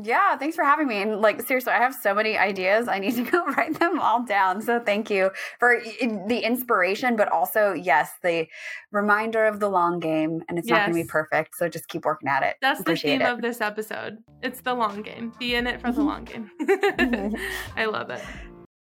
Yeah, 0.00 0.36
thanks 0.38 0.56
for 0.56 0.64
having 0.64 0.88
me. 0.88 1.02
And 1.02 1.20
like 1.20 1.42
seriously, 1.42 1.72
I 1.72 1.78
have 1.78 1.94
so 1.94 2.14
many 2.14 2.38
ideas. 2.38 2.88
I 2.88 2.98
need 2.98 3.14
to 3.16 3.24
go 3.30 3.44
write 3.46 3.78
them 3.78 4.00
all 4.00 4.24
down. 4.24 4.62
So 4.62 4.80
thank 4.80 5.10
you 5.10 5.30
for 5.58 5.82
the 6.00 6.40
inspiration, 6.42 7.16
but 7.16 7.28
also 7.28 7.72
yes, 7.72 8.12
the 8.22 8.46
reminder 8.90 9.44
of 9.44 9.60
the 9.60 9.68
long 9.68 10.00
game. 10.00 10.42
And 10.48 10.58
it's 10.58 10.68
yes. 10.68 10.76
not 10.76 10.86
going 10.86 10.96
to 10.98 11.04
be 11.04 11.08
perfect. 11.08 11.56
So 11.56 11.68
just 11.68 11.88
keep 11.88 12.04
working 12.04 12.28
at 12.28 12.42
it. 12.42 12.56
That's 12.62 12.80
Appreciate 12.80 13.18
the 13.18 13.24
theme 13.24 13.28
it. 13.28 13.32
of 13.32 13.42
this 13.42 13.60
episode. 13.60 14.18
It's 14.42 14.60
the 14.62 14.74
long 14.74 15.02
game. 15.02 15.32
Be 15.38 15.54
in 15.54 15.66
it 15.66 15.80
for 15.80 15.92
the 15.92 16.02
long 16.02 16.24
game. 16.24 16.50
Mm-hmm. 17.02 17.34
I 17.76 17.86
love 17.86 18.10
it. 18.10 18.22